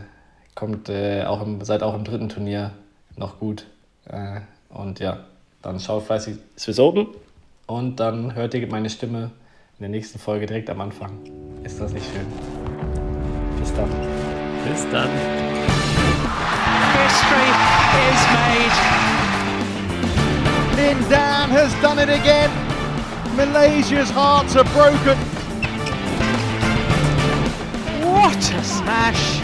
kommt 0.55 0.89
äh, 0.89 1.23
auch 1.23 1.41
im, 1.41 1.63
seid 1.63 1.83
auch 1.83 1.95
im 1.95 2.03
dritten 2.03 2.29
Turnier 2.29 2.71
noch 3.15 3.39
gut. 3.39 3.65
Äh, 4.05 4.41
und 4.69 4.99
ja, 4.99 5.25
dann 5.61 5.79
schaut 5.79 6.03
fleißig 6.03 6.37
Swiss 6.57 6.79
Open 6.79 7.07
und 7.67 7.99
dann 7.99 8.35
hört 8.35 8.53
ihr 8.53 8.67
meine 8.67 8.89
Stimme 8.89 9.31
in 9.79 9.79
der 9.79 9.89
nächsten 9.89 10.19
Folge 10.19 10.45
direkt 10.45 10.69
am 10.69 10.81
Anfang. 10.81 11.19
Ist 11.63 11.79
das 11.79 11.93
nicht 11.93 12.05
schön? 12.05 12.25
Bis 13.59 13.73
dann. 13.73 14.32
Bis 14.65 14.85
dann. 14.91 15.09
History 16.95 17.51
is 18.07 18.21
made. 18.33 18.75
Lin 20.77 21.09
Dan 21.09 21.49
has 21.49 21.73
done 21.81 21.99
it 21.99 22.09
again. 22.09 22.49
Malaysia's 23.35 24.09
hearts 24.09 24.55
are 24.55 24.63
broken. 24.65 25.17
What 28.07 28.37
a 28.37 28.63
smash! 28.63 29.39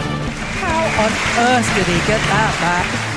How 0.60 0.82
on 1.04 1.12
earth 1.38 1.74
did 1.74 1.86
he 1.86 1.98
get 2.06 2.20
that 2.30 2.54
back? 2.60 3.09